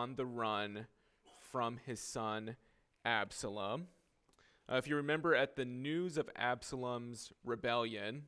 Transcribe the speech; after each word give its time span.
on 0.00 0.14
the 0.14 0.24
run 0.24 0.86
from 1.52 1.78
his 1.84 2.00
son 2.00 2.56
Absalom. 3.04 3.88
Uh, 4.66 4.76
if 4.76 4.88
you 4.88 4.96
remember, 4.96 5.34
at 5.34 5.56
the 5.56 5.64
news 5.66 6.16
of 6.16 6.30
Absalom's 6.36 7.34
rebellion, 7.44 8.22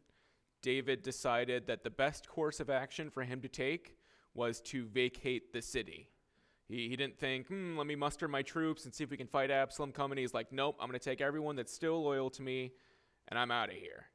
David 0.61 1.03
decided 1.03 1.67
that 1.67 1.83
the 1.83 1.89
best 1.89 2.29
course 2.29 2.61
of 2.61 2.69
action 2.69 3.09
for 3.09 3.23
him 3.23 3.41
to 3.41 3.49
take 3.49 3.97
was 4.35 4.61
to 4.61 4.85
vacate 4.85 5.55
the 5.55 5.63
city. 5.63 6.11
He, 6.69 6.91
he 6.91 6.97
didn't 6.97 7.19
think, 7.19 7.47
hmm, 7.47 7.79
let 7.79 7.87
me 7.87 7.97
muster 7.97 8.29
my 8.29 8.43
troops 8.43 8.85
and 8.85 8.93
see 8.93 9.05
if 9.05 9.11
we 9.11 9.17
can 9.17 9.27
fight 9.27 9.51
Absalom 9.51 9.93
coming. 9.93 10.19
He's 10.19 10.35
like, 10.35 10.53
nope, 10.53 10.77
I'm 10.79 10.89
going 10.89 11.01
to 11.01 11.05
take 11.05 11.23
everyone 11.23 11.57
that's 11.57 11.73
still 11.73 12.03
loyal 12.03 12.29
to 12.31 12.43
me 12.43 12.73
and 13.29 13.39
I'm 13.39 13.51
out 13.51 13.71
of 13.71 13.77
here. 13.77 14.09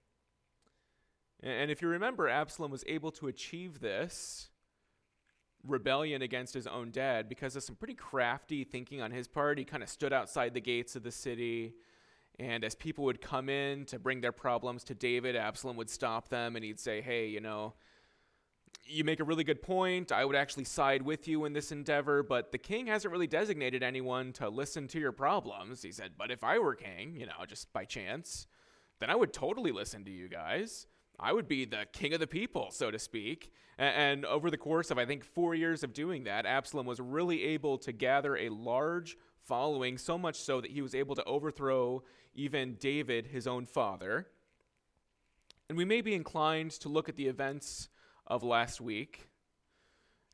And, 1.41 1.53
and 1.53 1.71
if 1.71 1.81
you 1.81 1.87
remember, 1.87 2.29
Absalom 2.29 2.69
was 2.69 2.83
able 2.85 3.09
to 3.13 3.27
achieve 3.27 3.79
this 3.79 4.49
rebellion 5.67 6.21
against 6.21 6.53
his 6.53 6.67
own 6.67 6.91
dad 6.91 7.29
because 7.29 7.55
of 7.55 7.63
some 7.63 7.75
pretty 7.75 7.93
crafty 7.93 8.63
thinking 8.63 9.01
on 9.01 9.11
his 9.11 9.27
part. 9.27 9.57
He 9.57 9.65
kind 9.65 9.83
of 9.83 9.89
stood 9.89 10.13
outside 10.13 10.53
the 10.53 10.61
gates 10.61 10.95
of 10.95 11.03
the 11.03 11.11
city. 11.11 11.75
And 12.39 12.63
as 12.63 12.75
people 12.75 13.05
would 13.05 13.21
come 13.21 13.49
in 13.49 13.85
to 13.85 13.99
bring 13.99 14.21
their 14.21 14.31
problems 14.31 14.83
to 14.85 14.95
David, 14.95 15.35
Absalom 15.35 15.75
would 15.77 15.89
stop 15.89 16.29
them 16.29 16.55
and 16.55 16.63
he'd 16.63 16.79
say, 16.79 17.01
Hey, 17.01 17.27
you 17.27 17.41
know, 17.41 17.73
you 18.85 19.03
make 19.03 19.19
a 19.19 19.23
really 19.23 19.43
good 19.43 19.61
point. 19.61 20.11
I 20.11 20.23
would 20.23 20.35
actually 20.35 20.63
side 20.63 21.01
with 21.01 21.27
you 21.27 21.45
in 21.45 21.53
this 21.53 21.71
endeavor, 21.71 22.23
but 22.23 22.51
the 22.51 22.57
king 22.57 22.87
hasn't 22.87 23.11
really 23.11 23.27
designated 23.27 23.83
anyone 23.83 24.33
to 24.33 24.49
listen 24.49 24.87
to 24.89 24.99
your 24.99 25.11
problems. 25.11 25.81
He 25.81 25.91
said, 25.91 26.11
But 26.17 26.31
if 26.31 26.43
I 26.43 26.59
were 26.59 26.75
king, 26.75 27.15
you 27.15 27.25
know, 27.25 27.33
just 27.47 27.71
by 27.73 27.85
chance, 27.85 28.47
then 28.99 29.09
I 29.09 29.15
would 29.15 29.33
totally 29.33 29.71
listen 29.71 30.05
to 30.05 30.11
you 30.11 30.27
guys. 30.27 30.87
I 31.19 31.33
would 31.33 31.47
be 31.47 31.65
the 31.65 31.85
king 31.91 32.13
of 32.13 32.19
the 32.19 32.27
people, 32.27 32.69
so 32.71 32.91
to 32.91 32.99
speak. 32.99 33.51
And, 33.79 34.25
over 34.25 34.49
the 34.49 34.57
course 34.57 34.89
of, 34.89 34.97
I 34.97 35.05
think, 35.05 35.23
four 35.23 35.53
years 35.53 35.83
of 35.83 35.93
doing 35.93 36.23
that, 36.23 36.45
Absalom 36.45 36.85
was 36.85 36.99
really 36.99 37.43
able 37.43 37.77
to 37.79 37.91
gather 37.91 38.35
a 38.35 38.49
large 38.49 39.17
following, 39.43 39.97
so 39.97 40.17
much 40.17 40.39
so 40.39 40.61
that 40.61 40.71
he 40.71 40.81
was 40.81 40.95
able 40.95 41.15
to 41.15 41.23
overthrow 41.25 42.03
even 42.33 42.75
David, 42.79 43.27
his 43.27 43.47
own 43.47 43.65
father. 43.65 44.27
And 45.69 45.77
we 45.77 45.85
may 45.85 46.01
be 46.01 46.13
inclined 46.13 46.71
to 46.71 46.89
look 46.89 47.09
at 47.09 47.15
the 47.15 47.27
events 47.27 47.89
of 48.25 48.43
last 48.43 48.81
week 48.81 49.29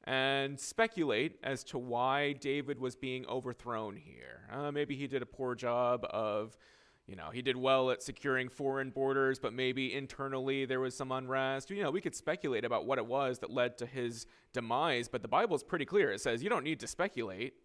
and 0.05 0.59
speculate 0.59 1.39
as 1.43 1.63
to 1.63 1.77
why 1.77 2.33
David 2.33 2.79
was 2.79 2.95
being 2.95 3.25
overthrown 3.25 3.95
here. 3.95 4.47
Uh, 4.51 4.71
maybe 4.71 4.95
he 4.95 5.07
did 5.07 5.21
a 5.21 5.25
poor 5.25 5.55
job 5.55 6.05
of 6.09 6.57
you 7.05 7.17
know, 7.17 7.31
he 7.31 7.41
did 7.41 7.57
well 7.57 7.91
at 7.91 8.01
securing 8.01 8.47
foreign 8.47 8.89
borders, 8.89 9.37
but 9.37 9.53
maybe 9.53 9.93
internally 9.93 10.65
there 10.65 10.79
was 10.79 10.95
some 10.95 11.11
unrest. 11.11 11.69
You 11.69 11.83
know, 11.83 11.91
we 11.91 11.99
could 11.99 12.15
speculate 12.15 12.63
about 12.63 12.85
what 12.85 12.97
it 12.97 13.05
was 13.05 13.39
that 13.39 13.51
led 13.51 13.77
to 13.79 13.85
his 13.85 14.25
demise, 14.53 15.09
but 15.09 15.21
the 15.21 15.27
Bible 15.27 15.55
is 15.55 15.63
pretty 15.63 15.85
clear. 15.85 16.11
It 16.11 16.21
says 16.21 16.41
you 16.41 16.49
don't 16.49 16.63
need 16.63 16.79
to 16.79 16.87
speculate. 16.87 17.55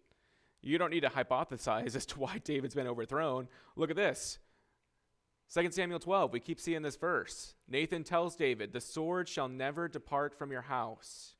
You 0.61 0.77
don't 0.77 0.91
need 0.91 1.01
to 1.01 1.09
hypothesize 1.09 1.95
as 1.95 2.05
to 2.07 2.19
why 2.19 2.39
David's 2.43 2.75
been 2.75 2.87
overthrown. 2.87 3.47
Look 3.77 3.89
at 3.89 3.95
this. 3.95 4.39
2 5.53 5.71
Samuel 5.71 5.99
12, 5.99 6.31
we 6.31 6.39
keep 6.39 6.59
seeing 6.59 6.83
this 6.83 6.97
verse. 6.97 7.55
Nathan 7.67 8.03
tells 8.03 8.35
David, 8.35 8.71
The 8.71 8.81
sword 8.81 9.27
shall 9.27 9.47
never 9.47 9.87
depart 9.87 10.37
from 10.37 10.51
your 10.51 10.61
house. 10.63 11.35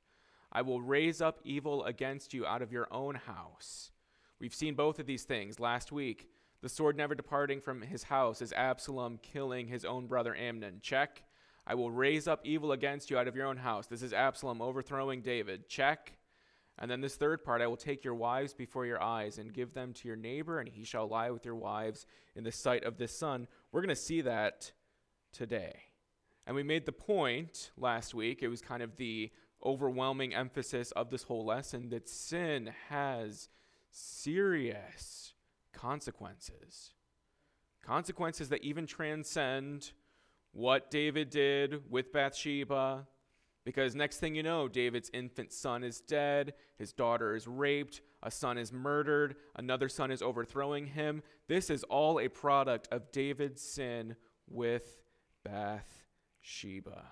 I 0.52 0.64
will 0.64 0.82
raise 0.82 1.22
up 1.22 1.40
evil 1.44 1.84
against 1.84 2.34
you 2.34 2.46
out 2.46 2.64
of 2.64 2.72
your 2.72 2.88
own 2.92 3.16
house. 3.16 3.92
We've 4.40 4.56
seen 4.56 4.74
both 4.74 4.98
of 5.00 5.06
these 5.06 5.24
things 5.24 5.60
last 5.60 5.92
week. 5.92 6.28
The 6.62 6.70
sword 6.70 6.98
never 6.98 7.16
departing 7.16 7.62
from 7.62 7.82
his 7.82 8.04
house 8.04 8.42
is 8.42 8.52
Absalom 8.52 9.20
killing 9.22 9.68
his 9.68 9.86
own 9.86 10.08
brother 10.08 10.36
Amnon. 10.36 10.80
Check. 10.82 11.24
I 11.66 11.76
will 11.76 11.92
raise 11.92 12.28
up 12.28 12.42
evil 12.44 12.74
against 12.74 13.10
you 13.10 13.18
out 13.18 13.28
of 13.28 13.36
your 13.36 13.48
own 13.48 13.58
house. 13.58 13.88
This 13.88 14.02
is 14.02 14.12
Absalom 14.12 14.62
overthrowing 14.62 15.22
David. 15.22 15.70
Check. 15.70 16.14
And 16.78 16.92
then 16.92 17.00
this 17.00 17.16
third 17.16 17.44
part 17.44 17.62
I 17.62 17.68
will 17.68 17.78
take 17.78 18.04
your 18.04 18.16
wives 18.16 18.54
before 18.54 18.86
your 18.86 19.02
eyes 19.02 19.38
and 19.38 19.54
give 19.54 19.74
them 19.74 19.94
to 19.94 20.08
your 20.08 20.18
neighbor, 20.18 20.60
and 20.60 20.68
he 20.68 20.84
shall 20.84 21.08
lie 21.08 21.30
with 21.30 21.46
your 21.46 21.56
wives 21.56 22.06
in 22.36 22.44
the 22.44 22.52
sight 22.52 22.84
of 22.84 22.98
this 22.98 23.18
son. 23.18 23.48
We're 23.72 23.82
going 23.82 23.90
to 23.90 23.96
see 23.96 24.22
that 24.22 24.72
today. 25.32 25.78
And 26.46 26.56
we 26.56 26.64
made 26.64 26.86
the 26.86 26.92
point 26.92 27.72
last 27.78 28.14
week, 28.14 28.42
it 28.42 28.48
was 28.48 28.62
kind 28.62 28.82
of 28.82 28.98
the 28.98 29.32
overwhelming 29.64 30.34
emphasis 30.34 30.92
of 30.92 31.10
this 31.10 31.24
whole 31.24 31.46
lesson 31.46 31.90
that 31.90 32.10
sin 32.10 32.72
has 32.90 33.50
serious 33.92 35.34
consequences. 35.80 36.94
Consequences 37.84 38.50
that 38.50 38.64
even 38.64 38.86
transcend 38.86 39.92
what 40.52 40.92
David 40.92 41.30
did 41.30 41.90
with 41.90 42.12
Bathsheba. 42.12 43.08
Because 43.64 43.96
next 43.96 44.18
thing 44.18 44.36
you 44.36 44.44
know, 44.44 44.68
David's 44.68 45.10
infant 45.14 45.54
son 45.54 45.84
is 45.84 46.02
dead, 46.02 46.54
his 46.78 46.92
daughter 46.92 47.36
is 47.36 47.48
raped, 47.48 48.02
a 48.24 48.32
son 48.32 48.58
is 48.58 48.74
murdered, 48.74 49.36
another 49.56 49.88
son 49.88 50.12
is 50.12 50.22
overthrowing 50.22 50.88
him. 50.88 51.22
This 51.48 51.70
is 51.70 51.84
all 51.84 52.20
a 52.20 52.28
product 52.30 52.88
of 52.92 53.12
David's 53.12 53.62
sin 53.62 54.16
with 54.50 54.98
Bathsheba. 55.44 57.06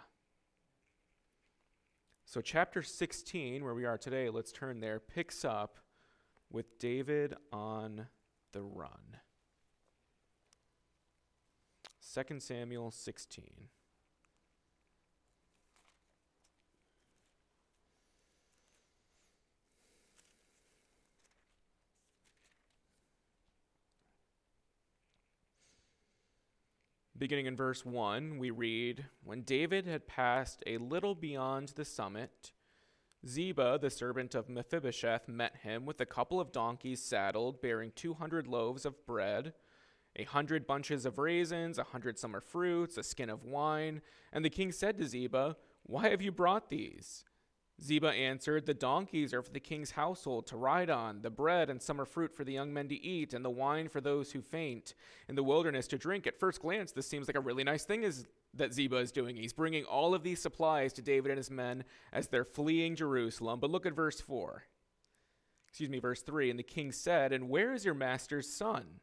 So, 2.25 2.41
chapter 2.41 2.81
16, 2.81 3.63
where 3.63 3.73
we 3.73 3.85
are 3.85 3.97
today, 3.97 4.29
let's 4.29 4.51
turn 4.51 4.79
there, 4.81 5.00
picks 5.00 5.45
up 5.45 5.77
with 6.50 6.77
David 6.79 7.35
on 7.53 8.07
the 8.57 8.63
run. 8.63 9.19
2 12.12 12.40
Samuel 12.40 12.90
16. 12.90 13.44
Beginning 27.16 27.45
in 27.45 27.56
verse 27.56 27.85
1, 27.85 28.39
we 28.39 28.50
read 28.50 29.06
When 29.24 29.44
David 29.44 29.85
had 29.85 30.07
passed 30.07 30.63
a 30.66 30.79
little 30.79 31.13
beyond 31.13 31.69
the 31.69 31.85
summit, 31.85 32.53
Ziba, 33.27 33.77
the 33.81 33.89
servant 33.89 34.35
of 34.35 34.47
Mephibosheth, 34.47 35.27
met 35.27 35.57
him 35.57 35.85
with 35.85 35.99
a 35.99 36.05
couple 36.05 36.39
of 36.39 36.51
donkeys 36.51 37.03
saddled, 37.03 37.61
bearing 37.61 37.91
two 37.95 38.13
hundred 38.13 38.47
loaves 38.47 38.85
of 38.85 39.05
bread, 39.05 39.53
a 40.15 40.23
hundred 40.23 40.65
bunches 40.65 41.05
of 41.05 41.17
raisins, 41.17 41.77
a 41.77 41.83
hundred 41.83 42.17
summer 42.17 42.39
fruits, 42.39 42.97
a 42.97 43.03
skin 43.03 43.29
of 43.29 43.43
wine. 43.43 44.01
And 44.31 44.45
the 44.45 44.49
king 44.49 44.71
said 44.71 44.97
to 44.97 45.05
Ziba, 45.05 45.57
Why 45.83 46.09
have 46.09 46.21
you 46.21 46.31
brought 46.31 46.69
these? 46.69 47.25
Ziba 47.81 48.09
answered, 48.09 48.65
The 48.65 48.73
donkeys 48.73 49.33
are 49.33 49.44
for 49.44 49.51
the 49.51 49.59
king's 49.59 49.91
household 49.91 50.47
to 50.47 50.57
ride 50.57 50.89
on, 50.89 51.21
the 51.21 51.29
bread 51.29 51.69
and 51.69 51.81
summer 51.81 52.05
fruit 52.05 52.33
for 52.33 52.44
the 52.44 52.53
young 52.53 52.73
men 52.73 52.88
to 52.89 52.95
eat, 52.95 53.33
and 53.33 53.45
the 53.45 53.49
wine 53.49 53.89
for 53.89 54.01
those 54.01 54.31
who 54.31 54.41
faint 54.41 54.95
in 55.27 55.35
the 55.35 55.44
wilderness 55.44 55.88
to 55.89 55.97
drink. 55.97 56.25
At 56.25 56.39
first 56.39 56.61
glance, 56.61 56.91
this 56.91 57.07
seems 57.07 57.27
like 57.27 57.38
a 57.38 57.41
really 57.41 57.63
nice 57.63 57.83
thing, 57.83 58.03
is 58.03 58.25
that 58.53 58.74
Ziba 58.74 58.97
is 58.97 59.12
doing. 59.12 59.35
He's 59.35 59.53
bringing 59.53 59.84
all 59.84 60.13
of 60.13 60.24
these 60.24 60.41
supplies 60.41 60.94
to 60.94 61.02
David 61.02 61.31
and 61.31 61.38
his 61.38 61.52
men 61.52 61.84
as 62.12 62.28
they're 62.28 62.46
fleeing 62.46 62.96
Jerusalem. 62.96 63.59
But 63.59 63.69
look 63.69 63.85
at 63.85 63.96
verse 63.96 64.19
4. 64.19 64.63
Excuse 65.68 65.90
me, 65.90 66.00
verse 66.00 66.22
3. 66.22 66.50
And 66.50 66.57
the 66.57 66.63
king 66.63 66.91
said, 66.91 67.31
And 67.31 67.50
where 67.50 67.74
is 67.74 67.86
your 67.86 67.94
master's 67.94 68.52
son? 68.52 69.02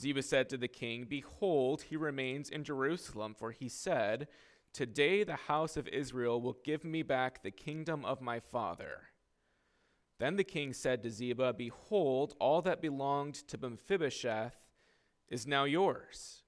Ziba 0.00 0.22
said 0.22 0.48
to 0.48 0.56
the 0.56 0.68
king, 0.68 1.04
Behold, 1.08 1.82
he 1.82 1.96
remains 1.96 2.48
in 2.48 2.64
Jerusalem, 2.64 3.34
for 3.36 3.50
he 3.50 3.68
said, 3.68 4.28
Today 4.72 5.22
the 5.22 5.36
house 5.36 5.76
of 5.76 5.88
Israel 5.88 6.40
will 6.40 6.56
give 6.64 6.84
me 6.84 7.02
back 7.02 7.42
the 7.42 7.50
kingdom 7.50 8.04
of 8.04 8.22
my 8.22 8.40
father. 8.40 9.08
Then 10.18 10.36
the 10.36 10.44
king 10.44 10.72
said 10.72 11.02
to 11.02 11.10
Ziba, 11.10 11.52
Behold, 11.52 12.34
all 12.38 12.62
that 12.62 12.80
belonged 12.80 13.34
to 13.48 13.58
Mephibosheth 13.58 14.56
is 15.28 15.46
now 15.46 15.64
yours. 15.64 16.41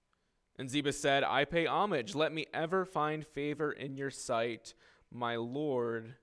And 0.58 0.70
Ziba 0.70 0.92
said, 0.92 1.24
I 1.24 1.44
pay 1.44 1.66
homage. 1.66 2.14
Let 2.14 2.32
me 2.32 2.46
ever 2.54 2.84
find 2.84 3.26
favor 3.26 3.72
in 3.72 3.96
your 3.96 4.10
sight, 4.10 4.74
my 5.10 5.36
lord 5.36 6.14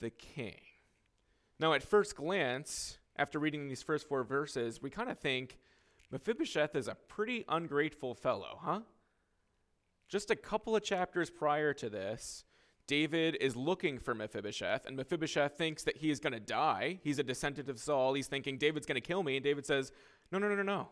the 0.00 0.10
king. 0.10 0.60
Now, 1.58 1.74
at 1.74 1.82
first 1.82 2.16
glance, 2.16 2.98
after 3.16 3.38
reading 3.38 3.68
these 3.68 3.82
first 3.82 4.08
four 4.08 4.24
verses, 4.24 4.80
we 4.82 4.90
kind 4.90 5.10
of 5.10 5.18
think 5.18 5.58
Mephibosheth 6.10 6.74
is 6.74 6.88
a 6.88 6.94
pretty 6.94 7.44
ungrateful 7.48 8.14
fellow, 8.14 8.58
huh? 8.60 8.80
Just 10.08 10.30
a 10.30 10.36
couple 10.36 10.74
of 10.74 10.82
chapters 10.82 11.30
prior 11.30 11.72
to 11.74 11.88
this, 11.88 12.44
David 12.86 13.36
is 13.40 13.54
looking 13.54 13.98
for 13.98 14.14
Mephibosheth, 14.14 14.86
and 14.86 14.96
Mephibosheth 14.96 15.56
thinks 15.56 15.84
that 15.84 15.98
he 15.98 16.10
is 16.10 16.18
going 16.18 16.32
to 16.32 16.40
die. 16.40 16.98
He's 17.04 17.20
a 17.20 17.22
descendant 17.22 17.68
of 17.68 17.78
Saul. 17.78 18.14
He's 18.14 18.26
thinking, 18.26 18.58
David's 18.58 18.86
going 18.86 18.96
to 18.96 19.00
kill 19.00 19.22
me. 19.22 19.36
And 19.36 19.44
David 19.44 19.64
says, 19.64 19.92
No, 20.32 20.38
no, 20.38 20.48
no, 20.48 20.56
no, 20.56 20.62
no. 20.62 20.88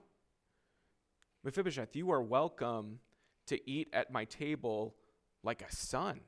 Mephibosheth, 1.45 1.95
you 1.95 2.11
are 2.11 2.23
welcome 2.23 2.99
to 3.47 3.71
eat 3.71 3.89
at 3.93 4.13
my 4.13 4.25
table 4.25 4.95
like 5.43 5.63
a 5.63 5.75
son. 5.75 6.21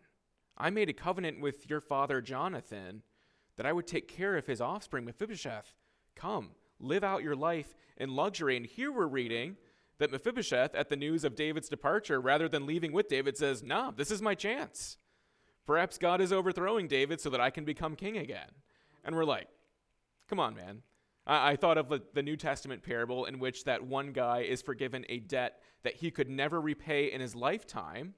I 0.57 0.71
made 0.71 0.89
a 0.89 0.95
covenant 0.95 1.41
with 1.41 1.69
your 1.69 1.81
father 1.81 2.21
Jonathan 2.21 3.03
that 3.57 3.67
I 3.67 3.73
would 3.73 3.87
take 3.87 4.09
care 4.09 4.37
of 4.37 4.47
his 4.47 4.61
offspring. 4.61 5.05
Mephibosheth, 5.05 5.75
come, 6.15 6.51
live 6.79 7.03
out 7.03 7.23
your 7.23 7.37
life 7.37 7.75
in 7.97 8.15
luxury. 8.15 8.57
And 8.57 8.65
here 8.65 8.93
we're 8.93 9.07
reading 9.07 9.57
that 9.99 10.13
Mephibosheth, 10.13 10.75
at 10.75 10.89
the 10.89 10.97
news 10.97 11.25
of 11.25 11.37
David's 11.37 11.69
departure, 11.69 12.21
rather 12.21 12.49
than 12.49 12.67
leaving 12.67 12.93
with 12.93 13.09
David, 13.09 13.37
says, 13.37 13.63
Nah, 13.63 13.91
this 13.91 14.11
is 14.11 14.23
my 14.23 14.35
chance. 14.35 14.97
Perhaps 15.67 15.99
God 15.99 16.21
is 16.21 16.33
overthrowing 16.33 16.89
David 16.89 17.21
so 17.21 17.31
that 17.31 17.41
I 17.41 17.51
can 17.51 17.65
become 17.65 17.97
king 17.97 18.17
again. 18.17 18.49
And 19.05 19.15
we're 19.15 19.25
like, 19.25 19.49
Come 20.29 20.41
on, 20.41 20.55
man. 20.55 20.83
I, 21.31 21.53
I 21.53 21.57
thought 21.57 21.79
of 21.79 21.89
the, 21.89 22.03
the 22.13 22.23
New 22.23 22.37
Testament 22.37 22.83
parable 22.83 23.25
in 23.25 23.39
which 23.39 23.65
that 23.65 23.87
one 23.87 24.13
guy 24.13 24.41
is 24.41 24.61
forgiven 24.61 25.07
a 25.09 25.21
debt 25.21 25.63
that 25.85 25.95
he 25.95 26.11
could 26.11 26.29
never 26.29 26.61
repay 26.61 27.13
in 27.13 27.21
his 27.21 27.35
lifetime. 27.35 28.15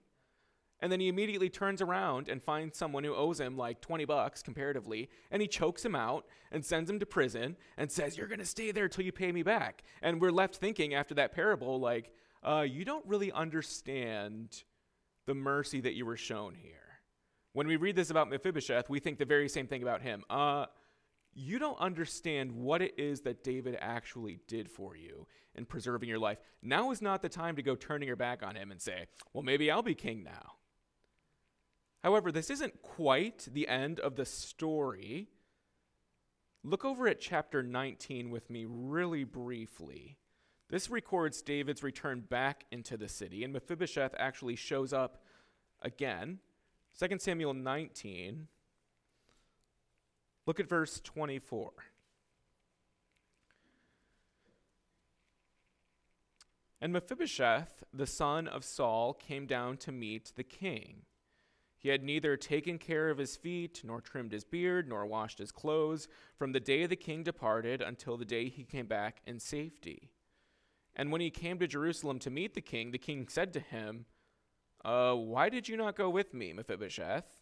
And 0.80 0.90
then 0.90 0.98
he 0.98 1.06
immediately 1.06 1.48
turns 1.48 1.80
around 1.80 2.28
and 2.28 2.42
finds 2.42 2.76
someone 2.76 3.04
who 3.04 3.14
owes 3.14 3.38
him 3.38 3.56
like 3.56 3.80
20 3.80 4.04
bucks 4.04 4.42
comparatively, 4.42 5.08
and 5.30 5.40
he 5.40 5.46
chokes 5.46 5.84
him 5.84 5.94
out 5.94 6.26
and 6.50 6.64
sends 6.64 6.90
him 6.90 6.98
to 6.98 7.06
prison 7.06 7.56
and 7.76 7.92
says, 7.92 8.18
You're 8.18 8.26
going 8.26 8.40
to 8.40 8.44
stay 8.44 8.72
there 8.72 8.88
till 8.88 9.04
you 9.04 9.12
pay 9.12 9.30
me 9.30 9.44
back. 9.44 9.84
And 10.02 10.20
we're 10.20 10.32
left 10.32 10.56
thinking 10.56 10.94
after 10.94 11.14
that 11.14 11.30
parable, 11.30 11.78
like, 11.78 12.10
uh, 12.42 12.66
You 12.68 12.84
don't 12.84 13.06
really 13.06 13.30
understand 13.30 14.64
the 15.26 15.34
mercy 15.34 15.80
that 15.82 15.94
you 15.94 16.04
were 16.04 16.16
shown 16.16 16.56
here. 16.56 16.74
When 17.52 17.68
we 17.68 17.76
read 17.76 17.94
this 17.94 18.10
about 18.10 18.28
Mephibosheth, 18.28 18.90
we 18.90 18.98
think 18.98 19.18
the 19.18 19.24
very 19.24 19.48
same 19.48 19.68
thing 19.68 19.82
about 19.82 20.02
him. 20.02 20.24
Uh, 20.28 20.66
you 21.34 21.58
don't 21.58 21.78
understand 21.80 22.52
what 22.52 22.82
it 22.82 22.94
is 22.98 23.22
that 23.22 23.42
David 23.42 23.76
actually 23.80 24.40
did 24.46 24.70
for 24.70 24.96
you 24.96 25.26
in 25.54 25.64
preserving 25.64 26.08
your 26.08 26.18
life. 26.18 26.38
Now 26.62 26.90
is 26.90 27.02
not 27.02 27.22
the 27.22 27.28
time 27.28 27.56
to 27.56 27.62
go 27.62 27.74
turning 27.74 28.06
your 28.06 28.16
back 28.16 28.42
on 28.42 28.56
him 28.56 28.70
and 28.70 28.80
say, 28.80 29.06
well, 29.32 29.42
maybe 29.42 29.70
I'll 29.70 29.82
be 29.82 29.94
king 29.94 30.22
now. 30.22 30.52
However, 32.02 32.32
this 32.32 32.50
isn't 32.50 32.82
quite 32.82 33.48
the 33.52 33.68
end 33.68 34.00
of 34.00 34.16
the 34.16 34.24
story. 34.24 35.28
Look 36.64 36.84
over 36.84 37.08
at 37.08 37.20
chapter 37.20 37.62
19 37.62 38.30
with 38.30 38.50
me 38.50 38.66
really 38.68 39.24
briefly. 39.24 40.18
This 40.68 40.90
records 40.90 41.42
David's 41.42 41.82
return 41.82 42.20
back 42.20 42.64
into 42.70 42.96
the 42.96 43.08
city, 43.08 43.44
and 43.44 43.52
Mephibosheth 43.52 44.14
actually 44.18 44.56
shows 44.56 44.92
up 44.92 45.22
again. 45.82 46.38
2 46.98 47.18
Samuel 47.18 47.54
19, 47.54 48.48
Look 50.46 50.58
at 50.58 50.68
verse 50.68 51.00
24. 51.00 51.72
And 56.80 56.92
Mephibosheth, 56.92 57.84
the 57.94 58.08
son 58.08 58.48
of 58.48 58.64
Saul, 58.64 59.14
came 59.14 59.46
down 59.46 59.76
to 59.78 59.92
meet 59.92 60.32
the 60.34 60.42
king. 60.42 61.02
He 61.78 61.90
had 61.90 62.02
neither 62.02 62.36
taken 62.36 62.78
care 62.78 63.08
of 63.08 63.18
his 63.18 63.36
feet, 63.36 63.82
nor 63.84 64.00
trimmed 64.00 64.32
his 64.32 64.44
beard, 64.44 64.88
nor 64.88 65.06
washed 65.06 65.38
his 65.38 65.52
clothes, 65.52 66.08
from 66.36 66.52
the 66.52 66.60
day 66.60 66.86
the 66.86 66.96
king 66.96 67.22
departed 67.22 67.82
until 67.82 68.16
the 68.16 68.24
day 68.24 68.48
he 68.48 68.64
came 68.64 68.86
back 68.86 69.20
in 69.26 69.38
safety. 69.38 70.10
And 70.96 71.12
when 71.12 71.20
he 71.20 71.30
came 71.30 71.58
to 71.58 71.68
Jerusalem 71.68 72.18
to 72.20 72.30
meet 72.30 72.54
the 72.54 72.60
king, 72.60 72.90
the 72.90 72.98
king 72.98 73.28
said 73.28 73.52
to 73.52 73.60
him, 73.60 74.06
uh, 74.84 75.14
Why 75.14 75.48
did 75.48 75.68
you 75.68 75.76
not 75.76 75.96
go 75.96 76.10
with 76.10 76.34
me, 76.34 76.52
Mephibosheth? 76.52 77.41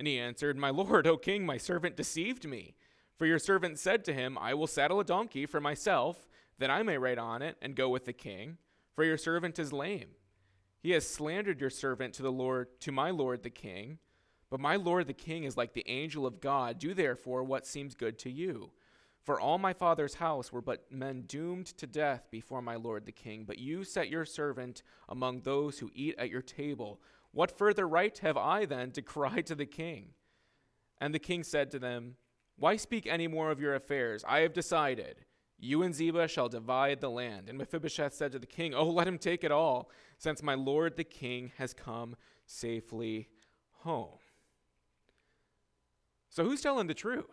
And 0.00 0.08
he 0.08 0.18
answered, 0.18 0.56
My 0.56 0.70
lord, 0.70 1.06
O 1.06 1.18
king, 1.18 1.44
my 1.44 1.58
servant 1.58 1.94
deceived 1.94 2.48
me. 2.48 2.74
For 3.18 3.26
your 3.26 3.38
servant 3.38 3.78
said 3.78 4.02
to 4.06 4.14
him, 4.14 4.38
I 4.38 4.54
will 4.54 4.66
saddle 4.66 4.98
a 4.98 5.04
donkey 5.04 5.44
for 5.44 5.60
myself, 5.60 6.26
that 6.58 6.70
I 6.70 6.82
may 6.82 6.96
ride 6.96 7.18
on 7.18 7.42
it 7.42 7.58
and 7.60 7.76
go 7.76 7.90
with 7.90 8.06
the 8.06 8.14
king, 8.14 8.56
for 8.94 9.04
your 9.04 9.18
servant 9.18 9.58
is 9.58 9.74
lame. 9.74 10.08
He 10.82 10.92
has 10.92 11.06
slandered 11.06 11.60
your 11.60 11.68
servant 11.68 12.14
to 12.14 12.22
the 12.22 12.32
Lord, 12.32 12.80
to 12.80 12.90
my 12.90 13.10
lord 13.10 13.42
the 13.42 13.50
king. 13.50 13.98
But 14.48 14.58
my 14.58 14.76
lord 14.76 15.06
the 15.06 15.12
king 15.12 15.44
is 15.44 15.58
like 15.58 15.74
the 15.74 15.86
angel 15.86 16.24
of 16.24 16.40
God. 16.40 16.78
Do 16.78 16.94
therefore 16.94 17.44
what 17.44 17.66
seems 17.66 17.94
good 17.94 18.18
to 18.20 18.30
you. 18.30 18.70
For 19.22 19.38
all 19.38 19.58
my 19.58 19.74
father's 19.74 20.14
house 20.14 20.50
were 20.50 20.62
but 20.62 20.90
men 20.90 21.24
doomed 21.26 21.66
to 21.76 21.86
death 21.86 22.28
before 22.30 22.62
my 22.62 22.76
lord 22.76 23.04
the 23.04 23.12
king. 23.12 23.44
But 23.44 23.58
you 23.58 23.84
set 23.84 24.08
your 24.08 24.24
servant 24.24 24.82
among 25.10 25.42
those 25.42 25.78
who 25.78 25.90
eat 25.94 26.14
at 26.16 26.30
your 26.30 26.40
table. 26.40 27.02
What 27.32 27.56
further 27.56 27.86
right 27.86 28.16
have 28.18 28.36
I 28.36 28.64
then 28.64 28.90
to 28.92 29.02
cry 29.02 29.40
to 29.42 29.54
the 29.54 29.66
king? 29.66 30.10
And 31.00 31.14
the 31.14 31.18
king 31.18 31.44
said 31.44 31.70
to 31.70 31.78
them, 31.78 32.16
Why 32.56 32.76
speak 32.76 33.06
any 33.06 33.28
more 33.28 33.50
of 33.50 33.60
your 33.60 33.74
affairs? 33.74 34.24
I 34.26 34.40
have 34.40 34.52
decided. 34.52 35.24
You 35.58 35.82
and 35.82 35.94
Ziba 35.94 36.26
shall 36.26 36.48
divide 36.48 37.00
the 37.00 37.10
land. 37.10 37.48
And 37.48 37.58
Mephibosheth 37.58 38.14
said 38.14 38.32
to 38.32 38.38
the 38.38 38.46
king, 38.46 38.74
Oh, 38.74 38.88
let 38.88 39.06
him 39.06 39.18
take 39.18 39.44
it 39.44 39.52
all, 39.52 39.90
since 40.18 40.42
my 40.42 40.54
lord 40.54 40.96
the 40.96 41.04
king 41.04 41.52
has 41.58 41.74
come 41.74 42.16
safely 42.46 43.28
home. 43.80 44.18
So, 46.30 46.44
who's 46.44 46.60
telling 46.60 46.86
the 46.86 46.94
truth? 46.94 47.26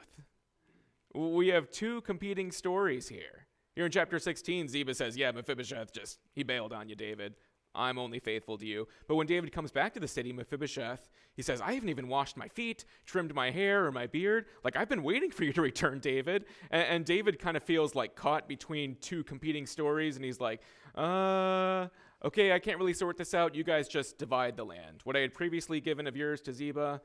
We 1.13 1.47
have 1.47 1.71
two 1.71 2.01
competing 2.01 2.51
stories 2.51 3.07
here. 3.07 3.47
Here 3.75 3.85
in 3.85 3.91
chapter 3.91 4.19
16, 4.19 4.67
Ziba 4.67 4.93
says, 4.93 5.15
Yeah, 5.15 5.31
Mephibosheth 5.31 5.93
just, 5.93 6.19
he 6.33 6.43
bailed 6.43 6.73
on 6.73 6.89
you, 6.89 6.95
David. 6.95 7.35
I'm 7.77 7.97
only 7.97 8.19
faithful 8.19 8.57
to 8.57 8.65
you. 8.65 8.87
But 9.07 9.15
when 9.15 9.27
David 9.27 9.51
comes 9.51 9.71
back 9.71 9.93
to 9.93 9.99
the 9.99 10.07
city, 10.07 10.33
Mephibosheth, 10.33 11.09
he 11.35 11.43
says, 11.43 11.61
I 11.61 11.73
haven't 11.73 11.89
even 11.89 12.07
washed 12.07 12.35
my 12.35 12.47
feet, 12.47 12.83
trimmed 13.05 13.33
my 13.33 13.51
hair 13.51 13.85
or 13.85 13.91
my 13.91 14.07
beard. 14.07 14.45
Like, 14.63 14.75
I've 14.75 14.89
been 14.89 15.03
waiting 15.03 15.29
for 15.29 15.43
you 15.43 15.53
to 15.53 15.61
return, 15.61 15.99
David. 15.99 16.45
And, 16.71 16.83
and 16.83 17.05
David 17.05 17.39
kind 17.39 17.55
of 17.55 17.63
feels 17.63 17.93
like 17.93 18.15
caught 18.15 18.47
between 18.47 18.97
two 18.99 19.23
competing 19.23 19.65
stories, 19.65 20.15
and 20.15 20.25
he's 20.25 20.41
like, 20.41 20.61
uh, 20.95 21.87
okay, 22.25 22.51
I 22.51 22.59
can't 22.59 22.79
really 22.79 22.93
sort 22.93 23.17
this 23.17 23.33
out. 23.33 23.53
You 23.53 23.63
guys 23.63 23.87
just 23.87 24.17
divide 24.17 24.57
the 24.57 24.65
land. 24.65 25.01
What 25.03 25.15
I 25.15 25.19
had 25.19 25.33
previously 25.33 25.79
given 25.79 26.07
of 26.07 26.17
yours 26.17 26.41
to 26.41 26.53
Ziba, 26.53 27.01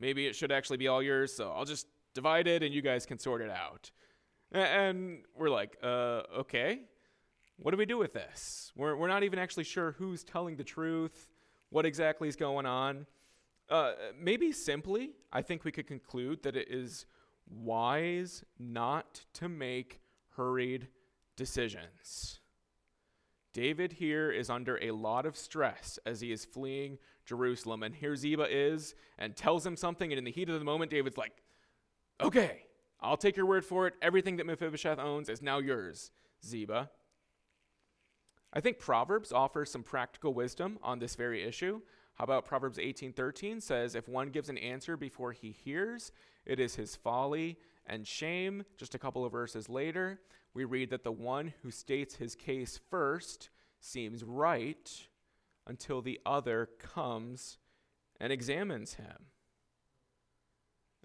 maybe 0.00 0.26
it 0.26 0.34
should 0.34 0.50
actually 0.50 0.78
be 0.78 0.88
all 0.88 1.02
yours, 1.02 1.32
so 1.32 1.52
I'll 1.52 1.64
just 1.64 1.86
divide 2.14 2.46
it 2.46 2.62
and 2.62 2.74
you 2.74 2.82
guys 2.82 3.06
can 3.06 3.18
sort 3.18 3.40
it 3.40 3.50
out. 3.50 3.90
And 4.50 5.20
we're 5.34 5.48
like, 5.48 5.78
uh, 5.82 6.22
okay 6.40 6.80
what 7.58 7.70
do 7.70 7.76
we 7.76 7.86
do 7.86 7.98
with 7.98 8.12
this? 8.12 8.72
We're, 8.76 8.96
we're 8.96 9.08
not 9.08 9.22
even 9.22 9.38
actually 9.38 9.64
sure 9.64 9.92
who's 9.92 10.24
telling 10.24 10.56
the 10.56 10.64
truth, 10.64 11.28
what 11.70 11.86
exactly 11.86 12.28
is 12.28 12.36
going 12.36 12.66
on. 12.66 13.06
Uh, 13.68 13.92
maybe 14.20 14.52
simply, 14.52 15.12
I 15.32 15.42
think 15.42 15.64
we 15.64 15.72
could 15.72 15.86
conclude 15.86 16.42
that 16.42 16.56
it 16.56 16.68
is 16.70 17.06
wise 17.48 18.44
not 18.58 19.24
to 19.34 19.48
make 19.48 20.00
hurried 20.36 20.88
decisions. 21.36 22.40
David 23.52 23.92
here 23.92 24.30
is 24.30 24.48
under 24.48 24.78
a 24.82 24.90
lot 24.90 25.26
of 25.26 25.36
stress 25.36 25.98
as 26.06 26.20
he 26.20 26.32
is 26.32 26.44
fleeing 26.44 26.98
Jerusalem. 27.24 27.82
And 27.82 27.94
here 27.94 28.16
Ziba 28.16 28.46
is 28.50 28.94
and 29.18 29.36
tells 29.36 29.66
him 29.66 29.76
something. 29.76 30.10
And 30.10 30.18
in 30.18 30.24
the 30.24 30.30
heat 30.30 30.48
of 30.48 30.58
the 30.58 30.64
moment, 30.64 30.90
David's 30.90 31.18
like, 31.18 31.42
okay, 32.20 32.64
I'll 33.00 33.16
take 33.16 33.36
your 33.36 33.46
word 33.46 33.64
for 33.64 33.86
it. 33.86 33.94
Everything 34.00 34.36
that 34.38 34.46
Mephibosheth 34.46 34.98
owns 34.98 35.28
is 35.28 35.42
now 35.42 35.58
yours, 35.58 36.10
Ziba. 36.44 36.90
I 38.52 38.60
think 38.60 38.78
Proverbs 38.78 39.32
offers 39.32 39.70
some 39.70 39.82
practical 39.82 40.34
wisdom 40.34 40.78
on 40.82 40.98
this 40.98 41.14
very 41.14 41.42
issue. 41.42 41.80
How 42.14 42.24
about 42.24 42.44
Proverbs 42.44 42.78
18:13 42.78 43.60
says 43.60 43.94
if 43.94 44.08
one 44.08 44.30
gives 44.30 44.48
an 44.48 44.58
answer 44.58 44.96
before 44.96 45.32
he 45.32 45.50
hears, 45.50 46.12
it 46.44 46.60
is 46.60 46.74
his 46.74 46.94
folly 46.94 47.58
and 47.86 48.06
shame. 48.06 48.64
Just 48.76 48.94
a 48.94 48.98
couple 48.98 49.24
of 49.24 49.32
verses 49.32 49.68
later, 49.68 50.20
we 50.54 50.64
read 50.64 50.90
that 50.90 51.04
the 51.04 51.12
one 51.12 51.54
who 51.62 51.70
states 51.70 52.16
his 52.16 52.34
case 52.34 52.78
first 52.90 53.48
seems 53.80 54.22
right 54.22 55.06
until 55.66 56.02
the 56.02 56.20
other 56.26 56.68
comes 56.78 57.58
and 58.20 58.32
examines 58.32 58.94
him. 58.94 59.26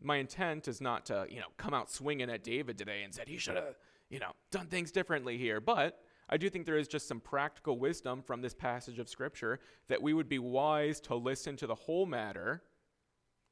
My 0.01 0.17
intent 0.17 0.67
is 0.67 0.81
not 0.81 1.05
to, 1.07 1.25
you 1.29 1.39
know, 1.39 1.47
come 1.57 1.73
out 1.73 1.89
swinging 1.89 2.29
at 2.29 2.43
David 2.43 2.77
today 2.77 3.03
and 3.03 3.13
said 3.13 3.27
he 3.27 3.37
should 3.37 3.55
have, 3.55 3.77
you 4.09 4.19
know, 4.19 4.33
done 4.51 4.67
things 4.67 4.91
differently 4.91 5.37
here, 5.37 5.59
but 5.59 6.03
I 6.29 6.37
do 6.37 6.49
think 6.49 6.65
there 6.65 6.77
is 6.77 6.87
just 6.87 7.07
some 7.07 7.19
practical 7.19 7.79
wisdom 7.79 8.21
from 8.21 8.41
this 8.41 8.53
passage 8.53 8.99
of 8.99 9.07
Scripture 9.07 9.59
that 9.87 10.01
we 10.01 10.13
would 10.13 10.27
be 10.27 10.39
wise 10.39 10.99
to 11.01 11.15
listen 11.15 11.55
to 11.57 11.67
the 11.67 11.75
whole 11.75 12.05
matter 12.05 12.63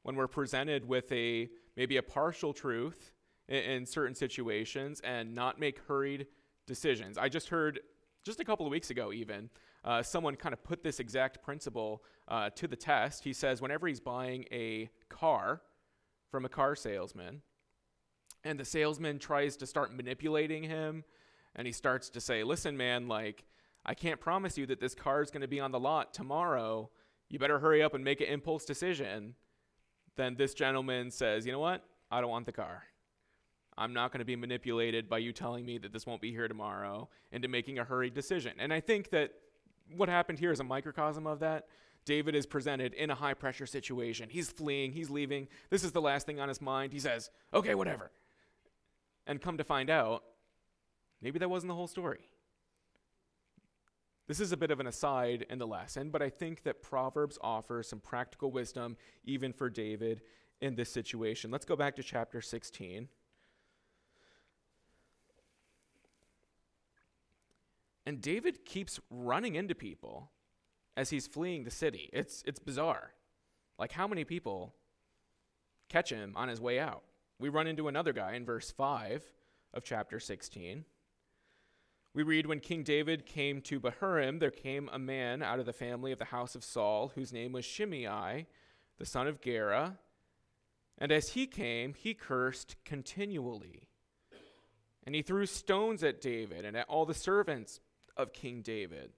when 0.04 0.16
we're 0.16 0.28
presented 0.28 0.88
with 0.88 1.10
a 1.12 1.50
maybe 1.78 1.98
a 1.98 2.04
partial 2.04 2.54
truth 2.54 3.14
in, 3.48 3.64
in 3.64 3.86
certain 3.86 4.14
situations 4.14 5.02
and 5.04 5.34
not 5.34 5.60
make 5.60 5.80
hurried 5.88 6.28
decisions. 6.68 7.18
I 7.18 7.30
just 7.30 7.50
heard 7.50 7.80
just 8.24 8.40
a 8.40 8.44
couple 8.46 8.66
of 8.66 8.72
weeks 8.72 8.90
ago, 8.90 9.14
even, 9.14 9.50
uh, 9.84 10.02
someone 10.02 10.36
kind 10.36 10.52
of 10.52 10.64
put 10.64 10.84
this 10.84 11.00
exact 11.00 11.44
principle 11.44 12.04
uh, 12.28 12.50
to 12.56 12.68
the 12.68 12.76
test. 12.76 13.24
He 13.24 13.34
says, 13.34 13.62
whenever 13.62 13.88
he's 13.88 14.00
buying 14.00 14.46
a 14.52 14.90
car 15.10 15.62
from 16.32 16.44
a 16.44 16.50
car 16.50 16.76
salesman, 16.76 17.42
and 18.44 18.60
the 18.60 18.66
salesman 18.66 19.20
tries 19.20 19.56
to 19.58 19.66
start 19.66 19.94
manipulating 19.94 20.64
him 20.64 21.04
and 21.56 21.66
he 21.66 21.74
starts 21.74 22.10
to 22.10 22.22
say, 22.22 22.44
Listen, 22.44 22.78
man, 22.78 23.08
like, 23.08 23.46
I 23.86 23.94
can't 23.94 24.20
promise 24.20 24.58
you 24.58 24.66
that 24.68 24.80
this 24.80 24.96
car 24.96 25.22
is 25.22 25.32
going 25.32 25.42
to 25.42 25.48
be 25.48 25.60
on 25.60 25.72
the 25.72 25.80
lot 25.80 26.14
tomorrow. 26.14 26.90
You 27.30 27.40
better 27.40 27.60
hurry 27.60 27.84
up 27.84 27.94
and 27.94 28.04
make 28.04 28.22
an 28.22 28.28
impulse 28.28 28.66
decision. 28.66 29.36
Then 30.16 30.36
this 30.36 30.54
gentleman 30.54 31.12
says, 31.12 31.46
You 31.46 31.52
know 31.52 31.60
what? 31.60 31.84
I 32.12 32.22
don't 32.22 32.30
want 32.30 32.46
the 32.46 32.52
car. 32.52 32.84
I'm 33.78 33.94
not 33.94 34.12
going 34.12 34.20
to 34.20 34.26
be 34.26 34.36
manipulated 34.36 35.10
by 35.10 35.18
you 35.18 35.34
telling 35.34 35.66
me 35.66 35.78
that 35.80 35.92
this 35.92 36.06
won't 36.06 36.22
be 36.22 36.32
here 36.32 36.48
tomorrow 36.48 37.10
into 37.32 37.48
making 37.48 37.78
a 37.78 37.84
hurried 37.84 38.14
decision. 38.14 38.54
And 38.58 38.72
I 38.72 38.80
think 38.80 39.10
that 39.10 39.34
what 39.96 40.08
happened 40.08 40.40
here 40.40 40.52
is 40.52 40.60
a 40.62 40.64
microcosm 40.64 41.28
of 41.28 41.40
that. 41.40 41.68
David 42.06 42.36
is 42.36 42.46
presented 42.46 42.94
in 42.94 43.10
a 43.10 43.16
high 43.16 43.34
pressure 43.34 43.66
situation. 43.66 44.30
He's 44.30 44.50
fleeing, 44.50 44.94
he's 44.94 45.10
leaving. 45.10 45.48
This 45.70 45.84
is 45.84 45.92
the 45.92 46.02
last 46.02 46.26
thing 46.26 46.40
on 46.40 46.48
his 46.48 46.62
mind. 46.62 46.94
He 46.94 47.00
says, 47.00 47.32
Okay, 47.54 47.76
whatever. 47.76 48.12
And 49.28 49.42
come 49.42 49.58
to 49.58 49.64
find 49.64 49.90
out, 49.90 50.24
Maybe 51.22 51.40
that 51.40 51.50
wasn't 51.50 51.70
the 51.70 51.76
whole 51.76 51.88
story. 51.88 52.30
This 54.28 54.40
is 54.40 54.52
a 54.52 54.58
bit 54.58 54.72
of 54.72 54.80
an 54.80 54.88
aside 54.88 55.46
and 55.50 55.62
the 55.62 55.68
lesson, 55.68 56.10
but 56.10 56.22
I 56.22 56.30
think 56.30 56.64
that 56.64 56.82
Proverbs 56.82 57.38
offers 57.42 57.88
some 57.88 58.00
practical 58.00 58.52
wisdom 58.52 58.98
even 59.24 59.54
for 59.54 59.70
David 59.70 60.22
in 60.62 60.76
this 60.76 60.92
situation. 60.92 61.52
Let's 61.52 61.66
go 61.66 61.76
back 61.76 61.96
to 61.98 62.04
chapter 62.04 62.42
16. 62.42 63.08
And 68.08 68.22
David 68.22 68.66
keeps 68.66 69.00
running 69.10 69.56
into 69.56 69.76
people 69.76 70.32
as 70.98 71.10
he's 71.10 71.28
fleeing 71.28 71.64
the 71.64 71.72
city. 71.72 72.10
It's, 72.14 72.44
it's 72.48 72.60
bizarre. 72.60 73.12
Like, 73.78 73.92
how 73.92 74.08
many 74.08 74.24
people 74.24 74.74
catch 75.90 76.12
him 76.12 76.34
on 76.36 76.48
his 76.48 76.62
way 76.62 76.80
out? 76.80 77.04
We 77.40 77.50
run 77.50 77.68
into 77.68 77.88
another 77.88 78.14
guy 78.14 78.34
in 78.34 78.46
verse 78.46 78.72
5 78.72 79.24
of 79.74 79.84
chapter 79.84 80.20
16. 80.20 80.86
We 82.16 82.24
read 82.24 82.46
When 82.46 82.62
King 82.62 82.84
David 82.84 83.26
came 83.26 83.60
to 83.64 83.78
Bahurim, 83.78 84.40
there 84.40 84.50
came 84.50 84.90
a 84.94 84.98
man 84.98 85.44
out 85.44 85.60
of 85.60 85.66
the 85.66 85.74
family 85.74 86.14
of 86.14 86.18
the 86.18 86.24
house 86.24 86.56
of 86.56 86.64
Saul, 86.64 87.12
whose 87.14 87.34
name 87.34 87.52
was 87.52 87.66
Shimei, 87.66 88.48
the 88.98 89.06
son 89.06 89.28
of 89.28 89.42
Gera. 89.42 89.98
And 90.98 91.12
as 91.12 91.32
he 91.32 91.46
came, 91.46 91.94
he 91.94 92.14
cursed 92.14 92.78
continually. 92.86 93.90
And 95.06 95.14
he 95.14 95.24
threw 95.24 95.46
stones 95.46 96.06
at 96.06 96.22
David 96.22 96.64
and 96.64 96.78
at 96.78 96.88
all 96.88 97.06
the 97.06 97.14
servants 97.14 97.82
of 98.16 98.32
King 98.32 98.62
David. 98.62 99.12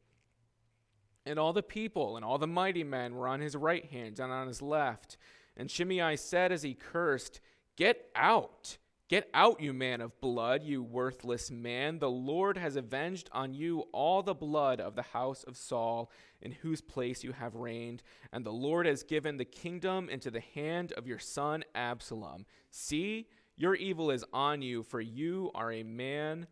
And 1.23 1.37
all 1.37 1.53
the 1.53 1.61
people 1.61 2.15
and 2.15 2.25
all 2.25 2.39
the 2.39 2.47
mighty 2.47 2.83
men 2.83 3.13
were 3.13 3.27
on 3.27 3.41
his 3.41 3.55
right 3.55 3.85
hand 3.85 4.19
and 4.19 4.31
on 4.31 4.47
his 4.47 4.63
left. 4.63 5.17
And 5.55 5.69
Shimei 5.69 6.15
said 6.15 6.51
as 6.51 6.63
he 6.63 6.73
cursed, 6.73 7.41
Get 7.75 8.09
out! 8.15 8.79
Get 9.09 9.29
out, 9.33 9.61
you 9.61 9.71
man 9.71 10.01
of 10.01 10.19
blood, 10.19 10.63
you 10.63 10.83
worthless 10.83 11.49
man. 11.49 11.99
The 11.99 12.09
Lord 12.09 12.57
has 12.57 12.75
avenged 12.75 13.29
on 13.31 13.53
you 13.53 13.85
all 13.93 14.21
the 14.21 14.33
blood 14.33 14.81
of 14.81 14.95
the 14.95 15.01
house 15.01 15.43
of 15.43 15.55
Saul, 15.55 16.11
in 16.41 16.51
whose 16.51 16.81
place 16.81 17.23
you 17.23 17.31
have 17.31 17.55
reigned. 17.55 18.03
And 18.33 18.45
the 18.45 18.51
Lord 18.51 18.85
has 18.85 19.03
given 19.03 19.37
the 19.37 19.45
kingdom 19.45 20.09
into 20.09 20.29
the 20.29 20.41
hand 20.41 20.91
of 20.91 21.07
your 21.07 21.19
son 21.19 21.63
Absalom. 21.73 22.45
See, 22.69 23.27
your 23.55 23.75
evil 23.75 24.11
is 24.11 24.25
on 24.33 24.61
you, 24.61 24.83
for 24.83 24.99
you 24.99 25.51
are 25.55 25.71
a 25.71 25.83
man 25.83 26.47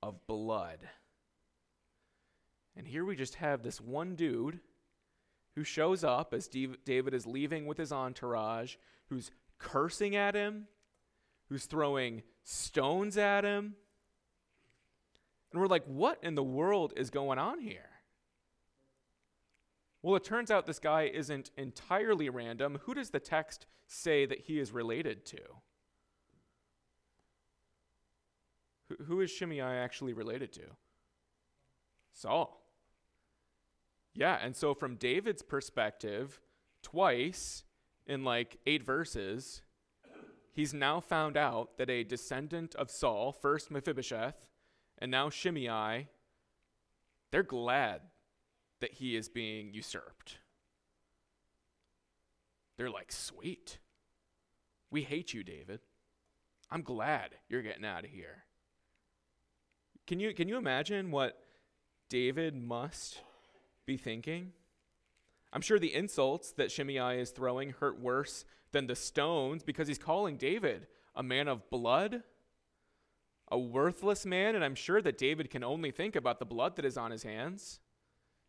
of 0.00 0.24
blood. 0.28 0.78
And 2.76 2.86
here 2.86 3.04
we 3.04 3.16
just 3.16 3.34
have 3.34 3.64
this 3.64 3.80
one 3.80 4.14
dude 4.14 4.60
who 5.56 5.64
shows 5.64 6.04
up 6.04 6.32
as 6.32 6.46
David 6.46 7.12
is 7.12 7.26
leaving 7.26 7.66
with 7.66 7.76
his 7.76 7.90
entourage, 7.90 8.76
who's 9.08 9.32
cursing 9.58 10.14
at 10.14 10.36
him, 10.36 10.68
who's 11.48 11.66
throwing 11.66 12.22
stones 12.44 13.16
at 13.16 13.44
him. 13.44 13.74
And 15.52 15.60
we're 15.60 15.66
like, 15.66 15.84
what 15.86 16.18
in 16.22 16.34
the 16.34 16.42
world 16.42 16.92
is 16.96 17.10
going 17.10 17.38
on 17.38 17.60
here? 17.60 17.90
Well, 20.02 20.16
it 20.16 20.24
turns 20.24 20.50
out 20.50 20.66
this 20.66 20.78
guy 20.78 21.10
isn't 21.12 21.50
entirely 21.56 22.28
random. 22.28 22.78
Who 22.82 22.94
does 22.94 23.10
the 23.10 23.20
text 23.20 23.66
say 23.86 24.26
that 24.26 24.42
he 24.42 24.60
is 24.60 24.72
related 24.72 25.26
to? 25.26 25.38
Who 29.06 29.20
is 29.20 29.30
Shimei 29.30 29.60
actually 29.60 30.12
related 30.12 30.52
to? 30.54 30.62
Saul. 32.12 32.62
Yeah, 34.14 34.38
and 34.42 34.56
so 34.56 34.74
from 34.74 34.96
David's 34.96 35.42
perspective, 35.42 36.40
twice 36.82 37.64
in 38.06 38.24
like 38.24 38.58
eight 38.66 38.82
verses, 38.82 39.62
he's 40.58 40.74
now 40.74 40.98
found 40.98 41.36
out 41.36 41.78
that 41.78 41.88
a 41.88 42.02
descendant 42.02 42.74
of 42.74 42.90
Saul, 42.90 43.30
first 43.30 43.70
Mephibosheth, 43.70 44.48
and 44.98 45.08
now 45.08 45.30
Shimei, 45.30 46.08
they're 47.30 47.44
glad 47.44 48.00
that 48.80 48.94
he 48.94 49.14
is 49.14 49.28
being 49.28 49.72
usurped. 49.72 50.38
They're 52.76 52.90
like, 52.90 53.12
sweet. 53.12 53.78
We 54.90 55.02
hate 55.02 55.32
you, 55.32 55.44
David. 55.44 55.78
I'm 56.72 56.82
glad 56.82 57.36
you're 57.48 57.62
getting 57.62 57.84
out 57.84 58.02
of 58.02 58.10
here. 58.10 58.42
Can 60.08 60.18
you, 60.18 60.34
can 60.34 60.48
you 60.48 60.56
imagine 60.56 61.12
what 61.12 61.38
David 62.08 62.56
must 62.56 63.20
be 63.86 63.96
thinking? 63.96 64.50
I'm 65.52 65.60
sure 65.60 65.78
the 65.78 65.94
insults 65.94 66.50
that 66.54 66.72
Shimei 66.72 67.20
is 67.20 67.30
throwing 67.30 67.74
hurt 67.78 68.00
worse 68.00 68.44
than 68.72 68.86
the 68.86 68.96
stones 68.96 69.62
because 69.62 69.88
he's 69.88 69.98
calling 69.98 70.36
David 70.36 70.86
a 71.14 71.22
man 71.22 71.48
of 71.48 71.68
blood, 71.70 72.22
a 73.50 73.58
worthless 73.58 74.26
man, 74.26 74.54
and 74.54 74.64
I'm 74.64 74.74
sure 74.74 75.02
that 75.02 75.18
David 75.18 75.50
can 75.50 75.64
only 75.64 75.90
think 75.90 76.14
about 76.14 76.38
the 76.38 76.44
blood 76.44 76.76
that 76.76 76.84
is 76.84 76.96
on 76.96 77.10
his 77.10 77.22
hands. 77.22 77.80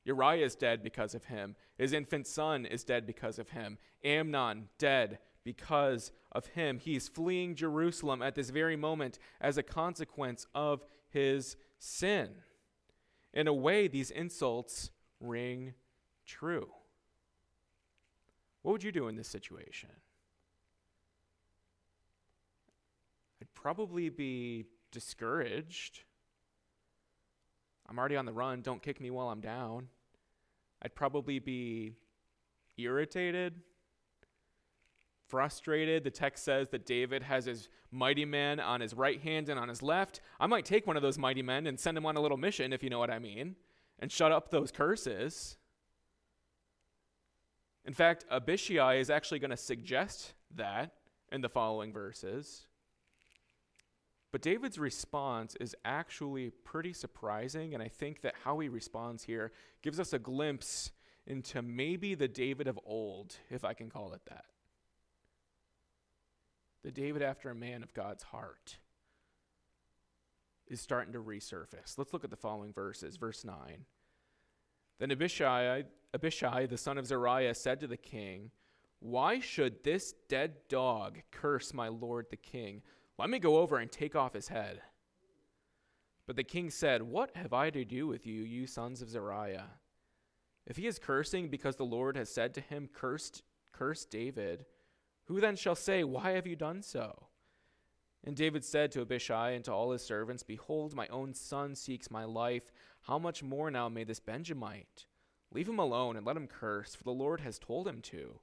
Uriah 0.05 0.45
is 0.45 0.55
dead 0.55 0.83
because 0.83 1.13
of 1.13 1.25
him. 1.25 1.55
His 1.77 1.93
infant 1.93 2.27
son 2.27 2.65
is 2.65 2.83
dead 2.83 3.05
because 3.05 3.39
of 3.39 3.49
him. 3.49 3.77
Amnon 4.03 4.69
dead 4.77 5.19
because 5.43 6.11
of 6.31 6.47
him. 6.47 6.79
He's 6.79 7.07
fleeing 7.07 7.55
Jerusalem 7.55 8.21
at 8.21 8.35
this 8.35 8.49
very 8.49 8.75
moment 8.75 9.19
as 9.41 9.57
a 9.57 9.63
consequence 9.63 10.45
of 10.53 10.83
his 11.09 11.57
sin. 11.77 12.29
In 13.33 13.47
a 13.47 13.53
way, 13.53 13.87
these 13.87 14.11
insults 14.11 14.91
ring 15.19 15.73
true. 16.25 16.69
What 18.61 18.73
would 18.73 18.83
you 18.83 18.91
do 18.91 19.07
in 19.07 19.15
this 19.15 19.27
situation? 19.27 19.89
Probably 23.61 24.09
be 24.09 24.65
discouraged. 24.91 26.01
I'm 27.87 27.97
already 27.97 28.15
on 28.15 28.25
the 28.25 28.33
run. 28.33 28.61
Don't 28.61 28.81
kick 28.81 29.01
me 29.01 29.09
while 29.09 29.29
I'm 29.29 29.41
down. 29.41 29.87
I'd 30.81 30.95
probably 30.95 31.39
be 31.39 31.93
irritated, 32.77 33.55
frustrated. 35.27 36.03
The 36.03 36.11
text 36.11 36.43
says 36.43 36.69
that 36.69 36.85
David 36.85 37.23
has 37.23 37.45
his 37.45 37.67
mighty 37.91 38.25
men 38.25 38.59
on 38.59 38.81
his 38.81 38.93
right 38.93 39.21
hand 39.21 39.49
and 39.49 39.59
on 39.59 39.67
his 39.67 39.81
left. 39.81 40.21
I 40.39 40.47
might 40.47 40.65
take 40.65 40.87
one 40.87 40.95
of 40.95 41.01
those 41.01 41.17
mighty 41.17 41.41
men 41.41 41.67
and 41.67 41.79
send 41.79 41.97
him 41.97 42.05
on 42.05 42.15
a 42.15 42.21
little 42.21 42.37
mission, 42.37 42.71
if 42.71 42.83
you 42.83 42.89
know 42.89 42.99
what 42.99 43.09
I 43.09 43.19
mean 43.19 43.55
and 43.99 44.11
shut 44.11 44.31
up 44.31 44.49
those 44.49 44.71
curses. 44.71 45.57
In 47.85 47.93
fact, 47.93 48.25
Abishai 48.31 48.95
is 48.95 49.09
actually 49.09 49.39
going 49.39 49.51
to 49.51 49.57
suggest 49.57 50.33
that 50.55 50.93
in 51.31 51.41
the 51.41 51.49
following 51.49 51.91
verses. 51.91 52.67
But 54.31 54.41
David's 54.41 54.77
response 54.77 55.55
is 55.59 55.75
actually 55.83 56.51
pretty 56.63 56.93
surprising, 56.93 57.73
and 57.73 57.81
I 57.81 57.87
think 57.87 58.21
that 58.21 58.35
how 58.43 58.59
he 58.59 58.69
responds 58.69 59.23
here 59.23 59.51
gives 59.81 59.99
us 59.99 60.13
a 60.13 60.19
glimpse 60.19 60.91
into 61.25 61.61
maybe 61.61 62.15
the 62.15 62.27
David 62.27 62.67
of 62.67 62.79
old, 62.85 63.35
if 63.49 63.63
I 63.63 63.73
can 63.73 63.89
call 63.89 64.13
it 64.13 64.21
that. 64.29 64.45
The 66.83 66.91
David 66.91 67.21
after 67.21 67.49
a 67.49 67.55
man 67.55 67.83
of 67.83 67.93
God's 67.93 68.23
heart 68.23 68.77
is 70.67 70.79
starting 70.79 71.13
to 71.13 71.21
resurface. 71.21 71.97
Let's 71.97 72.13
look 72.13 72.23
at 72.23 72.29
the 72.29 72.35
following 72.35 72.71
verses. 72.71 73.17
Verse 73.17 73.43
9. 73.43 73.55
Then 74.99 75.11
Abishai, 75.11 75.83
Abishai, 76.13 76.67
the 76.67 76.77
son 76.77 76.97
of 76.97 77.07
Zeruiah, 77.07 77.55
said 77.55 77.79
to 77.79 77.87
the 77.87 77.97
king, 77.97 78.51
Why 78.99 79.39
should 79.39 79.83
this 79.83 80.13
dead 80.27 80.55
dog 80.67 81.19
curse 81.31 81.73
my 81.73 81.87
lord 81.87 82.27
the 82.29 82.37
king? 82.37 82.81
Let 83.19 83.29
me 83.29 83.39
go 83.39 83.57
over 83.57 83.77
and 83.77 83.91
take 83.91 84.15
off 84.15 84.33
his 84.33 84.47
head. 84.47 84.79
But 86.25 86.37
the 86.37 86.43
king 86.45 86.69
said, 86.69 87.01
What 87.01 87.35
have 87.35 87.51
I 87.51 87.69
to 87.69 87.83
do 87.83 88.07
with 88.07 88.25
you, 88.25 88.43
you 88.43 88.65
sons 88.65 89.01
of 89.01 89.09
Zeruiah? 89.09 89.71
If 90.65 90.77
he 90.77 90.87
is 90.87 90.99
cursing 90.99 91.49
because 91.49 91.75
the 91.75 91.83
Lord 91.83 92.15
has 92.15 92.29
said 92.29 92.53
to 92.53 92.61
him, 92.61 92.87
Cursed, 92.87 93.43
curse 93.73 94.05
David, 94.05 94.65
who 95.25 95.41
then 95.41 95.57
shall 95.57 95.75
say, 95.75 96.05
Why 96.05 96.31
have 96.31 96.47
you 96.47 96.55
done 96.55 96.81
so? 96.81 97.27
And 98.23 98.37
David 98.37 98.63
said 98.63 98.89
to 98.93 99.01
Abishai 99.01 99.49
and 99.49 99.65
to 99.65 99.73
all 99.73 99.91
his 99.91 100.01
servants, 100.01 100.43
Behold, 100.43 100.95
my 100.95 101.07
own 101.09 101.33
son 101.33 101.75
seeks 101.75 102.09
my 102.09 102.23
life. 102.23 102.71
How 103.01 103.19
much 103.19 103.43
more 103.43 103.69
now 103.69 103.89
may 103.89 104.05
this 104.05 104.21
Benjamite? 104.21 105.07
Leave 105.51 105.67
him 105.67 105.79
alone 105.79 106.15
and 106.15 106.25
let 106.25 106.37
him 106.37 106.47
curse, 106.47 106.95
for 106.95 107.03
the 107.03 107.11
Lord 107.11 107.41
has 107.41 107.59
told 107.59 107.85
him 107.85 107.99
to. 108.03 108.39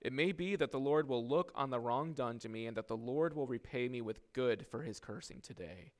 It 0.00 0.12
may 0.12 0.32
be 0.32 0.54
that 0.56 0.70
the 0.70 0.78
Lord 0.78 1.08
will 1.08 1.26
look 1.26 1.52
on 1.54 1.70
the 1.70 1.80
wrong 1.80 2.12
done 2.12 2.38
to 2.40 2.48
me, 2.48 2.66
and 2.66 2.76
that 2.76 2.88
the 2.88 2.96
Lord 2.96 3.34
will 3.34 3.46
repay 3.46 3.88
me 3.88 4.00
with 4.00 4.32
good 4.32 4.66
for 4.66 4.82
his 4.82 5.00
cursing 5.00 5.40
today. 5.40 5.92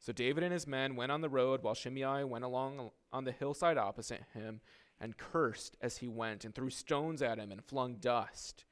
So 0.00 0.12
David 0.12 0.42
and 0.42 0.52
his 0.52 0.66
men 0.66 0.96
went 0.96 1.12
on 1.12 1.20
the 1.20 1.28
road, 1.28 1.62
while 1.62 1.74
Shimei 1.74 2.24
went 2.24 2.44
along 2.44 2.90
on 3.12 3.24
the 3.24 3.32
hillside 3.32 3.78
opposite 3.78 4.24
him, 4.34 4.60
and 4.98 5.16
cursed 5.16 5.76
as 5.80 5.98
he 5.98 6.08
went, 6.08 6.44
and 6.44 6.54
threw 6.54 6.70
stones 6.70 7.22
at 7.22 7.38
him, 7.38 7.52
and 7.52 7.64
flung 7.64 7.96
dust. 7.96 8.64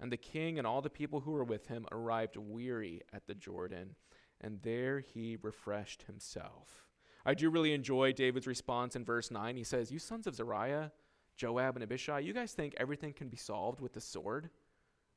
And 0.00 0.12
the 0.12 0.16
king 0.16 0.58
and 0.58 0.66
all 0.66 0.82
the 0.82 0.90
people 0.90 1.20
who 1.20 1.32
were 1.32 1.44
with 1.44 1.68
him 1.68 1.86
arrived 1.90 2.36
weary 2.36 3.02
at 3.12 3.26
the 3.26 3.34
Jordan, 3.34 3.96
and 4.40 4.60
there 4.62 5.00
he 5.00 5.36
refreshed 5.40 6.02
himself. 6.02 6.88
I 7.24 7.34
do 7.34 7.50
really 7.50 7.72
enjoy 7.72 8.12
David's 8.12 8.46
response 8.46 8.94
in 8.94 9.04
verse 9.04 9.30
9. 9.30 9.56
He 9.56 9.64
says, 9.64 9.90
You 9.90 9.98
sons 9.98 10.26
of 10.26 10.34
Zeruiah, 10.34 10.92
Joab, 11.38 11.76
and 11.76 11.82
Abishai, 11.84 12.18
you 12.18 12.34
guys 12.34 12.52
think 12.52 12.74
everything 12.76 13.12
can 13.12 13.28
be 13.28 13.36
solved 13.36 13.80
with 13.80 13.92
the 13.92 14.00
sword? 14.00 14.50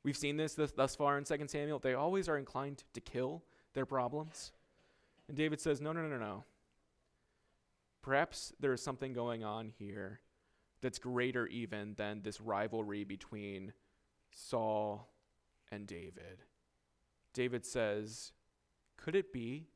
We've 0.04 0.16
seen 0.16 0.36
this 0.36 0.54
thus 0.54 0.96
far 0.96 1.18
in 1.18 1.24
2 1.24 1.36
Samuel. 1.48 1.80
They 1.80 1.94
always 1.94 2.28
are 2.28 2.38
inclined 2.38 2.84
to 2.94 3.00
kill 3.00 3.42
their 3.74 3.84
problems. 3.84 4.52
And 5.28 5.36
David 5.36 5.60
says, 5.60 5.80
No, 5.80 5.92
no, 5.92 6.02
no, 6.02 6.16
no. 6.16 6.44
Perhaps 8.02 8.52
there 8.58 8.72
is 8.72 8.80
something 8.80 9.12
going 9.12 9.44
on 9.44 9.72
here 9.78 10.20
that's 10.80 10.98
greater 10.98 11.46
even 11.48 11.94
than 11.94 12.22
this 12.22 12.40
rivalry 12.40 13.04
between 13.04 13.72
Saul 14.30 15.08
and 15.70 15.86
David. 15.86 16.42
David 17.32 17.64
says, 17.64 18.32
Could 18.96 19.14
it 19.14 19.32
be 19.32 19.68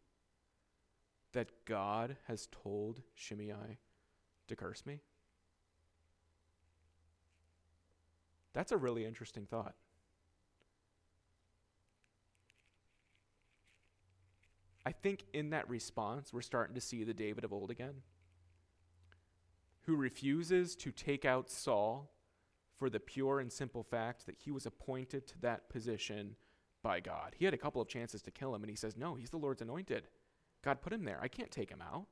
that 1.33 1.65
God 1.65 2.17
has 2.26 2.49
told 2.50 3.03
Shimei 3.15 3.79
to 4.49 4.57
curse 4.57 4.87
me? 4.87 5.00
That's 8.57 8.73
a 8.73 8.79
really 8.79 9.05
interesting 9.05 9.45
thought. 9.45 9.75
I 14.87 14.93
think 14.93 15.27
in 15.35 15.51
that 15.51 15.69
response, 15.69 16.33
we're 16.33 16.41
starting 16.41 16.75
to 16.75 16.81
see 16.81 17.05
the 17.05 17.13
David 17.13 17.45
of 17.45 17.53
old 17.53 17.71
again, 17.71 17.97
who 19.83 19.95
refuses 19.95 20.75
to 20.77 20.91
take 20.91 21.27
out 21.27 21.51
Saul 21.51 22.11
for 22.79 22.89
the 22.89 22.99
pure 22.99 23.41
and 23.41 23.53
simple 23.53 23.83
fact 23.83 24.25
that 24.25 24.37
he 24.39 24.51
was 24.51 24.65
appointed 24.65 25.27
to 25.27 25.39
that 25.43 25.69
position 25.69 26.35
by 26.83 27.01
God. 27.01 27.35
He 27.37 27.45
had 27.45 27.53
a 27.53 27.59
couple 27.59 27.83
of 27.83 27.89
chances 27.89 28.23
to 28.23 28.31
kill 28.31 28.55
him, 28.55 28.63
and 28.63 28.71
he 28.71 28.77
says, 28.77 28.97
No, 28.97 29.17
he's 29.17 29.31
the 29.31 29.37
Lord's 29.37 29.61
anointed. 29.61 30.09
God 30.65 30.81
put 30.81 30.95
him 30.95 31.05
there. 31.05 31.19
I 31.21 31.29
can't 31.29 31.51
take 31.51 31.71
him 31.71 31.83
out. 31.83 32.07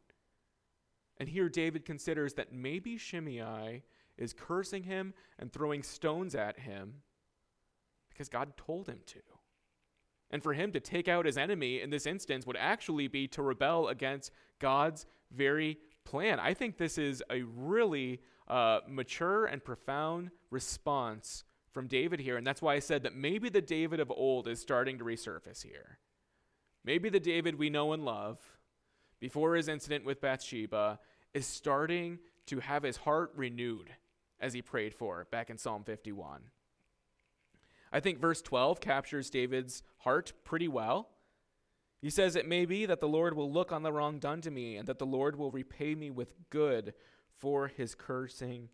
And 1.16 1.30
here 1.30 1.48
David 1.48 1.86
considers 1.86 2.34
that 2.34 2.52
maybe 2.52 2.98
Shimei 2.98 3.82
is 4.16 4.32
cursing 4.32 4.84
him 4.84 5.14
and 5.38 5.52
throwing 5.52 5.82
stones 5.82 6.34
at 6.34 6.60
him 6.60 7.02
because 8.10 8.28
God 8.28 8.56
told 8.56 8.88
him 8.88 9.00
to. 9.06 9.20
And 10.30 10.42
for 10.42 10.52
him 10.52 10.72
to 10.72 10.80
take 10.80 11.08
out 11.08 11.26
his 11.26 11.36
enemy 11.36 11.80
in 11.80 11.90
this 11.90 12.06
instance 12.06 12.46
would 12.46 12.56
actually 12.56 13.08
be 13.08 13.28
to 13.28 13.42
rebel 13.42 13.88
against 13.88 14.32
God's 14.58 15.06
very 15.32 15.78
plan. 16.04 16.40
I 16.40 16.54
think 16.54 16.76
this 16.76 16.98
is 16.98 17.22
a 17.30 17.42
really 17.42 18.20
uh, 18.48 18.80
mature 18.88 19.46
and 19.46 19.62
profound 19.62 20.30
response 20.50 21.44
from 21.72 21.86
David 21.88 22.20
here. 22.20 22.36
And 22.36 22.46
that's 22.46 22.62
why 22.62 22.74
I 22.74 22.78
said 22.78 23.02
that 23.02 23.14
maybe 23.14 23.48
the 23.48 23.60
David 23.60 24.00
of 24.00 24.10
old 24.10 24.46
is 24.48 24.60
starting 24.60 24.98
to 24.98 25.04
resurface 25.04 25.62
here. 25.62 25.98
Maybe 26.84 27.08
the 27.08 27.20
David 27.20 27.58
we 27.58 27.70
know 27.70 27.92
and 27.92 28.04
love 28.04 28.38
before 29.18 29.56
his 29.56 29.68
incident 29.68 30.04
with 30.04 30.20
Bathsheba 30.20 31.00
is 31.32 31.46
starting 31.46 32.18
to 32.46 32.60
have 32.60 32.82
his 32.82 32.98
heart 32.98 33.32
renewed 33.34 33.90
as 34.40 34.52
he 34.52 34.62
prayed 34.62 34.94
for 34.94 35.26
back 35.30 35.50
in 35.50 35.58
Psalm 35.58 35.84
51. 35.84 36.42
I 37.92 38.00
think 38.00 38.18
verse 38.18 38.42
12 38.42 38.80
captures 38.80 39.30
David's 39.30 39.82
heart 39.98 40.32
pretty 40.44 40.68
well. 40.68 41.10
He 42.02 42.10
says, 42.10 42.36
It 42.36 42.48
may 42.48 42.66
be 42.66 42.86
that 42.86 43.00
the 43.00 43.08
Lord 43.08 43.34
will 43.34 43.50
look 43.50 43.72
on 43.72 43.82
the 43.82 43.92
wrong 43.92 44.18
done 44.18 44.40
to 44.42 44.50
me, 44.50 44.76
and 44.76 44.88
that 44.88 44.98
the 44.98 45.06
Lord 45.06 45.36
will 45.36 45.50
repay 45.50 45.94
me 45.94 46.10
with 46.10 46.34
good 46.50 46.92
for 47.38 47.68
his 47.68 47.94
cursing 47.94 48.68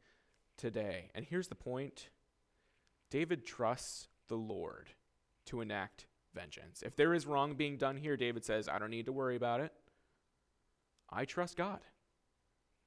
today. 0.56 1.10
And 1.14 1.24
here's 1.24 1.48
the 1.48 1.54
point 1.54 2.08
David 3.10 3.44
trusts 3.44 4.08
the 4.28 4.36
Lord 4.36 4.90
to 5.46 5.60
enact 5.60 6.06
vengeance. 6.34 6.82
If 6.82 6.96
there 6.96 7.14
is 7.14 7.26
wrong 7.26 7.54
being 7.54 7.76
done 7.76 7.96
here, 7.96 8.16
David 8.16 8.44
says, 8.44 8.68
I 8.68 8.78
don't 8.78 8.90
need 8.90 9.06
to 9.06 9.12
worry 9.12 9.36
about 9.36 9.60
it. 9.60 9.72
I 11.10 11.24
trust 11.24 11.56
God. 11.56 11.80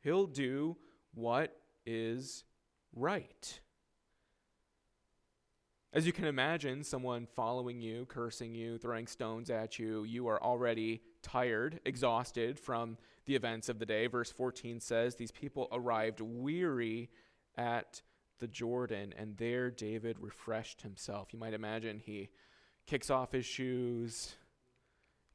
He'll 0.01 0.27
do 0.27 0.77
what 1.13 1.56
is 1.86 2.44
right. 2.95 3.59
As 5.93 6.07
you 6.07 6.12
can 6.12 6.25
imagine, 6.25 6.83
someone 6.83 7.27
following 7.27 7.79
you, 7.79 8.05
cursing 8.07 8.55
you, 8.55 8.79
throwing 8.79 9.05
stones 9.05 9.51
at 9.51 9.77
you, 9.77 10.03
you 10.05 10.27
are 10.27 10.41
already 10.41 11.01
tired, 11.21 11.79
exhausted 11.85 12.59
from 12.59 12.97
the 13.25 13.35
events 13.35 13.69
of 13.69 13.77
the 13.77 13.85
day. 13.85 14.07
Verse 14.07 14.31
14 14.31 14.79
says, 14.79 15.15
These 15.15 15.31
people 15.31 15.67
arrived 15.71 16.19
weary 16.19 17.12
at 17.55 18.01
the 18.39 18.47
Jordan, 18.47 19.13
and 19.15 19.38
there 19.38 19.69
David 19.69 20.17
refreshed 20.19 20.81
himself. 20.81 21.31
You 21.31 21.38
might 21.38 21.53
imagine 21.53 22.00
he 22.00 22.29
kicks 22.88 23.12
off 23.12 23.31
his 23.31 23.45
shoes, 23.45 24.33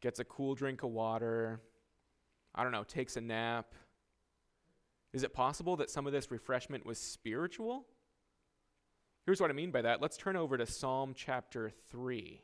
gets 0.01 0.19
a 0.19 0.25
cool 0.25 0.57
drink 0.57 0.83
of 0.83 0.91
water, 0.91 1.61
I 2.55 2.65
don't 2.65 2.73
know, 2.73 2.85
takes 2.85 3.17
a 3.17 3.21
nap. 3.21 3.75
Is 5.13 5.23
it 5.23 5.33
possible 5.33 5.77
that 5.77 5.91
some 5.91 6.07
of 6.07 6.13
this 6.13 6.31
refreshment 6.31 6.85
was 6.85 6.99
spiritual? 6.99 7.87
Here's 9.25 9.41
what 9.41 9.51
I 9.51 9.55
mean 9.55 9.71
by 9.71 9.83
that. 9.83 10.01
Let's 10.01 10.17
turn 10.17 10.37
over 10.37 10.57
to 10.57 10.67
Psalm 10.67 11.13
chapter 11.15 11.71
3. 11.91 12.43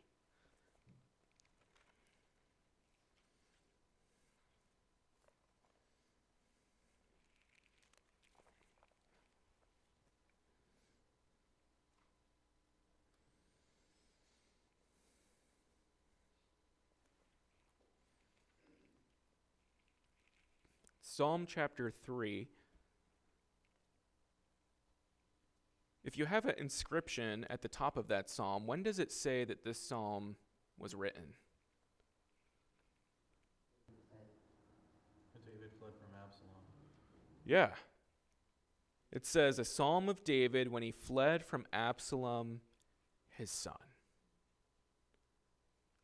Psalm 21.16 21.46
chapter 21.46 21.92
3. 21.92 22.48
If 26.02 26.18
you 26.18 26.26
have 26.26 26.44
an 26.44 26.56
inscription 26.58 27.46
at 27.48 27.62
the 27.62 27.68
top 27.68 27.96
of 27.96 28.08
that 28.08 28.28
psalm, 28.28 28.66
when 28.66 28.82
does 28.82 28.98
it 28.98 29.12
say 29.12 29.44
that 29.44 29.62
this 29.62 29.78
psalm 29.78 30.34
was 30.76 30.92
written? 30.92 31.34
David 35.46 35.70
fled 35.78 35.92
from 35.94 36.18
Absalom. 36.20 36.64
Yeah. 37.44 37.70
It 39.12 39.24
says, 39.24 39.60
A 39.60 39.64
psalm 39.64 40.08
of 40.08 40.24
David 40.24 40.72
when 40.72 40.82
he 40.82 40.90
fled 40.90 41.44
from 41.44 41.64
Absalom, 41.72 42.60
his 43.28 43.52
son. 43.52 43.93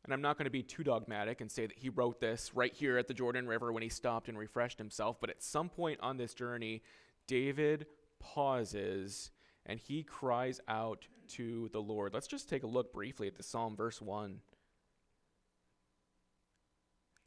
And 0.03 0.13
I'm 0.13 0.21
not 0.21 0.37
going 0.37 0.45
to 0.45 0.51
be 0.51 0.63
too 0.63 0.83
dogmatic 0.83 1.41
and 1.41 1.51
say 1.51 1.67
that 1.67 1.77
he 1.77 1.89
wrote 1.89 2.19
this 2.19 2.51
right 2.55 2.73
here 2.73 2.97
at 2.97 3.07
the 3.07 3.13
Jordan 3.13 3.47
River 3.47 3.71
when 3.71 3.83
he 3.83 3.89
stopped 3.89 4.29
and 4.29 4.37
refreshed 4.37 4.79
himself, 4.79 5.17
but 5.21 5.29
at 5.29 5.43
some 5.43 5.69
point 5.69 5.99
on 6.01 6.17
this 6.17 6.33
journey, 6.33 6.81
David 7.27 7.85
pauses 8.19 9.31
and 9.65 9.79
he 9.79 10.03
cries 10.03 10.59
out 10.67 11.07
to 11.29 11.69
the 11.71 11.81
Lord. 11.81 12.13
Let's 12.13 12.27
just 12.27 12.49
take 12.49 12.63
a 12.63 12.67
look 12.67 12.93
briefly 12.93 13.27
at 13.27 13.35
the 13.35 13.43
Psalm, 13.43 13.75
verse 13.75 14.01
1. 14.01 14.39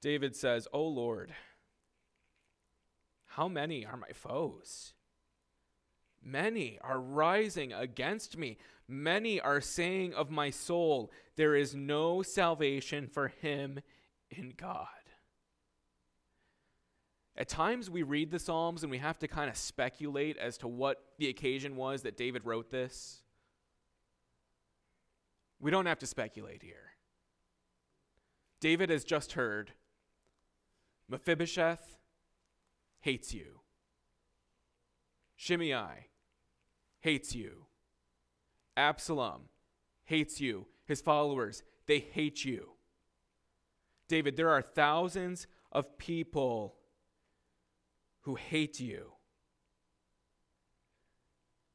David 0.03 0.37
says, 0.37 0.69
O 0.73 0.87
Lord, 0.87 1.33
how 3.27 3.49
many 3.49 3.87
are 3.87 3.97
my 3.97 4.11
foes? 4.13 4.93
Many 6.25 6.79
are 6.81 6.99
rising 6.99 7.73
against 7.73 8.39
me. 8.39 8.57
Many 8.89 9.41
are 9.41 9.61
saying 9.61 10.15
of 10.15 10.31
my 10.31 10.51
soul, 10.51 11.13
There 11.37 11.55
is 11.55 11.75
no 11.75 12.23
salvation 12.23 13.07
for 13.07 13.29
him 13.29 13.81
in 14.31 14.55
God. 14.57 14.87
At 17.37 17.49
times 17.49 17.91
we 17.91 18.03
read 18.03 18.31
the 18.31 18.39
Psalms 18.39 18.83
and 18.83 18.91
we 18.91 18.99
have 18.99 19.19
to 19.19 19.29
kind 19.29 19.51
of 19.51 19.57
speculate 19.57 20.39
as 20.39 20.57
to 20.59 20.69
what 20.69 21.03
the 21.19 21.29
occasion 21.29 21.77
was 21.77 22.03
that 22.03 22.17
David 22.17 22.45
wrote 22.45 22.71
this. 22.71 23.23
We 25.61 25.71
don't 25.71 25.87
have 25.87 25.99
to 25.99 26.07
speculate 26.07 26.63
here. 26.63 26.93
David 28.61 28.89
has 28.89 29.05
just 29.05 29.33
heard 29.33 29.73
Mephibosheth 31.09 31.99
hates 33.01 33.35
you. 33.35 33.61
Shimei 35.37 36.07
hates 37.05 37.35
you. 37.35 37.67
Absalom 38.79 39.43
hates 40.05 40.41
you. 40.41 40.67
His 40.87 41.03
followers, 41.03 41.63
they 41.87 41.99
hate 41.99 42.47
you. 42.47 42.71
David, 44.09 44.39
there 44.39 44.49
are 44.49 44.63
thousands 44.63 45.47
of 45.71 45.99
people 45.99 46.77
who 48.23 48.37
hate 48.37 48.81
you. 48.81 49.13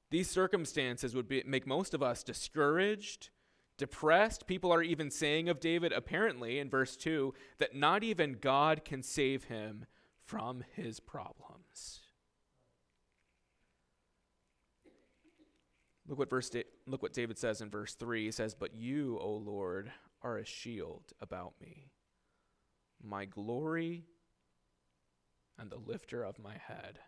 These 0.10 0.32
circumstances 0.32 1.14
would 1.14 1.28
be, 1.28 1.44
make 1.46 1.68
most 1.68 1.94
of 1.94 2.02
us 2.02 2.24
discouraged, 2.24 3.30
depressed. 3.78 4.48
People 4.48 4.72
are 4.74 4.82
even 4.82 5.12
saying 5.12 5.48
of 5.48 5.60
David, 5.60 5.92
apparently, 5.92 6.58
in 6.58 6.72
verse 6.72 6.98
2, 6.98 7.36
that 7.60 7.76
not 7.76 8.04
even 8.04 8.38
God 8.42 8.84
can 8.84 9.04
save 9.04 9.44
him 9.44 9.86
from 10.26 10.64
his 10.76 11.00
problems. 11.00 12.00
Look 16.10 16.18
what 16.18 16.30
verse 16.32 16.52
look 16.88 17.04
what 17.04 17.14
David 17.14 17.38
says 17.38 17.62
in 17.62 17.70
verse 17.70 17.94
3. 17.94 18.26
He 18.26 18.32
says, 18.32 18.56
"But 18.56 18.74
you, 18.74 19.20
O 19.20 19.32
Lord, 19.32 19.94
are 20.24 20.38
a 20.38 20.46
shield 20.46 21.14
about 21.22 21.54
me, 21.62 21.92
my 23.00 23.26
glory 23.26 24.08
and 25.56 25.70
the 25.70 25.78
lifter 25.78 26.24
of 26.24 26.40
my 26.40 26.58
head." 26.58 27.00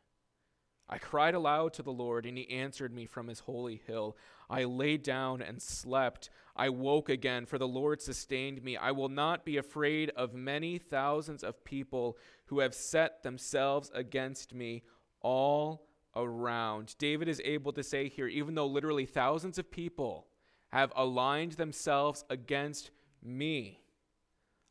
I 0.87 0.99
cried 0.99 1.33
aloud 1.33 1.73
to 1.73 1.83
the 1.83 1.91
Lord, 1.91 2.27
and 2.27 2.37
he 2.37 2.47
answered 2.49 2.93
me 2.93 3.07
from 3.07 3.27
his 3.27 3.39
holy 3.39 3.77
hill. 3.77 4.15
I 4.49 4.65
lay 4.65 4.97
down 4.97 5.41
and 5.41 5.61
slept. 5.61 6.29
I 6.55 6.69
woke 6.69 7.09
again, 7.09 7.47
for 7.47 7.57
the 7.57 7.67
Lord 7.67 8.01
sustained 8.01 8.61
me. 8.61 8.77
I 8.77 8.91
will 8.91 9.09
not 9.09 9.45
be 9.45 9.57
afraid 9.57 10.11
of 10.11 10.35
many 10.35 10.77
thousands 10.77 11.43
of 11.43 11.63
people 11.63 12.19
who 12.47 12.59
have 12.59 12.75
set 12.75 13.23
themselves 13.23 13.89
against 13.95 14.53
me 14.53 14.83
all 15.21 15.87
around. 16.15 16.95
David 16.97 17.28
is 17.28 17.41
able 17.43 17.74
to 17.74 17.84
say 17.84 18.10
here, 18.10 18.28
even 18.28 18.56
though 18.56 18.67
literally 18.67 19.06
thousands 19.06 19.58
of 19.58 19.71
people 19.71 20.28
have 20.69 20.91
aligned 20.95 21.54
themselves 21.54 22.24
against 22.30 22.91
me, 23.24 23.82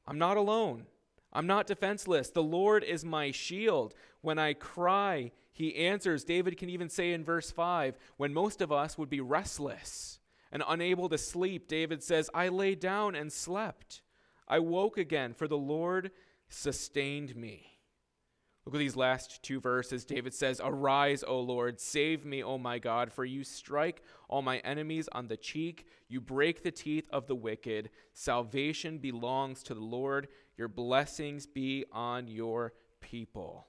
I'm 0.07 0.19
not 0.19 0.37
alone. 0.37 0.87
I'm 1.33 1.47
not 1.47 1.67
defenseless. 1.67 2.31
The 2.31 2.43
Lord 2.43 2.83
is 2.83 3.05
my 3.05 3.31
shield. 3.31 3.95
When 4.21 4.39
I 4.39 4.55
cry, 4.55 5.31
he 5.53 5.77
answers. 5.77 6.25
David 6.25 6.57
can 6.57 6.69
even 6.69 6.89
say 6.89 7.13
in 7.13 7.25
verse 7.25 7.51
5 7.51 7.97
when 8.17 8.35
most 8.35 8.61
of 8.61 8.73
us 8.73 8.99
would 8.99 9.09
be 9.09 9.21
restless 9.21 10.19
and 10.53 10.63
unable 10.67 11.09
to 11.09 11.19
sleep, 11.19 11.69
David 11.69 12.03
says, 12.03 12.29
I 12.35 12.49
lay 12.49 12.75
down 12.75 13.15
and 13.15 13.33
slept. 13.33 14.03
I 14.49 14.59
woke 14.59 14.99
again, 14.99 15.33
for 15.33 15.47
the 15.47 15.57
Lord 15.57 16.11
sustained 16.49 17.37
me. 17.37 17.80
Look 18.65 18.75
at 18.75 18.79
these 18.79 18.97
last 18.97 19.43
two 19.43 19.59
verses. 19.59 20.05
David 20.05 20.35
says, 20.35 20.61
Arise, 20.63 21.25
O 21.27 21.41
Lord, 21.41 21.81
save 21.81 22.27
me, 22.27 22.43
O 22.43 22.59
my 22.59 22.79
God, 22.79 23.11
for 23.11 23.25
you 23.25 23.43
strike 23.43 24.03
all 24.29 24.43
my 24.43 24.59
enemies 24.59 25.09
on 25.13 25.29
the 25.29 25.37
cheek, 25.37 25.87
you 26.09 26.21
break 26.21 26.63
the 26.63 26.71
teeth 26.71 27.09
of 27.11 27.27
the 27.27 27.35
wicked. 27.35 27.91
Salvation 28.13 28.99
belongs 28.99 29.63
to 29.65 29.75
the 29.75 29.81
Lord, 29.81 30.29
your 30.57 30.69
blessings 30.69 31.47
be 31.47 31.85
on 31.91 32.29
your 32.29 32.75
people. 33.01 33.67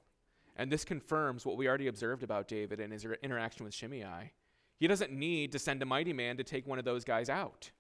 And 0.58 0.72
this 0.72 0.84
confirms 0.84 1.46
what 1.46 1.58
we 1.58 1.68
already 1.68 1.88
observed 1.88 2.22
about 2.22 2.48
David 2.48 2.80
and 2.80 2.92
his 2.92 3.06
interaction 3.24 3.64
with 3.64 3.74
Shimei. 3.74 4.34
He 4.78 4.88
doesn't 4.88 5.12
need 5.12 5.52
to 5.54 5.60
send 5.60 5.82
a 5.82 5.86
mighty 5.86 6.14
man 6.14 6.38
to 6.38 6.44
take 6.44 6.68
one 6.68 6.80
of 6.80 6.86
those 6.86 7.06
guys 7.06 7.30
out. 7.30 7.72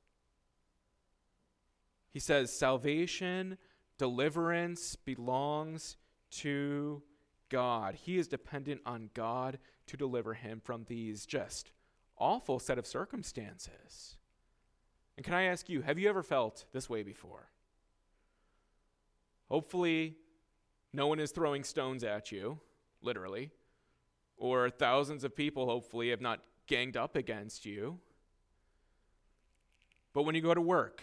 He 2.11 2.19
says, 2.19 2.51
Salvation, 2.51 3.57
deliverance 3.97 4.95
belongs 4.95 5.97
to 6.31 7.01
God. 7.49 7.95
He 7.95 8.17
is 8.17 8.27
dependent 8.27 8.81
on 8.85 9.09
God 9.13 9.59
to 9.87 9.97
deliver 9.97 10.33
him 10.33 10.61
from 10.63 10.85
these 10.87 11.25
just 11.25 11.71
awful 12.17 12.59
set 12.59 12.77
of 12.77 12.87
circumstances. 12.87 14.17
And 15.17 15.25
can 15.25 15.33
I 15.33 15.43
ask 15.43 15.69
you, 15.69 15.81
have 15.81 15.99
you 15.99 16.09
ever 16.09 16.23
felt 16.23 16.65
this 16.71 16.89
way 16.89 17.03
before? 17.03 17.49
Hopefully, 19.49 20.15
no 20.93 21.07
one 21.07 21.19
is 21.19 21.31
throwing 21.31 21.63
stones 21.63 22.03
at 22.03 22.31
you, 22.31 22.59
literally, 23.01 23.51
or 24.37 24.69
thousands 24.69 25.23
of 25.23 25.35
people, 25.35 25.65
hopefully, 25.65 26.09
have 26.09 26.21
not 26.21 26.39
ganged 26.67 26.95
up 26.95 27.15
against 27.15 27.65
you. 27.65 27.99
But 30.13 30.23
when 30.23 30.35
you 30.35 30.41
go 30.41 30.53
to 30.53 30.61
work, 30.61 31.01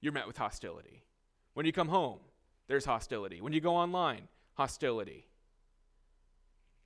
you're 0.00 0.12
met 0.12 0.26
with 0.26 0.38
hostility. 0.38 1.04
When 1.54 1.66
you 1.66 1.72
come 1.72 1.88
home, 1.88 2.20
there's 2.68 2.84
hostility. 2.84 3.40
When 3.40 3.52
you 3.52 3.60
go 3.60 3.74
online, 3.74 4.28
hostility. 4.54 5.26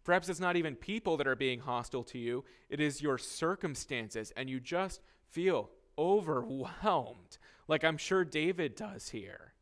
Perhaps 0.04 0.28
it's 0.28 0.40
not 0.40 0.56
even 0.56 0.76
people 0.76 1.16
that 1.16 1.26
are 1.26 1.36
being 1.36 1.60
hostile 1.60 2.04
to 2.04 2.18
you, 2.18 2.44
it 2.68 2.80
is 2.80 3.02
your 3.02 3.18
circumstances, 3.18 4.32
and 4.36 4.48
you 4.48 4.60
just 4.60 5.00
feel 5.30 5.70
overwhelmed, 5.98 7.38
like 7.66 7.82
I'm 7.82 7.96
sure 7.96 8.24
David 8.24 8.76
does 8.76 9.08
here, 9.08 9.52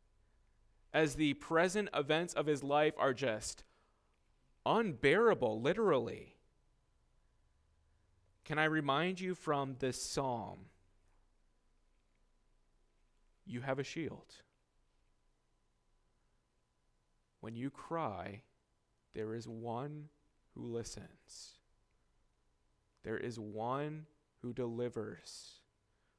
as 0.93 1.15
the 1.15 1.33
present 1.33 1.89
events 1.93 2.33
of 2.33 2.45
his 2.45 2.63
life 2.63 2.93
are 2.97 3.13
just 3.13 3.63
unbearable, 4.65 5.61
literally. 5.61 6.35
Can 8.43 8.59
I 8.59 8.65
remind 8.65 9.19
you 9.19 9.33
from 9.33 9.75
this 9.79 9.99
psalm? 9.99 10.59
You 13.47 13.61
have 13.61 13.79
a 13.79 13.83
shield. 13.83 14.35
When 17.45 17.55
you 17.55 17.69
cry, 17.69 18.41
there 19.13 19.35
is 19.35 19.47
one 19.47 20.05
who 20.55 20.65
listens. 20.65 21.59
There 23.03 23.19
is 23.19 23.39
one 23.39 24.07
who 24.41 24.51
delivers, 24.51 25.59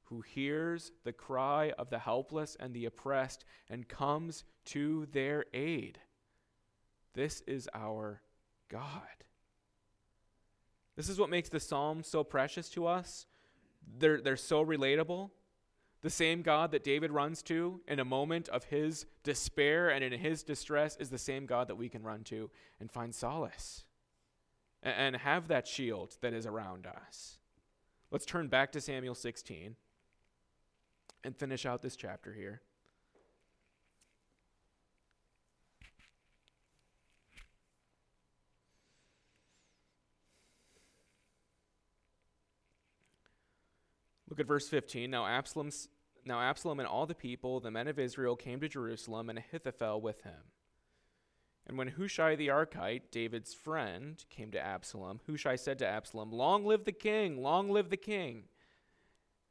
who 0.05 0.21
hears 0.21 0.93
the 1.03 1.13
cry 1.13 1.73
of 1.77 1.91
the 1.91 1.99
helpless 1.99 2.57
and 2.61 2.73
the 2.73 2.85
oppressed 2.85 3.45
and 3.69 3.89
comes 3.89 4.45
to 4.67 5.09
their 5.11 5.47
aid. 5.53 5.99
This 7.15 7.41
is 7.49 7.69
our 7.75 8.23
God. 8.69 9.25
This 10.95 11.09
is 11.09 11.19
what 11.19 11.29
makes 11.29 11.49
the 11.49 11.59
Psalms 11.59 12.07
so 12.07 12.23
precious 12.23 12.69
to 12.69 12.87
us. 12.87 13.27
They're, 13.99 14.21
they're 14.21 14.37
so 14.37 14.65
relatable. 14.65 15.31
The 16.03 16.11
same 16.11 16.43
God 16.43 16.71
that 16.71 16.85
David 16.85 17.11
runs 17.11 17.43
to 17.45 17.81
in 17.89 17.99
a 17.99 18.05
moment 18.05 18.49
of 18.49 18.65
his 18.65 19.07
despair 19.23 19.89
and 19.89 20.05
in 20.05 20.13
his 20.13 20.43
distress 20.43 20.97
is 20.97 21.11
the 21.11 21.19
same 21.19 21.47
God 21.47 21.69
that 21.69 21.77
we 21.77 21.89
can 21.89 22.03
run 22.03 22.23
to 22.25 22.51
and 22.79 22.91
find 22.91 23.15
solace 23.15 23.85
and, 24.83 25.17
have 25.17 25.49
that 25.49 25.67
shield 25.67 26.17
that 26.21 26.33
is 26.33 26.47
around 26.47 26.87
us. 26.87 27.39
Let's 28.11 28.27
turn 28.27 28.49
back 28.49 28.71
to 28.73 28.81
Samuel 28.81 29.15
16 29.15 29.75
and 31.25 31.37
finish 31.37 31.67
out 31.67 31.83
this 31.83 31.97
chapter 31.97 32.33
here. 32.33 32.61
Look 44.37 44.45
at 44.45 44.49
verse 44.49 44.69
15. 44.69 45.11
Now 45.11 45.25
Absalom, 45.25 45.71
now 46.27 46.43
Absalom 46.43 46.79
and 46.79 46.87
all 46.87 47.07
the 47.07 47.15
people, 47.15 47.59
the 47.59 47.71
men 47.71 47.89
of 47.89 47.99
Israel, 47.99 48.37
came 48.37 48.61
to 48.61 48.69
Jerusalem, 48.69 49.31
and 49.31 49.39
Ahithophel 49.39 50.03
with 50.03 50.25
him. 50.25 50.53
And 51.67 51.79
when 51.79 51.89
Hushai 51.89 52.37
the 52.37 52.49
Archite, 52.49 53.11
David's 53.11 53.55
friend, 53.55 54.23
came 54.29 54.51
to 54.51 54.61
Absalom, 54.61 55.21
Hushai 55.27 55.57
said 55.57 55.79
to 55.79 55.87
Absalom, 55.87 56.33
Long 56.33 56.67
live 56.67 56.85
the 56.85 56.93
king! 56.93 57.43
Long 57.43 57.71
live 57.71 57.89
the 57.89 57.97
king! 57.97 58.43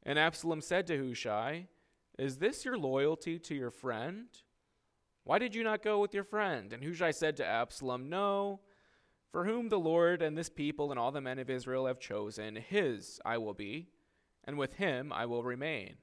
And 0.04 0.20
Absalom 0.20 0.60
said 0.60 0.86
to 0.86 0.96
Hushai, 0.96 1.66
Is 2.16 2.36
this 2.36 2.64
your 2.64 2.78
loyalty 2.78 3.40
to 3.40 3.56
your 3.56 3.72
friend? 3.72 4.28
Why 5.24 5.40
did 5.40 5.56
you 5.56 5.64
not 5.64 5.82
go 5.82 5.98
with 5.98 6.14
your 6.14 6.22
friend? 6.22 6.72
And 6.72 6.84
Hushai 6.84 7.10
said 7.10 7.36
to 7.38 7.44
Absalom, 7.44 8.08
No, 8.08 8.60
for 9.32 9.46
whom 9.46 9.68
the 9.68 9.80
Lord 9.80 10.22
and 10.22 10.38
this 10.38 10.48
people 10.48 10.92
and 10.92 11.00
all 11.00 11.10
the 11.10 11.20
men 11.20 11.40
of 11.40 11.50
Israel 11.50 11.86
have 11.86 11.98
chosen, 11.98 12.54
his 12.54 13.18
I 13.24 13.38
will 13.38 13.52
be 13.52 13.88
and 14.46 14.56
with 14.58 14.74
him 14.74 15.12
I 15.12 15.26
will 15.26 15.42
remain. 15.42 15.96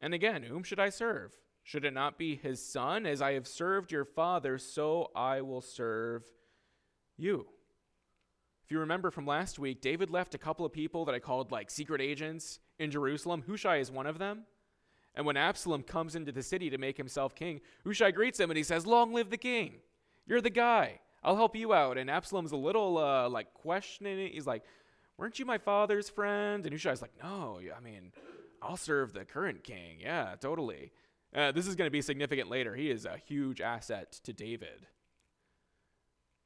And 0.00 0.14
again, 0.14 0.42
whom 0.42 0.62
should 0.62 0.80
I 0.80 0.88
serve? 0.88 1.32
Should 1.62 1.84
it 1.84 1.94
not 1.94 2.18
be 2.18 2.34
his 2.34 2.64
son? 2.64 3.06
As 3.06 3.22
I 3.22 3.32
have 3.34 3.46
served 3.46 3.92
your 3.92 4.04
father, 4.04 4.58
so 4.58 5.10
I 5.14 5.40
will 5.42 5.60
serve 5.60 6.24
you. 7.16 7.46
If 8.64 8.70
you 8.70 8.80
remember 8.80 9.10
from 9.10 9.26
last 9.26 9.58
week, 9.58 9.80
David 9.80 10.10
left 10.10 10.34
a 10.34 10.38
couple 10.38 10.66
of 10.66 10.72
people 10.72 11.04
that 11.04 11.14
I 11.14 11.20
called 11.20 11.52
like 11.52 11.70
secret 11.70 12.00
agents 12.00 12.58
in 12.78 12.90
Jerusalem. 12.90 13.44
Hushai 13.46 13.76
is 13.76 13.90
one 13.90 14.06
of 14.06 14.18
them. 14.18 14.44
And 15.14 15.26
when 15.26 15.36
Absalom 15.36 15.82
comes 15.82 16.14
into 16.16 16.32
the 16.32 16.42
city 16.42 16.70
to 16.70 16.78
make 16.78 16.96
himself 16.96 17.34
king, 17.34 17.60
Hushai 17.84 18.10
greets 18.12 18.40
him 18.40 18.50
and 18.50 18.56
he 18.56 18.62
says, 18.62 18.86
Long 18.86 19.12
live 19.12 19.30
the 19.30 19.36
king. 19.36 19.76
You're 20.26 20.40
the 20.40 20.50
guy. 20.50 21.00
I'll 21.22 21.36
help 21.36 21.54
you 21.54 21.72
out. 21.72 21.98
And 21.98 22.10
Absalom's 22.10 22.52
a 22.52 22.56
little 22.56 22.98
uh, 22.98 23.28
like 23.28 23.52
questioning 23.54 24.18
it. 24.18 24.32
He's 24.32 24.46
like, 24.46 24.62
weren't 25.16 25.38
you 25.38 25.44
my 25.44 25.58
father's 25.58 26.08
friend? 26.08 26.64
And 26.64 26.72
Hushai's 26.72 27.02
like, 27.02 27.12
no, 27.22 27.60
I 27.76 27.80
mean, 27.80 28.12
I'll 28.60 28.76
serve 28.76 29.12
the 29.12 29.24
current 29.24 29.64
king. 29.64 29.98
Yeah, 30.00 30.34
totally. 30.40 30.92
Uh, 31.34 31.52
this 31.52 31.66
is 31.66 31.76
going 31.76 31.86
to 31.86 31.92
be 31.92 32.02
significant 32.02 32.50
later. 32.50 32.74
He 32.74 32.90
is 32.90 33.04
a 33.04 33.16
huge 33.16 33.60
asset 33.60 34.12
to 34.24 34.32
David. 34.32 34.86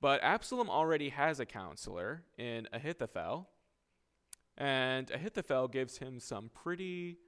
But 0.00 0.22
Absalom 0.22 0.70
already 0.70 1.08
has 1.08 1.40
a 1.40 1.46
counselor 1.46 2.22
in 2.38 2.68
Ahithophel, 2.72 3.48
and 4.56 5.10
Ahithophel 5.10 5.68
gives 5.68 5.98
him 5.98 6.20
some 6.20 6.50
pretty, 6.54 7.18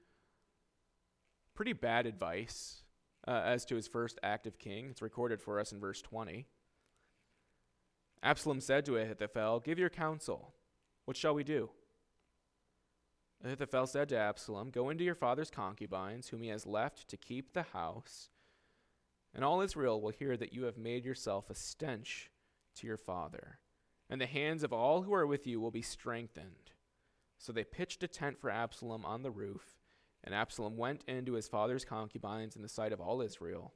pretty 1.55 1.73
bad 1.73 2.05
advice 2.05 2.83
uh, 3.27 3.41
as 3.43 3.65
to 3.65 3.75
his 3.75 3.87
first 3.87 4.19
act 4.23 4.47
of 4.47 4.59
king. 4.59 4.87
It's 4.91 5.01
recorded 5.01 5.41
for 5.41 5.59
us 5.59 5.71
in 5.71 5.79
verse 5.79 6.01
20. 6.01 6.45
Absalom 8.21 8.61
said 8.61 8.85
to 8.85 8.97
Ahithophel, 8.97 9.59
Give 9.59 9.79
your 9.79 9.89
counsel. 9.89 10.53
What 11.09 11.17
shall 11.17 11.33
we 11.33 11.43
do? 11.43 11.71
Ahithophel 13.43 13.87
said 13.87 14.09
to 14.09 14.15
Absalom, 14.15 14.69
Go 14.69 14.91
into 14.91 15.03
your 15.03 15.15
father's 15.15 15.49
concubines, 15.49 16.27
whom 16.27 16.43
he 16.43 16.49
has 16.49 16.67
left 16.67 17.07
to 17.07 17.17
keep 17.17 17.51
the 17.51 17.63
house, 17.63 18.29
and 19.33 19.43
all 19.43 19.61
Israel 19.61 19.99
will 19.99 20.11
hear 20.11 20.37
that 20.37 20.53
you 20.53 20.65
have 20.65 20.77
made 20.77 21.05
yourself 21.05 21.49
a 21.49 21.55
stench 21.55 22.29
to 22.75 22.85
your 22.85 22.95
father, 22.95 23.57
and 24.07 24.21
the 24.21 24.27
hands 24.27 24.61
of 24.61 24.71
all 24.71 25.01
who 25.01 25.11
are 25.15 25.25
with 25.25 25.47
you 25.47 25.59
will 25.59 25.71
be 25.71 25.81
strengthened. 25.81 26.73
So 27.39 27.51
they 27.51 27.63
pitched 27.63 28.03
a 28.03 28.07
tent 28.07 28.39
for 28.39 28.51
Absalom 28.51 29.03
on 29.03 29.23
the 29.23 29.31
roof, 29.31 29.79
and 30.23 30.35
Absalom 30.35 30.77
went 30.77 31.03
into 31.07 31.33
his 31.33 31.47
father's 31.47 31.85
concubines 31.85 32.55
in 32.55 32.61
the 32.61 32.69
sight 32.69 32.93
of 32.93 33.01
all 33.01 33.23
Israel. 33.23 33.73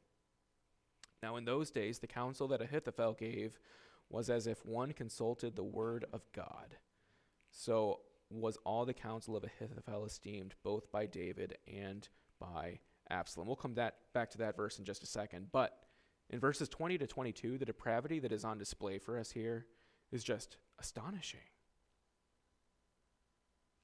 Now, 1.23 1.35
in 1.37 1.45
those 1.45 1.71
days, 1.71 1.97
the 1.97 2.05
counsel 2.05 2.47
that 2.49 2.61
Ahithophel 2.61 3.13
gave 3.13 3.57
was 4.07 4.29
as 4.29 4.45
if 4.45 4.63
one 4.63 4.91
consulted 4.91 5.55
the 5.55 5.63
word 5.63 6.05
of 6.13 6.31
God. 6.31 6.75
So 7.53 7.99
was 8.29 8.57
all 8.65 8.83
the 8.83 8.93
counsel 8.93 9.37
of 9.37 9.43
Ahithophel 9.43 10.05
esteemed, 10.05 10.55
both 10.63 10.91
by 10.91 11.05
David 11.05 11.57
and 11.71 12.07
by 12.39 12.79
Absalom. 13.09 13.47
We'll 13.47 13.55
come 13.55 13.75
that, 13.75 13.97
back 14.13 14.31
to 14.31 14.39
that 14.39 14.57
verse 14.57 14.79
in 14.79 14.85
just 14.85 15.03
a 15.03 15.07
second. 15.07 15.49
But 15.51 15.77
in 16.29 16.39
verses 16.39 16.67
20 16.67 16.97
to 16.97 17.07
22, 17.07 17.59
the 17.59 17.65
depravity 17.65 18.19
that 18.19 18.31
is 18.31 18.43
on 18.43 18.57
display 18.57 18.97
for 18.97 19.19
us 19.19 19.31
here 19.31 19.67
is 20.11 20.23
just 20.23 20.57
astonishing. 20.79 21.39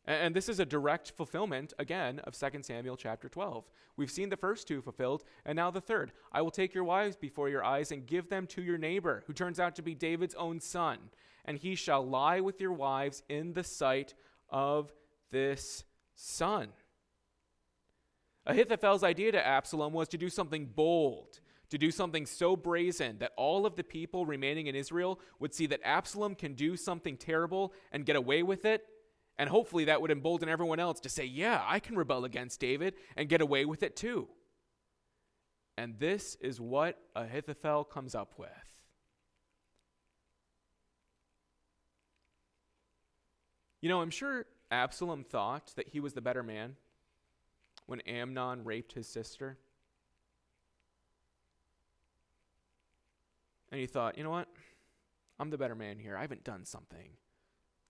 And 0.10 0.36
this 0.36 0.50
is 0.50 0.60
a 0.60 0.66
direct 0.66 1.12
fulfillment, 1.12 1.72
again, 1.78 2.18
of 2.24 2.36
2 2.36 2.64
Samuel 2.64 2.98
chapter 2.98 3.30
12. 3.30 3.70
We've 3.96 4.10
seen 4.10 4.30
the 4.30 4.36
first 4.36 4.68
two 4.68 4.82
fulfilled, 4.82 5.24
and 5.46 5.56
now 5.56 5.70
the 5.70 5.82
third. 5.82 6.14
I 6.32 6.42
will 6.42 6.50
take 6.50 6.74
your 6.74 6.84
wives 6.84 7.16
before 7.16 7.48
your 7.48 7.64
eyes 7.64 7.92
and 7.92 8.08
give 8.08 8.28
them 8.28 8.48
to 8.48 8.64
your 8.64 8.80
neighbor, 8.80 9.24
who 9.28 9.34
turns 9.34 9.60
out 9.60 9.76
to 9.76 9.84
be 9.84 9.94
David's 9.94 10.34
own 10.34 10.62
son, 10.62 10.98
and 11.46 11.60
he 11.60 11.76
shall 11.76 12.04
lie 12.04 12.40
with 12.40 12.60
your 12.60 12.74
wives 12.74 13.22
in 13.30 13.54
the 13.54 13.64
sight 13.64 14.16
of 14.50 14.92
this 15.30 15.84
son. 16.16 16.70
Ahithophel's 18.48 19.04
idea 19.04 19.32
to 19.32 19.46
Absalom 19.46 19.94
was 19.94 20.08
to 20.08 20.18
do 20.18 20.30
something 20.30 20.66
bold, 20.66 21.40
to 21.70 21.78
do 21.78 21.92
something 21.92 22.26
so 22.26 22.56
brazen 22.56 23.20
that 23.20 23.34
all 23.38 23.64
of 23.64 23.76
the 23.76 23.84
people 23.84 24.26
remaining 24.26 24.66
in 24.66 24.74
Israel 24.74 25.20
would 25.38 25.54
see 25.54 25.68
that 25.68 25.82
Absalom 25.84 26.34
can 26.34 26.56
do 26.56 26.76
something 26.76 27.16
terrible 27.16 27.74
and 27.92 28.08
get 28.08 28.16
away 28.16 28.42
with 28.42 28.66
it 28.66 28.88
and 29.40 29.50
hopefully 29.50 29.86
that 29.86 30.02
would 30.02 30.12
embolden 30.12 30.50
everyone 30.50 30.82
else 30.82 31.00
to 31.00 31.10
say, 31.10 31.24
yeah, 31.24 31.64
I 31.66 31.80
can 31.80 31.96
rebel 31.96 32.26
against 32.26 32.60
David 32.60 32.96
and 33.16 33.30
get 33.30 33.40
away 33.40 33.64
with 33.64 33.84
it 33.84 33.96
too. 33.96 34.28
And 35.78 35.98
this 35.98 36.36
is 36.42 36.60
what 36.60 37.00
Ahithophel 37.16 37.86
comes 37.86 38.14
up 38.14 38.34
with. 38.38 38.50
You 43.80 43.88
know, 43.88 44.02
I'm 44.02 44.10
sure 44.10 44.46
Absalom 44.72 45.24
thought 45.24 45.72
that 45.78 45.88
he 45.88 46.02
was 46.02 46.12
the 46.12 46.22
better 46.22 46.44
man 46.44 46.76
when 47.86 48.02
Amnon 48.02 48.66
raped 48.66 48.92
his 48.92 49.08
sister. 49.08 49.58
And 53.72 53.80
he 53.80 53.88
thought, 53.88 54.18
you 54.18 54.26
know 54.26 54.32
what? 54.32 54.50
I'm 55.40 55.50
the 55.50 55.58
better 55.58 55.76
man 55.76 55.98
here. 55.98 56.18
I 56.18 56.22
haven't 56.22 56.44
done 56.44 56.66
something 56.66 57.12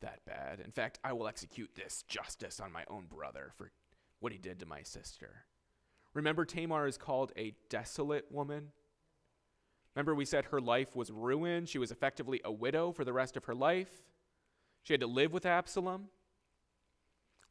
that 0.01 0.25
bad. 0.25 0.59
In 0.63 0.71
fact, 0.71 0.99
I 1.03 1.13
will 1.13 1.27
execute 1.27 1.71
this 1.75 2.03
justice 2.07 2.59
on 2.59 2.71
my 2.71 2.83
own 2.89 3.05
brother 3.05 3.51
for 3.55 3.71
what 4.19 4.31
he 4.31 4.37
did 4.37 4.59
to 4.59 4.65
my 4.65 4.83
sister. 4.83 5.45
Remember, 6.13 6.45
Tamar 6.45 6.87
is 6.87 6.97
called 6.97 7.31
a 7.37 7.53
desolate 7.69 8.25
woman. 8.31 8.69
Remember, 9.95 10.15
we 10.15 10.25
said 10.25 10.45
her 10.45 10.61
life 10.61 10.95
was 10.95 11.11
ruined. 11.11 11.69
She 11.69 11.77
was 11.77 11.91
effectively 11.91 12.41
a 12.43 12.51
widow 12.51 12.91
for 12.91 13.03
the 13.03 13.13
rest 13.13 13.37
of 13.37 13.45
her 13.45 13.55
life. 13.55 14.03
She 14.83 14.93
had 14.93 15.01
to 15.01 15.07
live 15.07 15.33
with 15.33 15.45
Absalom. 15.45 16.09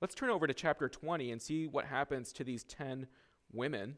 Let's 0.01 0.15
turn 0.15 0.31
over 0.31 0.47
to 0.47 0.55
chapter 0.55 0.89
20 0.89 1.33
and 1.33 1.43
see 1.43 1.67
what 1.67 1.85
happens 1.85 2.33
to 2.35 2.45
these 2.45 2.65
10 2.65 3.07
women. 3.53 3.97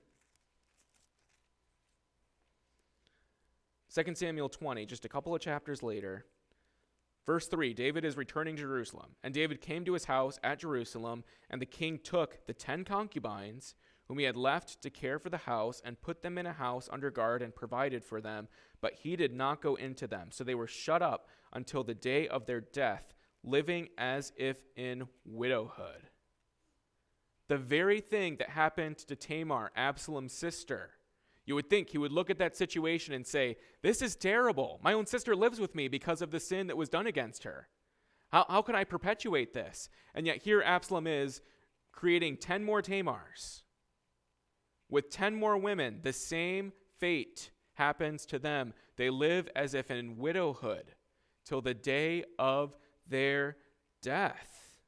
2 3.94 4.14
Samuel 4.14 4.48
20, 4.48 4.86
just 4.86 5.04
a 5.04 5.08
couple 5.08 5.34
of 5.34 5.40
chapters 5.40 5.82
later. 5.82 6.24
Verse 7.26 7.46
3 7.46 7.74
David 7.74 8.04
is 8.04 8.16
returning 8.16 8.56
to 8.56 8.62
Jerusalem. 8.62 9.16
And 9.22 9.34
David 9.34 9.60
came 9.60 9.84
to 9.84 9.92
his 9.92 10.06
house 10.06 10.38
at 10.42 10.60
Jerusalem, 10.60 11.24
and 11.48 11.60
the 11.60 11.66
king 11.66 11.98
took 11.98 12.46
the 12.46 12.54
ten 12.54 12.84
concubines 12.84 13.74
whom 14.10 14.18
he 14.18 14.24
had 14.24 14.36
left 14.36 14.82
to 14.82 14.90
care 14.90 15.20
for 15.20 15.30
the 15.30 15.36
house 15.36 15.80
and 15.84 16.00
put 16.00 16.20
them 16.20 16.36
in 16.36 16.44
a 16.44 16.52
house 16.52 16.88
under 16.92 17.12
guard 17.12 17.42
and 17.42 17.54
provided 17.54 18.02
for 18.02 18.20
them. 18.20 18.48
But 18.80 18.94
he 18.94 19.14
did 19.14 19.32
not 19.32 19.62
go 19.62 19.76
into 19.76 20.08
them. 20.08 20.30
So 20.32 20.42
they 20.42 20.56
were 20.56 20.66
shut 20.66 21.00
up 21.00 21.28
until 21.52 21.84
the 21.84 21.94
day 21.94 22.26
of 22.26 22.46
their 22.46 22.60
death, 22.60 23.14
living 23.44 23.88
as 23.96 24.32
if 24.36 24.64
in 24.74 25.06
widowhood. 25.24 26.08
The 27.46 27.56
very 27.56 28.00
thing 28.00 28.36
that 28.38 28.50
happened 28.50 28.98
to 28.98 29.14
Tamar, 29.14 29.70
Absalom's 29.76 30.32
sister, 30.32 30.90
you 31.50 31.56
would 31.56 31.68
think 31.68 31.90
he 31.90 31.98
would 31.98 32.12
look 32.12 32.30
at 32.30 32.38
that 32.38 32.56
situation 32.56 33.12
and 33.12 33.26
say, 33.26 33.56
This 33.82 34.02
is 34.02 34.14
terrible. 34.14 34.78
My 34.84 34.92
own 34.92 35.04
sister 35.04 35.34
lives 35.34 35.58
with 35.58 35.74
me 35.74 35.88
because 35.88 36.22
of 36.22 36.30
the 36.30 36.38
sin 36.38 36.68
that 36.68 36.76
was 36.76 36.88
done 36.88 37.08
against 37.08 37.42
her. 37.42 37.66
How, 38.30 38.46
how 38.48 38.62
can 38.62 38.76
I 38.76 38.84
perpetuate 38.84 39.52
this? 39.52 39.88
And 40.14 40.28
yet 40.28 40.44
here 40.44 40.62
Absalom 40.62 41.08
is 41.08 41.42
creating 41.90 42.36
10 42.36 42.62
more 42.62 42.80
Tamars. 42.80 43.62
With 44.88 45.10
10 45.10 45.34
more 45.34 45.58
women, 45.58 45.98
the 46.04 46.12
same 46.12 46.72
fate 47.00 47.50
happens 47.74 48.26
to 48.26 48.38
them. 48.38 48.72
They 48.96 49.10
live 49.10 49.48
as 49.56 49.74
if 49.74 49.90
in 49.90 50.18
widowhood 50.18 50.94
till 51.44 51.62
the 51.62 51.74
day 51.74 52.22
of 52.38 52.76
their 53.08 53.56
death. 54.02 54.78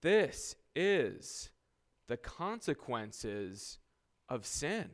This 0.00 0.56
is 0.74 1.50
the 2.08 2.16
consequences 2.16 3.78
of 4.32 4.46
sin. 4.46 4.88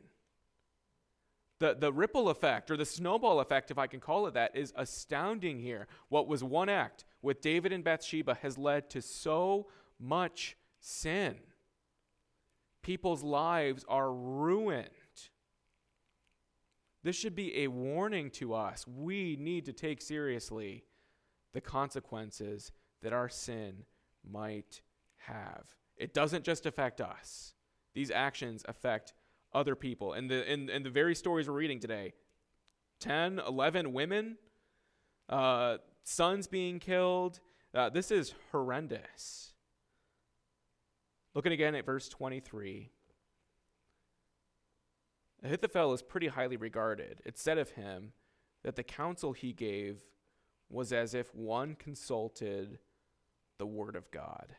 The, 1.59 1.75
the 1.79 1.93
ripple 1.93 2.29
effect, 2.29 2.69
or 2.69 2.77
the 2.77 2.85
snowball 2.85 3.39
effect, 3.39 3.71
if 3.71 3.77
I 3.77 3.87
can 3.87 4.01
call 4.01 4.27
it 4.27 4.33
that, 4.33 4.55
is 4.55 4.73
astounding 4.75 5.59
here. 5.59 5.87
What 6.09 6.27
was 6.27 6.43
one 6.43 6.67
act 6.67 7.05
with 7.21 7.41
David 7.41 7.71
and 7.71 7.83
Bathsheba 7.83 8.37
has 8.41 8.57
led 8.57 8.89
to 8.91 9.01
so 9.01 9.67
much 9.97 10.57
sin. 10.81 11.35
People's 12.81 13.23
lives 13.23 13.85
are 13.87 14.11
ruined. 14.11 14.89
This 17.03 17.15
should 17.15 17.35
be 17.35 17.63
a 17.63 17.67
warning 17.67 18.29
to 18.31 18.53
us. 18.53 18.85
We 18.87 19.37
need 19.39 19.65
to 19.65 19.73
take 19.73 20.01
seriously 20.01 20.83
the 21.53 21.61
consequences 21.61 22.73
that 23.01 23.13
our 23.13 23.29
sin 23.29 23.85
might 24.29 24.81
have. 25.17 25.63
It 25.95 26.13
doesn't 26.13 26.43
just 26.43 26.65
affect 26.65 26.99
us, 26.99 27.53
these 27.93 28.11
actions 28.11 28.63
affect 28.67 29.13
other 29.53 29.75
people. 29.75 30.13
And 30.13 30.29
the 30.29 30.51
in, 30.51 30.69
in 30.69 30.83
the 30.83 30.89
very 30.89 31.15
stories 31.15 31.47
we're 31.47 31.55
reading 31.55 31.79
today, 31.79 32.13
10, 32.99 33.39
11 33.39 33.93
women, 33.93 34.37
uh, 35.29 35.77
sons 36.03 36.47
being 36.47 36.79
killed. 36.79 37.39
Uh, 37.73 37.89
this 37.89 38.11
is 38.11 38.33
horrendous. 38.51 39.53
Looking 41.35 41.51
again 41.51 41.75
at 41.75 41.85
verse 41.85 42.09
23. 42.09 42.89
Ahithophel 45.43 45.93
is 45.93 46.01
pretty 46.01 46.27
highly 46.27 46.57
regarded. 46.57 47.21
It's 47.25 47.41
said 47.41 47.57
of 47.57 47.71
him 47.71 48.11
that 48.63 48.75
the 48.75 48.83
counsel 48.83 49.33
he 49.33 49.53
gave 49.53 50.01
was 50.69 50.91
as 50.91 51.13
if 51.13 51.33
one 51.33 51.75
consulted 51.75 52.79
the 53.57 53.65
word 53.65 53.95
of 53.95 54.11
God. 54.11 54.55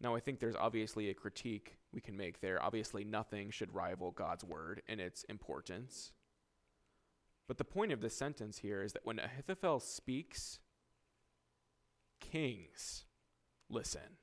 Now, 0.00 0.14
I 0.14 0.20
think 0.20 0.40
there's 0.40 0.56
obviously 0.56 1.08
a 1.08 1.14
critique 1.14 1.76
we 1.92 2.00
can 2.00 2.16
make 2.16 2.40
there. 2.40 2.62
Obviously, 2.62 3.04
nothing 3.04 3.50
should 3.50 3.74
rival 3.74 4.10
God's 4.10 4.44
word 4.44 4.82
in 4.86 5.00
its 5.00 5.24
importance. 5.24 6.12
But 7.48 7.58
the 7.58 7.64
point 7.64 7.92
of 7.92 8.00
this 8.00 8.16
sentence 8.16 8.58
here 8.58 8.82
is 8.82 8.92
that 8.92 9.06
when 9.06 9.18
Ahithophel 9.18 9.80
speaks, 9.80 10.58
kings 12.20 13.04
listen. 13.70 14.18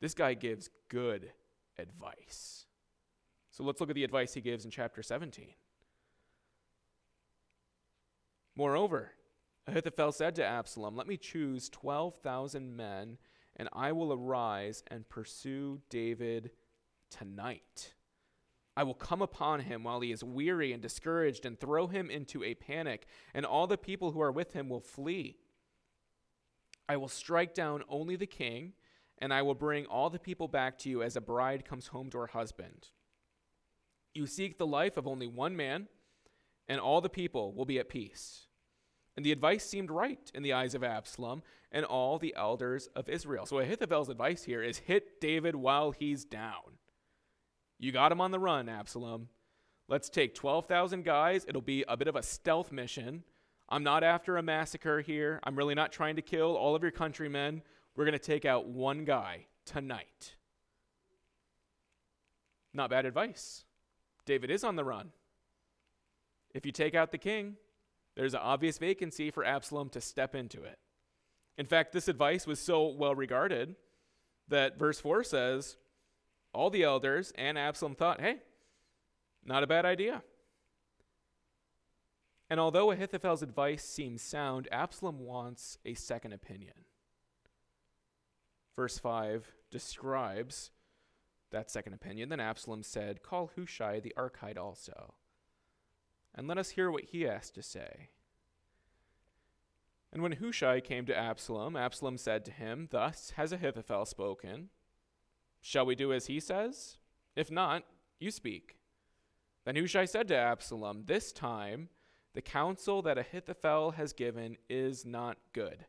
This 0.00 0.14
guy 0.14 0.34
gives 0.34 0.70
good 0.88 1.32
advice. 1.78 2.66
So 3.50 3.64
let's 3.64 3.80
look 3.80 3.90
at 3.90 3.96
the 3.96 4.04
advice 4.04 4.32
he 4.32 4.40
gives 4.40 4.64
in 4.64 4.70
chapter 4.70 5.02
17. 5.02 5.48
Moreover, 8.56 9.12
Ahithophel 9.66 10.12
said 10.12 10.34
to 10.36 10.44
Absalom, 10.44 10.96
Let 10.96 11.06
me 11.06 11.16
choose 11.16 11.68
12,000 11.68 12.76
men 12.76 13.18
and 13.60 13.68
I 13.74 13.92
will 13.92 14.10
arise 14.10 14.82
and 14.90 15.06
pursue 15.06 15.82
David 15.90 16.50
tonight. 17.10 17.92
I 18.74 18.84
will 18.84 18.94
come 18.94 19.20
upon 19.20 19.60
him 19.60 19.84
while 19.84 20.00
he 20.00 20.12
is 20.12 20.24
weary 20.24 20.72
and 20.72 20.80
discouraged 20.80 21.44
and 21.44 21.60
throw 21.60 21.86
him 21.86 22.08
into 22.08 22.42
a 22.42 22.54
panic, 22.54 23.06
and 23.34 23.44
all 23.44 23.66
the 23.66 23.76
people 23.76 24.12
who 24.12 24.22
are 24.22 24.32
with 24.32 24.54
him 24.54 24.70
will 24.70 24.80
flee. 24.80 25.36
I 26.88 26.96
will 26.96 27.08
strike 27.08 27.52
down 27.52 27.84
only 27.86 28.16
the 28.16 28.24
king, 28.24 28.72
and 29.18 29.30
I 29.30 29.42
will 29.42 29.54
bring 29.54 29.84
all 29.84 30.08
the 30.08 30.18
people 30.18 30.48
back 30.48 30.78
to 30.78 30.88
you 30.88 31.02
as 31.02 31.14
a 31.14 31.20
bride 31.20 31.66
comes 31.66 31.88
home 31.88 32.08
to 32.12 32.18
her 32.18 32.28
husband. 32.28 32.88
You 34.14 34.26
seek 34.26 34.56
the 34.56 34.66
life 34.66 34.96
of 34.96 35.06
only 35.06 35.26
one 35.26 35.54
man, 35.54 35.88
and 36.66 36.80
all 36.80 37.02
the 37.02 37.10
people 37.10 37.52
will 37.52 37.66
be 37.66 37.78
at 37.78 37.90
peace. 37.90 38.46
And 39.16 39.26
the 39.26 39.32
advice 39.32 39.64
seemed 39.64 39.90
right 39.90 40.30
in 40.34 40.42
the 40.42 40.52
eyes 40.52 40.74
of 40.74 40.84
Absalom 40.84 41.42
and 41.72 41.84
all 41.84 42.18
the 42.18 42.34
elders 42.36 42.88
of 42.94 43.08
Israel. 43.08 43.46
So 43.46 43.58
Ahithophel's 43.58 44.08
advice 44.08 44.44
here 44.44 44.62
is 44.62 44.78
hit 44.78 45.20
David 45.20 45.56
while 45.56 45.90
he's 45.90 46.24
down. 46.24 46.78
You 47.78 47.92
got 47.92 48.12
him 48.12 48.20
on 48.20 48.30
the 48.30 48.38
run, 48.38 48.68
Absalom. 48.68 49.28
Let's 49.88 50.08
take 50.08 50.34
12,000 50.34 51.04
guys. 51.04 51.44
It'll 51.48 51.60
be 51.60 51.84
a 51.88 51.96
bit 51.96 52.08
of 52.08 52.16
a 52.16 52.22
stealth 52.22 52.70
mission. 52.70 53.24
I'm 53.68 53.82
not 53.82 54.04
after 54.04 54.36
a 54.36 54.42
massacre 54.42 55.00
here. 55.00 55.40
I'm 55.44 55.56
really 55.56 55.74
not 55.74 55.92
trying 55.92 56.16
to 56.16 56.22
kill 56.22 56.56
all 56.56 56.74
of 56.74 56.82
your 56.82 56.90
countrymen. 56.90 57.62
We're 57.96 58.04
going 58.04 58.12
to 58.12 58.18
take 58.18 58.44
out 58.44 58.68
one 58.68 59.04
guy 59.04 59.46
tonight. 59.64 60.36
Not 62.72 62.90
bad 62.90 63.06
advice. 63.06 63.64
David 64.26 64.50
is 64.50 64.62
on 64.62 64.76
the 64.76 64.84
run. 64.84 65.10
If 66.54 66.66
you 66.66 66.72
take 66.72 66.94
out 66.94 67.12
the 67.12 67.18
king, 67.18 67.56
there's 68.20 68.34
an 68.34 68.40
obvious 68.42 68.76
vacancy 68.76 69.30
for 69.30 69.46
Absalom 69.46 69.88
to 69.88 70.00
step 70.02 70.34
into 70.34 70.62
it. 70.62 70.78
In 71.56 71.64
fact, 71.64 71.92
this 71.92 72.06
advice 72.06 72.46
was 72.46 72.60
so 72.60 72.88
well 72.88 73.14
regarded 73.14 73.76
that 74.48 74.78
verse 74.78 75.00
4 75.00 75.24
says, 75.24 75.78
All 76.52 76.68
the 76.68 76.82
elders 76.82 77.32
and 77.38 77.56
Absalom 77.56 77.94
thought, 77.94 78.20
hey, 78.20 78.40
not 79.42 79.62
a 79.62 79.66
bad 79.66 79.86
idea. 79.86 80.22
And 82.50 82.60
although 82.60 82.90
Ahithophel's 82.90 83.42
advice 83.42 83.84
seems 83.84 84.20
sound, 84.20 84.68
Absalom 84.70 85.20
wants 85.20 85.78
a 85.86 85.94
second 85.94 86.34
opinion. 86.34 86.74
Verse 88.76 88.98
5 88.98 89.50
describes 89.70 90.72
that 91.52 91.70
second 91.70 91.94
opinion. 91.94 92.28
Then 92.28 92.38
Absalom 92.38 92.82
said, 92.82 93.22
Call 93.22 93.50
Hushai 93.56 93.98
the 93.98 94.12
Archite 94.14 94.58
also, 94.58 95.14
and 96.34 96.46
let 96.48 96.58
us 96.58 96.70
hear 96.70 96.90
what 96.90 97.04
he 97.04 97.22
has 97.22 97.50
to 97.50 97.62
say. 97.62 98.10
And 100.12 100.22
when 100.22 100.32
Hushai 100.32 100.80
came 100.80 101.06
to 101.06 101.16
Absalom, 101.16 101.76
Absalom 101.76 102.18
said 102.18 102.44
to 102.44 102.50
him, 102.50 102.88
Thus 102.90 103.32
has 103.36 103.52
Ahithophel 103.52 104.06
spoken. 104.06 104.70
Shall 105.60 105.86
we 105.86 105.94
do 105.94 106.12
as 106.12 106.26
he 106.26 106.40
says? 106.40 106.98
If 107.36 107.50
not, 107.50 107.84
you 108.18 108.30
speak. 108.30 108.78
Then 109.64 109.76
Hushai 109.76 110.06
said 110.06 110.26
to 110.28 110.36
Absalom, 110.36 111.04
This 111.06 111.32
time 111.32 111.90
the 112.34 112.42
counsel 112.42 113.02
that 113.02 113.18
Ahithophel 113.18 113.92
has 113.92 114.12
given 114.12 114.56
is 114.68 115.04
not 115.04 115.36
good. 115.52 115.86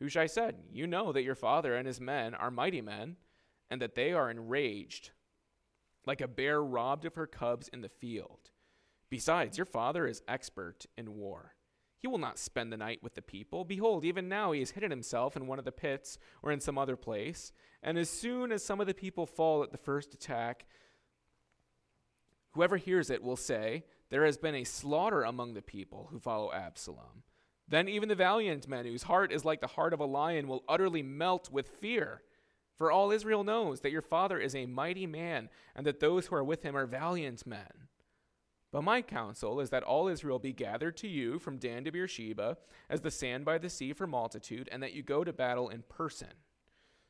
Hushai 0.00 0.26
said, 0.26 0.56
You 0.72 0.86
know 0.86 1.12
that 1.12 1.22
your 1.22 1.34
father 1.34 1.74
and 1.74 1.86
his 1.86 2.00
men 2.00 2.34
are 2.34 2.50
mighty 2.50 2.80
men, 2.80 3.16
and 3.70 3.80
that 3.80 3.94
they 3.94 4.12
are 4.12 4.30
enraged, 4.30 5.10
like 6.06 6.20
a 6.20 6.28
bear 6.28 6.62
robbed 6.62 7.04
of 7.04 7.14
her 7.14 7.26
cubs 7.26 7.68
in 7.68 7.80
the 7.80 7.88
field. 7.88 8.50
Besides, 9.10 9.56
your 9.58 9.66
father 9.66 10.06
is 10.06 10.22
expert 10.26 10.86
in 10.96 11.16
war. 11.16 11.54
He 11.98 12.08
will 12.08 12.18
not 12.18 12.38
spend 12.38 12.72
the 12.72 12.76
night 12.76 13.02
with 13.02 13.14
the 13.14 13.22
people. 13.22 13.64
Behold, 13.64 14.04
even 14.04 14.28
now 14.28 14.52
he 14.52 14.60
has 14.60 14.70
hidden 14.70 14.90
himself 14.90 15.36
in 15.36 15.46
one 15.46 15.58
of 15.58 15.64
the 15.64 15.72
pits 15.72 16.18
or 16.42 16.52
in 16.52 16.60
some 16.60 16.78
other 16.78 16.96
place. 16.96 17.52
And 17.82 17.96
as 17.98 18.10
soon 18.10 18.52
as 18.52 18.64
some 18.64 18.80
of 18.80 18.86
the 18.86 18.94
people 18.94 19.26
fall 19.26 19.62
at 19.62 19.72
the 19.72 19.78
first 19.78 20.12
attack, 20.14 20.66
whoever 22.52 22.76
hears 22.76 23.10
it 23.10 23.22
will 23.22 23.36
say, 23.36 23.84
There 24.10 24.24
has 24.24 24.36
been 24.36 24.54
a 24.54 24.64
slaughter 24.64 25.22
among 25.22 25.54
the 25.54 25.62
people 25.62 26.08
who 26.10 26.18
follow 26.18 26.52
Absalom. 26.52 27.22
Then 27.68 27.88
even 27.88 28.08
the 28.08 28.14
valiant 28.14 28.68
men, 28.68 28.84
whose 28.84 29.04
heart 29.04 29.32
is 29.32 29.44
like 29.44 29.60
the 29.60 29.66
heart 29.66 29.92
of 29.92 30.00
a 30.00 30.04
lion, 30.04 30.46
will 30.46 30.64
utterly 30.68 31.02
melt 31.02 31.50
with 31.50 31.68
fear. 31.68 32.22
For 32.76 32.92
all 32.92 33.10
Israel 33.10 33.42
knows 33.42 33.80
that 33.80 33.90
your 33.90 34.02
father 34.02 34.38
is 34.38 34.54
a 34.54 34.66
mighty 34.66 35.06
man, 35.06 35.48
and 35.74 35.84
that 35.86 35.98
those 35.98 36.26
who 36.26 36.36
are 36.36 36.44
with 36.44 36.62
him 36.62 36.76
are 36.76 36.86
valiant 36.86 37.46
men. 37.46 37.85
But 38.72 38.82
my 38.82 39.00
counsel 39.00 39.60
is 39.60 39.70
that 39.70 39.84
all 39.84 40.08
Israel 40.08 40.38
be 40.38 40.52
gathered 40.52 40.96
to 40.98 41.08
you 41.08 41.38
from 41.38 41.58
Dan 41.58 41.84
to 41.84 41.92
Beersheba, 41.92 42.58
as 42.90 43.00
the 43.00 43.10
sand 43.10 43.44
by 43.44 43.58
the 43.58 43.70
sea 43.70 43.92
for 43.92 44.06
multitude, 44.06 44.68
and 44.70 44.82
that 44.82 44.92
you 44.92 45.02
go 45.02 45.24
to 45.24 45.32
battle 45.32 45.68
in 45.68 45.82
person. 45.88 46.28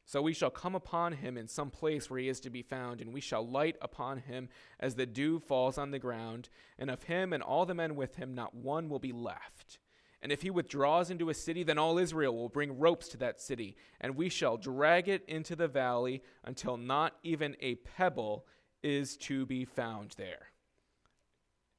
So 0.04 0.22
we 0.22 0.34
shall 0.34 0.50
come 0.50 0.76
upon 0.76 1.14
him 1.14 1.36
in 1.36 1.48
some 1.48 1.70
place 1.70 2.08
where 2.08 2.20
he 2.20 2.28
is 2.28 2.38
to 2.40 2.50
be 2.50 2.62
found, 2.62 3.00
and 3.00 3.12
we 3.12 3.20
shall 3.20 3.46
light 3.46 3.76
upon 3.82 4.18
him 4.18 4.48
as 4.78 4.94
the 4.94 5.06
dew 5.06 5.40
falls 5.40 5.78
on 5.78 5.90
the 5.90 5.98
ground, 5.98 6.48
and 6.78 6.90
of 6.90 7.02
him 7.04 7.32
and 7.32 7.42
all 7.42 7.66
the 7.66 7.74
men 7.74 7.96
with 7.96 8.14
him 8.14 8.34
not 8.34 8.54
one 8.54 8.88
will 8.88 9.00
be 9.00 9.12
left. 9.12 9.78
And 10.22 10.30
if 10.30 10.42
he 10.42 10.50
withdraws 10.50 11.10
into 11.10 11.28
a 11.28 11.34
city, 11.34 11.64
then 11.64 11.78
all 11.78 11.98
Israel 11.98 12.36
will 12.36 12.48
bring 12.48 12.78
ropes 12.78 13.08
to 13.08 13.16
that 13.18 13.40
city, 13.40 13.76
and 14.00 14.14
we 14.14 14.28
shall 14.28 14.56
drag 14.56 15.08
it 15.08 15.24
into 15.26 15.56
the 15.56 15.68
valley 15.68 16.22
until 16.44 16.76
not 16.76 17.16
even 17.24 17.56
a 17.60 17.74
pebble 17.74 18.46
is 18.84 19.16
to 19.16 19.44
be 19.46 19.64
found 19.64 20.14
there. 20.16 20.50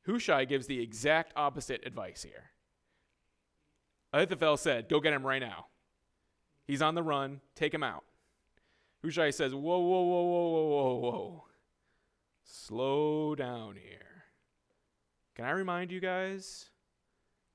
Hushai 0.07 0.45
gives 0.45 0.67
the 0.67 0.81
exact 0.81 1.33
opposite 1.35 1.85
advice 1.85 2.23
here. 2.23 2.51
Ahithophel 4.13 4.57
said, 4.57 4.87
Go 4.87 4.99
get 4.99 5.13
him 5.13 5.25
right 5.25 5.41
now. 5.41 5.67
He's 6.65 6.81
on 6.81 6.95
the 6.95 7.03
run, 7.03 7.41
take 7.55 7.73
him 7.73 7.83
out. 7.83 8.05
Hushai 9.03 9.31
says, 9.31 9.53
Whoa, 9.53 9.79
whoa, 9.79 10.01
whoa, 10.01 10.23
whoa, 10.23 10.47
whoa, 10.47 10.67
whoa, 10.67 10.95
whoa. 10.95 11.43
Slow 12.43 13.35
down 13.35 13.75
here. 13.75 14.23
Can 15.35 15.45
I 15.45 15.51
remind 15.51 15.91
you 15.91 15.99
guys 15.99 16.69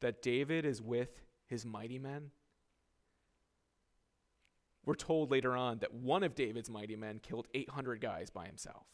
that 0.00 0.22
David 0.22 0.66
is 0.66 0.82
with 0.82 1.22
his 1.46 1.64
mighty 1.64 1.98
men? 1.98 2.30
We're 4.84 4.94
told 4.94 5.30
later 5.30 5.56
on 5.56 5.78
that 5.78 5.94
one 5.94 6.22
of 6.22 6.34
David's 6.34 6.68
mighty 6.68 6.96
men 6.96 7.20
killed 7.22 7.48
800 7.54 8.00
guys 8.00 8.28
by 8.28 8.46
himself. 8.46 8.84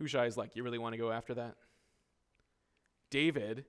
Hushai 0.00 0.26
is 0.26 0.36
like, 0.36 0.56
You 0.56 0.62
really 0.62 0.78
want 0.78 0.94
to 0.94 0.98
go 0.98 1.12
after 1.12 1.34
that? 1.34 1.56
David, 3.10 3.64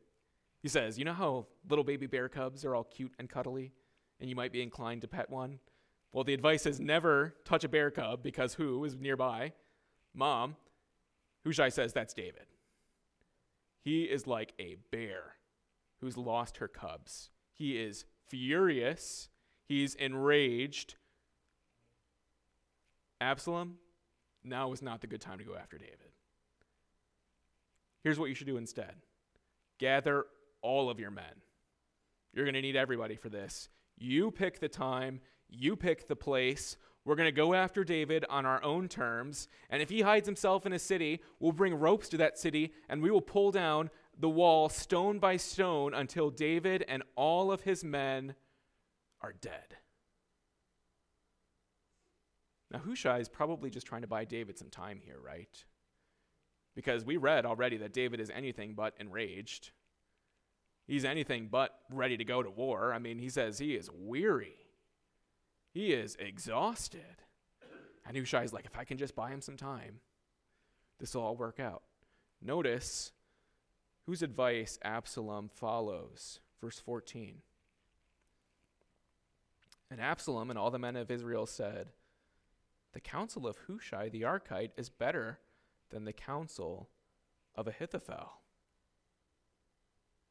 he 0.61 0.69
says, 0.69 0.97
You 0.97 1.05
know 1.05 1.13
how 1.13 1.47
little 1.69 1.83
baby 1.83 2.07
bear 2.07 2.29
cubs 2.29 2.63
are 2.63 2.75
all 2.75 2.83
cute 2.83 3.13
and 3.19 3.29
cuddly, 3.29 3.73
and 4.19 4.29
you 4.29 4.35
might 4.35 4.53
be 4.53 4.61
inclined 4.61 5.01
to 5.01 5.07
pet 5.07 5.29
one? 5.29 5.59
Well, 6.13 6.23
the 6.23 6.33
advice 6.33 6.65
is 6.65 6.79
never 6.79 7.35
touch 7.45 7.63
a 7.63 7.69
bear 7.69 7.89
cub 7.89 8.21
because 8.21 8.55
who 8.55 8.83
is 8.83 8.97
nearby? 8.97 9.53
Mom. 10.13 10.55
Hushai 11.45 11.69
says, 11.69 11.93
That's 11.93 12.13
David. 12.13 12.45
He 13.83 14.03
is 14.03 14.27
like 14.27 14.53
a 14.59 14.77
bear 14.91 15.35
who's 15.99 16.17
lost 16.17 16.57
her 16.57 16.67
cubs. 16.67 17.29
He 17.53 17.79
is 17.79 18.05
furious. 18.27 19.29
He's 19.65 19.95
enraged. 19.95 20.95
Absalom, 23.19 23.77
now 24.43 24.71
is 24.71 24.81
not 24.81 25.01
the 25.01 25.07
good 25.07 25.21
time 25.21 25.37
to 25.37 25.43
go 25.43 25.55
after 25.55 25.77
David. 25.77 26.11
Here's 28.03 28.19
what 28.19 28.29
you 28.29 28.35
should 28.35 28.47
do 28.47 28.57
instead 28.57 28.95
gather 29.79 30.25
all 30.61 30.89
of 30.89 30.99
your 30.99 31.11
men. 31.11 31.41
You're 32.33 32.45
going 32.45 32.55
to 32.55 32.61
need 32.61 32.75
everybody 32.75 33.15
for 33.15 33.29
this. 33.29 33.67
You 33.97 34.31
pick 34.31 34.59
the 34.59 34.69
time, 34.69 35.19
you 35.49 35.75
pick 35.75 36.07
the 36.07 36.15
place. 36.15 36.77
We're 37.03 37.15
going 37.15 37.27
to 37.27 37.31
go 37.31 37.55
after 37.55 37.83
David 37.83 38.25
on 38.29 38.45
our 38.45 38.63
own 38.63 38.87
terms. 38.87 39.47
And 39.71 39.81
if 39.81 39.89
he 39.89 40.01
hides 40.01 40.27
himself 40.27 40.67
in 40.67 40.73
a 40.73 40.79
city, 40.79 41.19
we'll 41.39 41.51
bring 41.51 41.73
ropes 41.73 42.09
to 42.09 42.17
that 42.17 42.37
city 42.37 42.73
and 42.89 43.01
we 43.01 43.09
will 43.09 43.21
pull 43.21 43.51
down 43.51 43.89
the 44.19 44.29
wall 44.29 44.69
stone 44.69 45.17
by 45.17 45.37
stone 45.37 45.95
until 45.95 46.29
David 46.29 46.85
and 46.87 47.01
all 47.15 47.51
of 47.51 47.61
his 47.61 47.83
men 47.83 48.35
are 49.21 49.33
dead. 49.33 49.77
Now, 52.71 52.79
Hushai 52.79 53.19
is 53.19 53.27
probably 53.27 53.69
just 53.69 53.87
trying 53.87 54.01
to 54.01 54.07
buy 54.07 54.23
David 54.23 54.57
some 54.57 54.69
time 54.69 54.99
here, 55.03 55.17
right? 55.23 55.65
Because 56.75 57.03
we 57.03 57.17
read 57.17 57.45
already 57.45 57.77
that 57.77 57.93
David 57.93 58.19
is 58.19 58.29
anything 58.29 58.73
but 58.73 58.93
enraged. 58.99 59.71
He's 60.87 61.05
anything 61.05 61.47
but 61.51 61.79
ready 61.89 62.17
to 62.17 62.25
go 62.25 62.41
to 62.41 62.49
war. 62.49 62.93
I 62.93 62.99
mean, 62.99 63.19
he 63.19 63.29
says 63.29 63.59
he 63.59 63.75
is 63.75 63.89
weary. 63.93 64.55
He 65.73 65.93
is 65.93 66.15
exhausted. 66.19 67.23
And 68.05 68.17
Hushai's 68.17 68.53
like, 68.53 68.65
if 68.65 68.77
I 68.77 68.83
can 68.83 68.97
just 68.97 69.15
buy 69.15 69.29
him 69.29 69.41
some 69.41 69.57
time, 69.57 69.99
this 70.99 71.15
will 71.15 71.23
all 71.23 71.35
work 71.35 71.59
out. 71.59 71.83
Notice 72.41 73.11
whose 74.05 74.21
advice 74.21 74.79
Absalom 74.83 75.49
follows. 75.53 76.39
Verse 76.59 76.79
14. 76.79 77.37
And 79.89 79.99
Absalom 79.99 80.49
and 80.49 80.57
all 80.57 80.71
the 80.71 80.79
men 80.79 80.95
of 80.95 81.11
Israel 81.11 81.45
said, 81.45 81.89
The 82.93 83.01
counsel 83.01 83.45
of 83.45 83.57
Hushai 83.67 84.09
the 84.09 84.21
Archite 84.21 84.71
is 84.77 84.89
better 84.89 85.39
than 85.91 86.05
the 86.05 86.13
counsel 86.13 86.89
of 87.55 87.67
Ahithophel. 87.67 88.31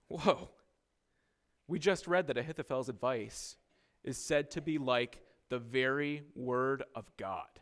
Whoa. 0.08 0.50
We 1.68 1.78
just 1.78 2.08
read 2.08 2.26
that 2.26 2.36
Ahithophel's 2.36 2.88
advice 2.88 3.56
is 4.02 4.18
said 4.18 4.50
to 4.50 4.60
be 4.60 4.78
like 4.78 5.20
the 5.50 5.58
very 5.58 6.22
word 6.34 6.82
of 6.94 7.10
God. 7.16 7.60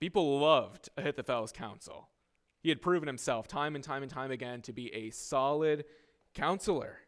People 0.00 0.40
loved 0.40 0.88
Ahithophel's 0.96 1.52
counsel. 1.52 2.08
He 2.62 2.68
had 2.68 2.80
proven 2.80 3.06
himself 3.06 3.48
time 3.48 3.74
and 3.74 3.84
time 3.84 4.02
and 4.02 4.10
time 4.10 4.30
again 4.30 4.62
to 4.62 4.72
be 4.72 4.94
a 4.94 5.10
solid 5.10 5.84
counselor. 6.34 6.98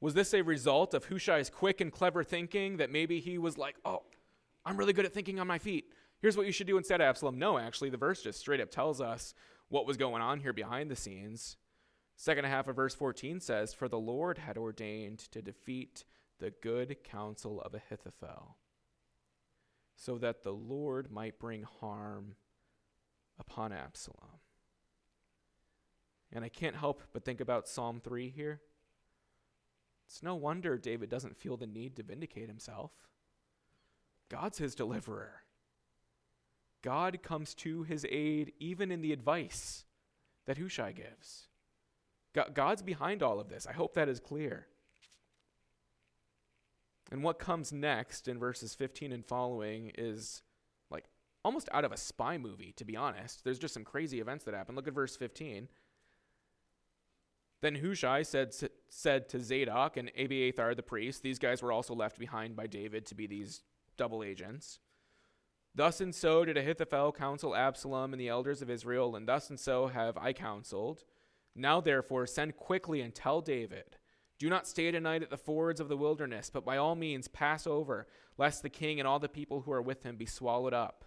Was 0.00 0.14
this 0.14 0.34
a 0.34 0.42
result 0.42 0.92
of 0.92 1.06
Hushai's 1.06 1.48
quick 1.48 1.80
and 1.80 1.90
clever 1.90 2.22
thinking 2.22 2.76
that 2.76 2.90
maybe 2.90 3.20
he 3.20 3.38
was 3.38 3.56
like, 3.56 3.76
oh, 3.84 4.02
I'm 4.64 4.76
really 4.76 4.92
good 4.92 5.06
at 5.06 5.14
thinking 5.14 5.40
on 5.40 5.46
my 5.46 5.58
feet? 5.58 5.86
Here's 6.24 6.38
what 6.38 6.46
you 6.46 6.52
should 6.52 6.66
do 6.66 6.78
instead, 6.78 7.02
of 7.02 7.04
Absalom. 7.06 7.38
No, 7.38 7.58
actually, 7.58 7.90
the 7.90 7.98
verse 7.98 8.22
just 8.22 8.40
straight 8.40 8.58
up 8.58 8.70
tells 8.70 8.98
us 8.98 9.34
what 9.68 9.86
was 9.86 9.98
going 9.98 10.22
on 10.22 10.40
here 10.40 10.54
behind 10.54 10.90
the 10.90 10.96
scenes. 10.96 11.58
Second 12.16 12.46
half 12.46 12.66
of 12.66 12.76
verse 12.76 12.94
14 12.94 13.40
says, 13.40 13.74
For 13.74 13.88
the 13.88 13.98
Lord 13.98 14.38
had 14.38 14.56
ordained 14.56 15.18
to 15.32 15.42
defeat 15.42 16.06
the 16.38 16.50
good 16.62 17.04
counsel 17.04 17.60
of 17.60 17.74
Ahithophel, 17.74 18.56
so 19.96 20.16
that 20.16 20.44
the 20.44 20.54
Lord 20.54 21.12
might 21.12 21.38
bring 21.38 21.66
harm 21.78 22.36
upon 23.38 23.74
Absalom. 23.74 24.40
And 26.32 26.42
I 26.42 26.48
can't 26.48 26.76
help 26.76 27.02
but 27.12 27.26
think 27.26 27.42
about 27.42 27.68
Psalm 27.68 28.00
3 28.02 28.30
here. 28.30 28.62
It's 30.06 30.22
no 30.22 30.36
wonder 30.36 30.78
David 30.78 31.10
doesn't 31.10 31.36
feel 31.36 31.58
the 31.58 31.66
need 31.66 31.96
to 31.96 32.02
vindicate 32.02 32.48
himself. 32.48 32.92
God's 34.30 34.56
his 34.56 34.74
deliverer. 34.74 35.42
God 36.84 37.22
comes 37.22 37.54
to 37.54 37.82
his 37.84 38.04
aid 38.10 38.52
even 38.60 38.92
in 38.92 39.00
the 39.00 39.14
advice 39.14 39.86
that 40.44 40.58
Hushai 40.58 40.92
gives. 40.92 41.48
God's 42.52 42.82
behind 42.82 43.22
all 43.22 43.40
of 43.40 43.48
this. 43.48 43.66
I 43.66 43.72
hope 43.72 43.94
that 43.94 44.08
is 44.08 44.20
clear. 44.20 44.66
And 47.10 47.22
what 47.22 47.38
comes 47.38 47.72
next 47.72 48.28
in 48.28 48.38
verses 48.38 48.74
15 48.74 49.12
and 49.12 49.24
following 49.24 49.92
is 49.96 50.42
like 50.90 51.06
almost 51.42 51.70
out 51.72 51.86
of 51.86 51.92
a 51.92 51.96
spy 51.96 52.36
movie, 52.36 52.74
to 52.76 52.84
be 52.84 52.96
honest. 52.96 53.44
There's 53.44 53.58
just 53.58 53.72
some 53.72 53.84
crazy 53.84 54.20
events 54.20 54.44
that 54.44 54.52
happen. 54.52 54.74
Look 54.74 54.86
at 54.86 54.94
verse 54.94 55.16
15. 55.16 55.68
Then 57.62 57.76
Hushai 57.76 58.24
said, 58.24 58.52
said 58.90 59.30
to 59.30 59.40
Zadok 59.40 59.96
and 59.96 60.10
Abiathar 60.18 60.74
the 60.74 60.82
priest, 60.82 61.22
these 61.22 61.38
guys 61.38 61.62
were 61.62 61.72
also 61.72 61.94
left 61.94 62.18
behind 62.18 62.56
by 62.56 62.66
David 62.66 63.06
to 63.06 63.14
be 63.14 63.26
these 63.26 63.62
double 63.96 64.22
agents. 64.22 64.80
Thus 65.74 66.00
and 66.00 66.14
so 66.14 66.44
did 66.44 66.56
Ahithophel 66.56 67.12
counsel 67.12 67.56
Absalom 67.56 68.12
and 68.12 68.20
the 68.20 68.28
elders 68.28 68.62
of 68.62 68.70
Israel, 68.70 69.16
and 69.16 69.26
thus 69.26 69.50
and 69.50 69.58
so 69.58 69.88
have 69.88 70.16
I 70.16 70.32
counseled. 70.32 71.02
Now 71.56 71.80
therefore 71.80 72.26
send 72.26 72.56
quickly 72.56 73.00
and 73.00 73.14
tell 73.14 73.40
David, 73.40 73.96
Do 74.38 74.48
not 74.48 74.68
stay 74.68 74.90
tonight 74.92 75.22
at 75.22 75.30
the 75.30 75.36
fords 75.36 75.80
of 75.80 75.88
the 75.88 75.96
wilderness, 75.96 76.48
but 76.48 76.64
by 76.64 76.76
all 76.76 76.94
means 76.94 77.26
pass 77.26 77.66
over, 77.66 78.06
lest 78.38 78.62
the 78.62 78.68
king 78.68 79.00
and 79.00 79.08
all 79.08 79.18
the 79.18 79.28
people 79.28 79.62
who 79.62 79.72
are 79.72 79.82
with 79.82 80.04
him 80.04 80.16
be 80.16 80.26
swallowed 80.26 80.74
up. 80.74 81.04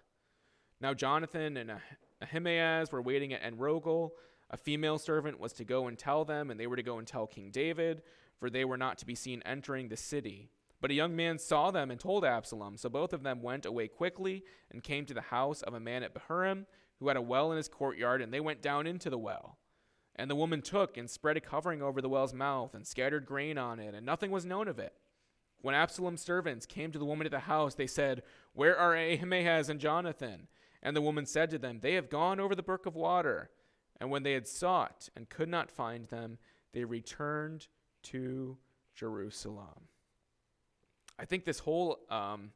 Now 0.82 0.94
Jonathan 0.94 1.56
and 1.56 1.72
Ahimaaz 2.22 2.92
were 2.92 3.02
waiting 3.02 3.34
at 3.34 3.44
Enrogel. 3.44 4.12
A 4.50 4.58
female 4.58 4.98
servant 4.98 5.40
was 5.40 5.54
to 5.54 5.66
go 5.66 5.88
and 5.88 5.98
tell 5.98 6.26
them, 6.26 6.52
and 6.52 6.60
they 6.60 6.68
were 6.68 6.76
to 6.76 6.84
go 6.84 7.00
and 7.00 7.08
tell 7.08 7.28
King 7.28 7.52
David, 7.52 8.02
for 8.38 8.50
they 8.50 8.66
were 8.66 8.78
not 8.78 8.98
to 9.00 9.06
be 9.06 9.16
seen 9.16 9.42
entering 9.46 9.88
the 9.88 9.98
city. 9.98 10.52
But 10.80 10.92
a 10.92 10.96
young 10.96 11.16
man 11.16 11.40
saw 11.40 11.72
them 11.72 11.90
and 11.90 12.00
told 12.00 12.24
Absalom. 12.24 12.78
So 12.78 12.90
both 12.90 13.14
of 13.14 13.24
them 13.24 13.42
went 13.42 13.66
away 13.66 13.88
quickly 13.88 14.44
and 14.72 14.84
came 14.84 15.06
to 15.06 15.14
the 15.14 15.22
house 15.22 15.62
of 15.62 15.74
a 15.74 15.80
man 15.80 16.04
at 16.04 16.14
Bahurim 16.14 16.66
who 17.00 17.08
had 17.08 17.18
a 17.18 17.22
well 17.22 17.52
in 17.52 17.58
his 17.58 17.68
courtyard, 17.68 18.22
and 18.22 18.34
they 18.34 18.40
went 18.40 18.62
down 18.62 18.88
into 18.88 19.10
the 19.10 19.18
well. 19.18 19.58
And 20.16 20.30
the 20.32 20.36
woman 20.36 20.62
took 20.62 20.98
and 20.98 21.10
spread 21.10 21.38
a 21.38 21.42
covering 21.42 21.82
over 21.82 22.02
the 22.02 22.10
well's 22.10 22.34
mouth 22.34 22.74
and 22.74 22.86
scattered 22.88 23.26
grain 23.26 23.58
on 23.58 23.80
it, 23.80 23.94
and 23.94 24.06
nothing 24.06 24.32
was 24.32 24.46
known 24.46 24.68
of 24.68 24.80
it. 24.80 24.94
When 25.62 25.76
Absalom's 25.76 26.22
servants 26.22 26.66
came 26.66 26.92
to 26.92 27.00
the 27.00 27.06
woman 27.06 27.28
at 27.28 27.32
the 27.32 27.40
house, 27.40 27.76
they 27.76 27.88
said, 27.88 28.24
Where 28.54 28.78
are 28.78 28.96
Ahimaaz 28.96 29.70
and 29.70 29.80
Jonathan? 29.80 30.48
And 30.82 30.96
the 30.96 31.02
woman 31.02 31.26
said 31.26 31.50
to 31.52 31.58
them, 31.58 31.80
They 31.82 31.94
have 31.94 32.10
gone 32.10 32.40
over 32.40 32.56
the 32.56 32.64
brook 32.64 32.86
of 32.86 32.96
water. 32.96 33.50
And 34.00 34.12
when 34.12 34.24
they 34.24 34.34
had 34.34 34.48
sought 34.48 35.10
and 35.16 35.30
could 35.30 35.50
not 35.50 35.72
find 35.72 36.08
them, 36.08 36.38
they 36.74 36.84
returned 36.84 37.68
to 38.04 38.58
Jerusalem. 38.96 39.90
I 41.20 41.26
think 41.26 41.46
this 41.46 41.60
whole 41.60 42.00
um, 42.10 42.52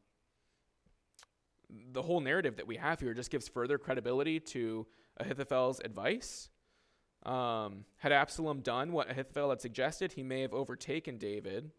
the 1.92 2.02
whole 2.02 2.20
narrative 2.20 2.58
that 2.58 2.68
we 2.68 2.78
have 2.78 3.00
here 3.00 3.14
just 3.14 3.32
gives 3.32 3.48
further 3.48 3.78
credibility 3.78 4.40
to 4.40 4.86
Ahithophel's 5.18 5.80
advice. 5.80 6.50
Um, 7.24 7.86
had 7.98 8.12
Absalom 8.12 8.62
done 8.62 8.92
what 8.92 9.10
Ahithophel 9.10 9.52
had 9.52 9.62
suggested, 9.62 10.14
he 10.14 10.24
may 10.24 10.42
have 10.42 10.54
overtaken 10.54 11.18
David. 11.18 11.72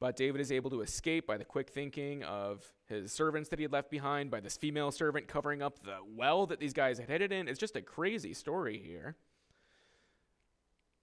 But 0.00 0.16
David 0.16 0.40
is 0.40 0.52
able 0.52 0.70
to 0.70 0.82
escape 0.82 1.26
by 1.26 1.38
the 1.38 1.44
quick 1.44 1.70
thinking 1.70 2.24
of 2.24 2.62
his 2.86 3.10
servants 3.10 3.48
that 3.48 3.58
he 3.58 3.62
had 3.62 3.72
left 3.72 3.90
behind, 3.90 4.30
by 4.30 4.40
this 4.40 4.56
female 4.56 4.90
servant 4.90 5.28
covering 5.28 5.62
up 5.62 5.82
the 5.82 5.96
well 6.14 6.46
that 6.46 6.60
these 6.60 6.74
guys 6.74 6.98
had 6.98 7.08
headed 7.08 7.32
in. 7.32 7.48
It's 7.48 7.58
just 7.58 7.76
a 7.76 7.80
crazy 7.80 8.34
story 8.34 8.78
here. 8.84 9.16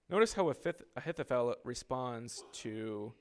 Notice 0.08 0.34
how 0.34 0.52
Ahithophel 0.96 1.56
responds 1.64 2.44
to 2.52 3.12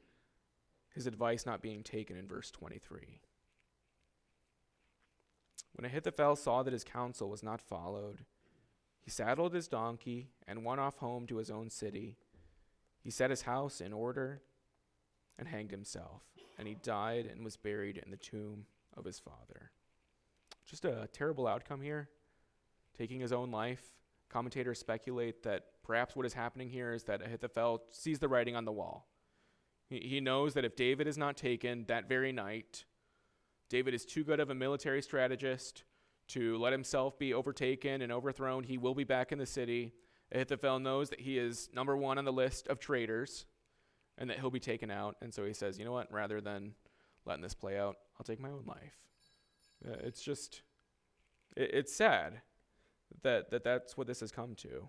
his 0.94 1.08
advice 1.08 1.46
not 1.46 1.62
being 1.62 1.84
taken 1.84 2.18
in 2.18 2.28
verse 2.28 2.52
23. 2.52 3.22
When 5.74 5.86
Ahithophel 5.86 6.36
saw 6.36 6.64
that 6.64 6.74
his 6.74 6.84
counsel 6.84 7.30
was 7.30 7.44
not 7.44 7.62
followed, 7.62 8.26
he 9.02 9.10
saddled 9.10 9.54
his 9.54 9.68
donkey 9.68 10.30
and 10.48 10.66
went 10.66 10.80
off 10.80 10.98
home 10.98 11.26
to 11.28 11.38
his 11.38 11.50
own 11.50 11.70
city. 11.70 12.18
He 13.04 13.10
set 13.10 13.30
his 13.30 13.44
house 13.44 13.82
in 13.82 13.94
order 13.94 14.42
and 15.40 15.48
hanged 15.48 15.72
himself, 15.72 16.24
and 16.60 16.68
he 16.68 16.76
died 16.76 17.26
and 17.26 17.44
was 17.44 17.58
buried 17.58 17.98
in 17.98 18.12
the 18.12 18.18
tomb 18.18 18.66
of 18.96 19.06
his 19.06 19.18
father. 19.18 19.72
Just 20.66 20.86
a 20.86 21.10
terrible 21.12 21.48
outcome 21.48 21.82
here, 21.82 22.10
taking 22.96 23.20
his 23.20 23.34
own 23.34 23.50
life. 23.50 23.84
Commentators 24.30 24.80
speculate 24.80 25.44
that 25.44 25.66
perhaps 25.84 26.16
what 26.16 26.26
is 26.26 26.34
happening 26.34 26.70
here 26.70 26.94
is 26.94 27.04
that 27.04 27.22
Ahithophel 27.26 27.84
sees 27.90 28.20
the 28.20 28.28
writing 28.28 28.56
on 28.56 28.66
the 28.66 28.72
wall. 28.72 29.08
He, 29.92 30.22
knows 30.22 30.54
that 30.54 30.64
if 30.64 30.78
David 30.78 31.06
is 31.06 31.18
not 31.18 31.36
taken 31.36 31.84
that 31.90 32.08
very 32.08 32.32
night, 32.32 32.86
David 33.68 33.94
is 33.94 34.06
too 34.06 34.24
good 34.24 34.40
of 34.40 34.50
a 34.50 34.56
military 34.56 35.02
strategist 35.02 35.84
to 36.30 36.58
let 36.60 36.72
himself 36.72 37.20
be 37.20 37.34
overtaken 37.34 38.02
and 38.02 38.10
overthrown. 38.10 38.64
He 38.64 38.78
will 38.78 38.96
be 38.96 39.04
back 39.04 39.34
in 39.34 39.38
the 39.38 39.46
city. 39.46 39.92
Ahithophel 40.32 40.80
knows 40.80 41.10
that 41.10 41.20
he 41.20 41.38
is 41.38 41.70
number 41.74 41.98
one 41.98 42.18
on 42.18 42.24
the 42.24 42.32
list 42.32 42.68
of 42.68 42.80
traitors 42.80 43.46
and 44.18 44.30
that 44.30 44.40
he'll 44.40 44.50
be 44.50 44.62
taken 44.62 44.90
out. 44.90 45.18
And 45.22 45.34
so 45.34 45.44
he 45.44 45.52
says, 45.52 45.78
you 45.78 45.84
know 45.84 45.92
what? 45.92 46.10
Rather 46.10 46.40
than 46.40 46.74
letting 47.26 47.42
this 47.42 47.54
play 47.54 47.78
out, 47.78 47.98
I'll 48.18 48.24
take 48.24 48.40
my 48.40 48.50
own 48.50 48.64
life. 48.66 48.98
Uh, 49.86 49.98
it's 50.04 50.22
just, 50.22 50.62
it, 51.58 51.70
it's 51.74 51.94
sad 51.94 52.40
that, 53.24 53.52
that 53.52 53.66
that's 53.66 53.98
what 53.98 54.08
this 54.08 54.22
has 54.22 54.32
come 54.32 54.56
to. 54.56 54.88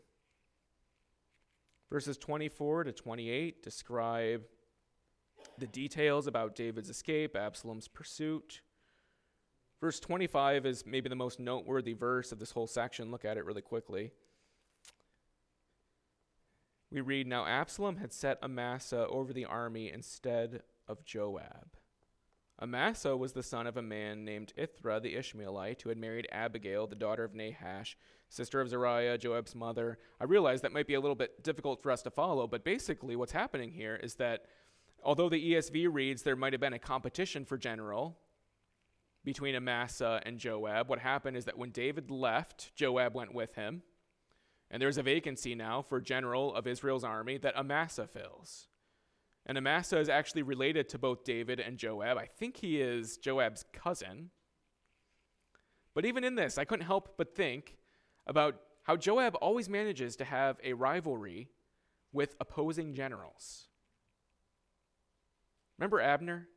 Verses 1.90 2.16
24 2.18 2.84
to 2.84 2.92
28 2.92 3.64
describe 3.64 4.42
the 5.58 5.66
details 5.66 6.26
about 6.26 6.54
David's 6.54 6.90
escape, 6.90 7.36
Absalom's 7.36 7.88
pursuit. 7.88 8.62
Verse 9.80 9.98
25 9.98 10.64
is 10.66 10.86
maybe 10.86 11.08
the 11.08 11.16
most 11.16 11.40
noteworthy 11.40 11.92
verse 11.92 12.30
of 12.32 12.38
this 12.38 12.52
whole 12.52 12.66
section. 12.66 13.10
Look 13.10 13.24
at 13.24 13.36
it 13.36 13.44
really 13.44 13.62
quickly. 13.62 14.12
We 16.90 17.00
read 17.00 17.26
Now 17.26 17.46
Absalom 17.46 17.96
had 17.96 18.12
set 18.12 18.38
Amasa 18.42 19.06
over 19.08 19.32
the 19.32 19.46
army 19.46 19.90
instead 19.90 20.62
of 20.86 21.04
Joab. 21.04 21.76
Amasa 22.60 23.16
was 23.16 23.32
the 23.32 23.42
son 23.42 23.66
of 23.66 23.76
a 23.76 23.82
man 23.82 24.24
named 24.24 24.52
Ithra 24.56 25.00
the 25.00 25.16
Ishmaelite, 25.16 25.82
who 25.82 25.88
had 25.88 25.98
married 25.98 26.28
Abigail, 26.30 26.86
the 26.86 26.94
daughter 26.94 27.24
of 27.24 27.34
Nahash, 27.34 27.96
sister 28.28 28.60
of 28.60 28.68
Zeruiah, 28.68 29.18
Joab's 29.18 29.54
mother. 29.54 29.98
I 30.20 30.24
realize 30.24 30.60
that 30.60 30.72
might 30.72 30.86
be 30.86 30.94
a 30.94 31.00
little 31.00 31.16
bit 31.16 31.42
difficult 31.42 31.82
for 31.82 31.90
us 31.90 32.02
to 32.02 32.10
follow, 32.10 32.46
but 32.46 32.62
basically 32.62 33.16
what's 33.16 33.32
happening 33.32 33.72
here 33.72 33.96
is 33.96 34.14
that 34.16 34.44
Although 35.02 35.28
the 35.28 35.52
ESV 35.52 35.88
reads 35.92 36.22
there 36.22 36.36
might 36.36 36.52
have 36.52 36.60
been 36.60 36.72
a 36.72 36.78
competition 36.78 37.44
for 37.44 37.58
general 37.58 38.18
between 39.24 39.54
Amasa 39.54 40.20
and 40.24 40.38
Joab, 40.38 40.88
what 40.88 41.00
happened 41.00 41.36
is 41.36 41.44
that 41.44 41.58
when 41.58 41.70
David 41.70 42.10
left, 42.10 42.74
Joab 42.74 43.14
went 43.14 43.34
with 43.34 43.54
him. 43.54 43.82
And 44.70 44.80
there's 44.80 44.98
a 44.98 45.02
vacancy 45.02 45.54
now 45.54 45.82
for 45.82 46.00
general 46.00 46.54
of 46.54 46.66
Israel's 46.66 47.04
army 47.04 47.36
that 47.38 47.56
Amasa 47.56 48.06
fills. 48.06 48.68
And 49.44 49.58
Amasa 49.58 49.98
is 49.98 50.08
actually 50.08 50.42
related 50.42 50.88
to 50.90 50.98
both 50.98 51.24
David 51.24 51.60
and 51.60 51.76
Joab. 51.76 52.16
I 52.16 52.26
think 52.26 52.56
he 52.56 52.80
is 52.80 53.18
Joab's 53.18 53.64
cousin. 53.72 54.30
But 55.94 56.06
even 56.06 56.24
in 56.24 56.36
this, 56.36 56.58
I 56.58 56.64
couldn't 56.64 56.86
help 56.86 57.16
but 57.18 57.34
think 57.34 57.76
about 58.26 58.54
how 58.84 58.96
Joab 58.96 59.34
always 59.36 59.68
manages 59.68 60.16
to 60.16 60.24
have 60.24 60.58
a 60.62 60.72
rivalry 60.72 61.48
with 62.12 62.36
opposing 62.40 62.94
generals. 62.94 63.68
Remember 65.78 66.00
Abner? 66.00 66.48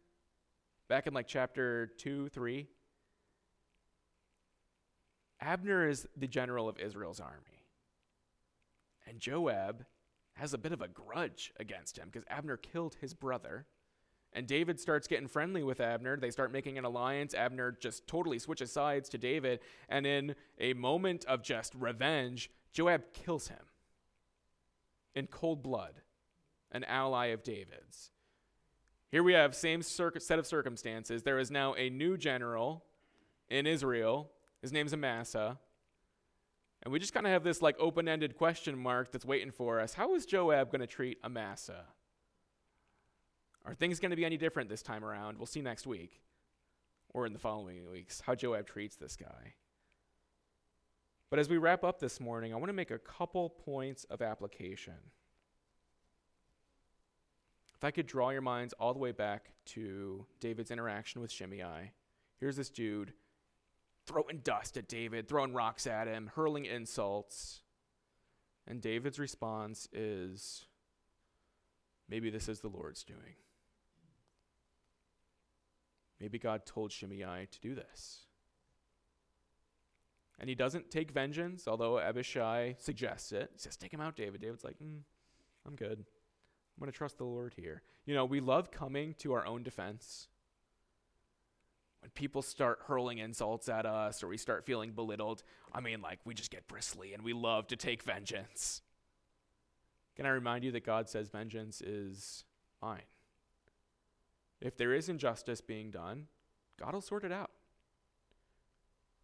Back 0.88 1.08
in 1.08 1.14
like 1.14 1.28
chapter 1.28 1.88
2, 1.98 2.30
3? 2.30 2.68
Abner 5.42 5.88
is 5.88 6.08
the 6.16 6.28
general 6.28 6.70
of 6.70 6.80
Israel's 6.80 7.20
army. 7.20 7.66
And 9.08 9.20
Joab 9.20 9.86
has 10.34 10.54
a 10.54 10.58
bit 10.58 10.72
of 10.72 10.82
a 10.82 10.88
grudge 10.88 11.54
against 11.60 11.98
him 11.98 12.10
because 12.12 12.26
Abner 12.30 12.58
killed 12.58 12.98
his 13.00 13.14
brother. 13.14 13.66
And 14.34 14.48
David 14.48 14.82
starts 14.82 15.08
getting 15.08 15.28
friendly 15.28 15.64
with 15.64 15.80
Abner. 15.80 16.18
They 16.18 16.32
start 16.32 16.52
making 16.52 16.78
an 16.78 16.84
alliance. 16.84 17.34
Abner 17.34 17.78
just 17.80 18.06
totally 18.06 18.38
switches 18.38 18.72
sides 18.72 19.08
to 19.10 19.18
David. 19.18 19.62
And 19.88 20.06
in 20.06 20.36
a 20.60 20.74
moment 20.74 21.24
of 21.26 21.42
just 21.42 21.74
revenge, 21.74 22.52
Joab 22.74 23.14
kills 23.14 23.48
him 23.48 23.64
in 25.14 25.28
cold 25.28 25.64
blood, 25.64 26.02
an 26.72 26.84
ally 26.84 27.28
of 27.28 27.44
David's. 27.44 28.12
Here 29.16 29.24
we 29.24 29.32
have 29.32 29.56
same 29.56 29.82
set 29.82 30.40
of 30.40 30.46
circumstances. 30.46 31.24
There 31.24 31.40
is 31.40 31.50
now 31.50 31.74
a 31.76 31.90
new 31.90 32.18
general 32.18 32.84
in 33.48 33.66
Israel. 33.66 34.30
His 34.62 34.74
name's 34.74 34.92
Amasa. 34.92 35.58
And 36.84 36.92
we 36.92 37.00
just 37.00 37.14
kind 37.14 37.26
of 37.26 37.32
have 37.32 37.42
this 37.42 37.62
like 37.62 37.78
open-ended 37.80 38.36
question 38.36 38.78
mark 38.78 39.14
that's 39.14 39.24
waiting 39.24 39.52
for 39.52 39.80
us. 39.80 39.94
How 39.94 40.16
is 40.16 40.26
Joab 40.26 40.70
going 40.70 40.82
to 40.82 40.86
treat 40.86 41.18
Amasa? 41.24 41.86
Are 43.64 43.74
things 43.74 44.02
going 44.02 44.10
to 44.10 44.18
be 44.18 44.26
any 44.26 44.36
different 44.36 44.68
this 44.68 44.82
time 44.82 45.06
around? 45.06 45.38
We'll 45.38 45.46
see 45.46 45.62
next 45.62 45.88
week 45.88 46.20
or 47.14 47.26
in 47.26 47.32
the 47.32 47.40
following 47.40 47.90
weeks 47.90 48.20
how 48.20 48.36
Joab 48.36 48.68
treats 48.68 48.98
this 48.98 49.16
guy. 49.16 49.54
But 51.30 51.40
as 51.40 51.48
we 51.48 51.58
wrap 51.58 51.86
up 51.86 52.02
this 52.02 52.20
morning, 52.20 52.54
I 52.54 52.58
want 52.58 52.68
to 52.68 52.74
make 52.74 52.92
a 52.92 53.00
couple 53.00 53.50
points 53.50 54.04
of 54.10 54.22
application. 54.22 54.96
If 57.76 57.84
I 57.84 57.92
could 57.92 58.08
draw 58.08 58.30
your 58.30 58.42
minds 58.42 58.74
all 58.80 58.94
the 58.94 59.00
way 59.00 59.12
back 59.12 59.52
to 59.68 60.26
David's 60.40 60.72
interaction 60.72 61.22
with 61.22 61.32
Shimei, 61.32 61.92
here's 62.40 62.56
this 62.56 62.70
dude 62.70 63.14
throwing 64.06 64.40
dust 64.44 64.78
at 64.78 64.88
David, 64.88 65.28
throwing 65.28 65.54
rocks 65.54 65.88
at 65.88 66.08
him, 66.08 66.32
hurling 66.36 66.66
insults. 66.66 67.62
And 68.68 68.82
David's 68.82 69.20
response 69.20 69.88
is 69.92 70.66
maybe 72.10 72.30
this 72.30 72.48
is 72.48 72.62
the 72.62 72.70
Lord's 72.70 73.04
doing. 73.04 73.36
Maybe 76.20 76.40
God 76.40 76.66
told 76.66 76.92
Shimei 76.92 77.48
to 77.52 77.60
do 77.60 77.76
this. 77.76 78.22
And 80.40 80.50
he 80.50 80.56
doesn't 80.56 80.92
take 80.92 81.12
vengeance, 81.12 81.68
although 81.68 82.00
Abishai 82.00 82.76
suggests 82.78 83.32
it. 83.32 83.52
He 83.54 83.60
says, 83.60 83.78
Take 83.78 83.94
him 83.94 84.02
out, 84.02 84.16
David. 84.16 84.42
David's 84.42 84.64
like, 84.64 84.78
mm, 84.84 85.00
I'm 85.66 85.76
good. 85.76 86.06
I'm 86.76 86.82
going 86.82 86.92
to 86.92 86.98
trust 86.98 87.18
the 87.18 87.24
Lord 87.24 87.54
here. 87.56 87.82
You 88.06 88.14
know, 88.14 88.26
we 88.26 88.42
love 88.42 88.70
coming 88.70 89.16
to 89.20 89.34
our 89.34 89.46
own 89.46 89.64
defense. 89.64 90.28
When 92.02 92.12
people 92.12 92.42
start 92.42 92.80
hurling 92.88 93.18
insults 93.20 93.70
at 93.70 93.86
us 93.86 94.22
or 94.22 94.28
we 94.28 94.38
start 94.38 94.66
feeling 94.66 94.92
belittled, 94.92 95.44
I 95.74 95.80
mean, 95.80 96.02
like, 96.02 96.20
we 96.26 96.34
just 96.34 96.52
get 96.52 96.68
bristly 96.68 97.14
and 97.14 97.24
we 97.24 97.34
love 97.34 97.68
to 97.68 97.76
take 97.76 98.04
vengeance. 98.04 98.82
Can 100.16 100.26
I 100.26 100.30
remind 100.30 100.64
you 100.64 100.72
that 100.74 100.86
God 100.86 101.10
says 101.10 101.30
vengeance 101.30 101.82
is 101.82 102.44
mine? 102.82 103.02
If 104.62 104.78
there 104.78 104.94
is 104.94 105.10
injustice 105.10 105.62
being 105.62 105.92
done, 105.92 106.28
God 106.80 106.94
will 106.94 107.02
sort 107.02 107.24
it 107.24 107.32
out. 107.32 107.52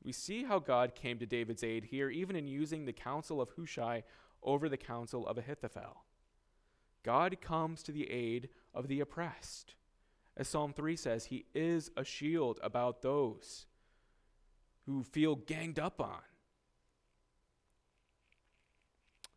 We 0.03 0.11
see 0.11 0.43
how 0.43 0.59
God 0.59 0.95
came 0.95 1.19
to 1.19 1.25
David's 1.25 1.63
aid 1.63 1.85
here, 1.85 2.09
even 2.09 2.35
in 2.35 2.47
using 2.47 2.85
the 2.85 2.93
counsel 2.93 3.39
of 3.39 3.51
Hushai 3.51 4.03
over 4.41 4.67
the 4.67 4.77
counsel 4.77 5.27
of 5.27 5.37
Ahithophel. 5.37 6.03
God 7.03 7.37
comes 7.41 7.83
to 7.83 7.91
the 7.91 8.09
aid 8.09 8.49
of 8.73 8.87
the 8.87 8.99
oppressed. 8.99 9.75
As 10.37 10.47
Psalm 10.47 10.73
3 10.73 10.95
says, 10.95 11.25
He 11.25 11.45
is 11.53 11.91
a 11.97 12.03
shield 12.03 12.59
about 12.63 13.01
those 13.01 13.65
who 14.85 15.03
feel 15.03 15.35
ganged 15.35 15.79
up 15.79 15.99
on. 16.01 16.21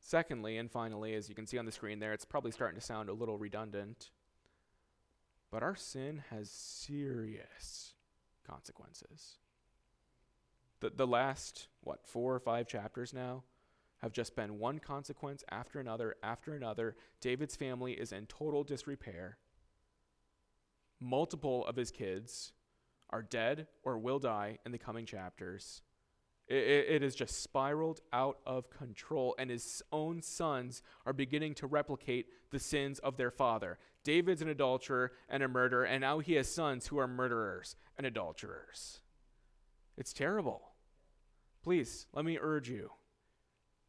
Secondly, 0.00 0.58
and 0.58 0.70
finally, 0.70 1.14
as 1.14 1.28
you 1.28 1.34
can 1.34 1.46
see 1.46 1.58
on 1.58 1.64
the 1.64 1.72
screen 1.72 1.98
there, 1.98 2.12
it's 2.12 2.24
probably 2.24 2.50
starting 2.50 2.78
to 2.78 2.84
sound 2.84 3.08
a 3.08 3.14
little 3.14 3.38
redundant, 3.38 4.10
but 5.50 5.62
our 5.62 5.74
sin 5.74 6.22
has 6.30 6.50
serious 6.50 7.94
consequences. 8.46 9.38
The, 10.80 10.90
the 10.90 11.06
last, 11.06 11.68
what, 11.80 12.06
four 12.06 12.34
or 12.34 12.40
five 12.40 12.68
chapters 12.68 13.14
now 13.14 13.44
have 14.04 14.12
just 14.12 14.36
been 14.36 14.58
one 14.58 14.78
consequence 14.78 15.42
after 15.50 15.80
another 15.80 16.16
after 16.22 16.54
another. 16.54 16.94
David's 17.22 17.56
family 17.56 17.92
is 17.94 18.12
in 18.12 18.26
total 18.26 18.62
disrepair. 18.62 19.38
Multiple 21.00 21.66
of 21.66 21.74
his 21.74 21.90
kids 21.90 22.52
are 23.08 23.22
dead 23.22 23.66
or 23.82 23.96
will 23.96 24.18
die 24.18 24.58
in 24.66 24.72
the 24.72 24.78
coming 24.78 25.06
chapters. 25.06 25.80
It, 26.46 26.56
it, 26.56 26.86
it 26.90 27.02
has 27.02 27.14
just 27.14 27.42
spiraled 27.42 28.02
out 28.12 28.40
of 28.44 28.68
control, 28.68 29.34
and 29.38 29.48
his 29.48 29.82
own 29.90 30.20
sons 30.20 30.82
are 31.06 31.14
beginning 31.14 31.54
to 31.54 31.66
replicate 31.66 32.26
the 32.50 32.58
sins 32.58 32.98
of 32.98 33.16
their 33.16 33.30
father. 33.30 33.78
David's 34.04 34.42
an 34.42 34.50
adulterer 34.50 35.12
and 35.30 35.42
a 35.42 35.48
murderer, 35.48 35.84
and 35.84 36.02
now 36.02 36.18
he 36.18 36.34
has 36.34 36.46
sons 36.46 36.88
who 36.88 36.98
are 36.98 37.08
murderers 37.08 37.74
and 37.96 38.06
adulterers. 38.06 39.00
It's 39.96 40.12
terrible. 40.12 40.72
Please, 41.62 42.06
let 42.12 42.26
me 42.26 42.36
urge 42.38 42.68
you 42.68 42.90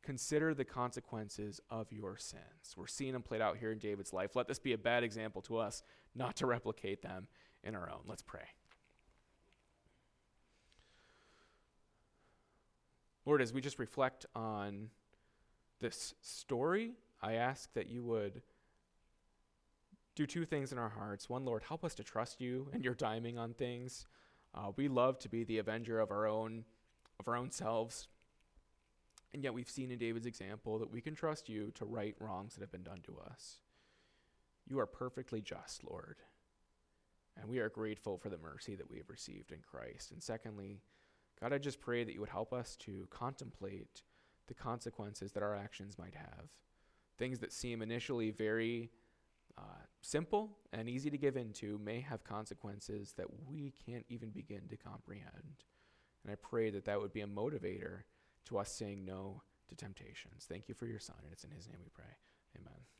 consider 0.05 0.53
the 0.53 0.63
consequences 0.63 1.59
of 1.69 1.91
your 1.91 2.17
sins. 2.17 2.75
We're 2.77 2.87
seeing 2.87 3.13
them 3.13 3.23
played 3.23 3.41
out 3.41 3.57
here 3.57 3.71
in 3.71 3.79
David's 3.79 4.13
life. 4.13 4.35
Let 4.35 4.47
this 4.47 4.59
be 4.59 4.73
a 4.73 4.77
bad 4.77 5.03
example 5.03 5.41
to 5.43 5.57
us, 5.57 5.83
not 6.13 6.35
to 6.37 6.45
replicate 6.45 7.01
them 7.01 7.27
in 7.63 7.75
our 7.75 7.89
own. 7.89 8.01
Let's 8.05 8.21
pray. 8.21 8.45
Lord, 13.25 13.41
as 13.41 13.51
we 13.51 13.59
just 13.59 13.79
reflect 13.79 14.27
on 14.35 14.89
this 15.81 16.13
story, 16.21 16.93
I 17.21 17.33
ask 17.33 17.73
that 17.73 17.89
you 17.89 18.03
would 18.03 18.43
do 20.15 20.27
two 20.27 20.45
things 20.45 20.71
in 20.71 20.77
our 20.77 20.89
hearts. 20.89 21.27
One, 21.27 21.43
Lord, 21.43 21.63
help 21.63 21.83
us 21.83 21.95
to 21.95 22.03
trust 22.03 22.39
you 22.39 22.69
and 22.71 22.85
your 22.85 22.93
timing 22.93 23.37
on 23.37 23.53
things. 23.53 24.05
Uh, 24.53 24.71
we 24.75 24.87
love 24.87 25.17
to 25.19 25.29
be 25.29 25.43
the 25.43 25.57
avenger 25.57 25.99
of 25.99 26.11
our 26.11 26.27
own 26.27 26.65
of 27.19 27.27
our 27.27 27.35
own 27.35 27.49
selves. 27.49 28.07
And 29.35 29.43
yet 29.43 29.53
we've 29.53 29.69
seen 29.69 29.91
in 29.91 29.99
David's 29.99 30.27
example 30.27 30.79
that 30.79 30.89
we 30.89 31.01
can 31.01 31.13
trust 31.13 31.49
you 31.49 31.69
to 31.75 31.83
right 31.83 32.15
wrongs 32.21 32.53
that 32.53 32.61
have 32.61 32.71
been 32.71 32.83
done 32.83 33.01
to 33.03 33.17
us. 33.29 33.59
You 34.65 34.79
are 34.79 34.85
perfectly 34.85 35.41
just, 35.41 35.83
Lord. 35.83 36.19
And 37.35 37.49
we 37.49 37.59
are 37.59 37.67
grateful 37.67 38.17
for 38.17 38.29
the 38.29 38.37
mercy 38.37 38.75
that 38.75 38.89
we 38.89 38.95
have 38.95 39.09
received 39.09 39.51
in 39.51 39.59
Christ. 39.59 40.11
And 40.11 40.23
secondly, 40.23 40.79
God, 41.41 41.51
I 41.51 41.57
just 41.57 41.81
pray 41.81 42.05
that 42.05 42.13
you 42.13 42.21
would 42.21 42.29
help 42.29 42.53
us 42.53 42.77
to 42.77 43.09
contemplate 43.11 44.03
the 44.47 44.53
consequences 44.53 45.33
that 45.33 45.43
our 45.43 45.53
actions 45.53 45.97
might 45.97 46.15
have. 46.15 46.45
Things 47.17 47.39
that 47.39 47.51
seem 47.51 47.81
initially 47.81 48.31
very 48.31 48.89
uh, 49.57 49.83
simple 49.99 50.59
and 50.71 50.87
easy 50.87 51.09
to 51.09 51.17
give 51.17 51.35
into 51.35 51.77
may 51.79 51.99
have 51.99 52.23
consequences 52.23 53.13
that 53.17 53.27
we 53.49 53.73
can't 53.85 54.05
even 54.07 54.29
begin 54.29 54.61
to 54.69 54.77
comprehend. 54.77 55.65
And 56.23 56.31
I 56.31 56.35
pray 56.35 56.69
that 56.69 56.85
that 56.85 57.01
would 57.01 57.11
be 57.11 57.19
a 57.19 57.27
motivator 57.27 58.03
to 58.45 58.57
us 58.57 58.71
saying 58.71 59.05
no 59.05 59.41
to 59.69 59.75
temptations. 59.75 60.45
Thank 60.47 60.69
you 60.69 60.75
for 60.75 60.85
your 60.85 60.99
son, 60.99 61.17
and 61.23 61.31
it's 61.31 61.43
in 61.43 61.51
his 61.51 61.67
name 61.67 61.79
we 61.83 61.89
pray. 61.93 62.13
Amen. 62.57 62.94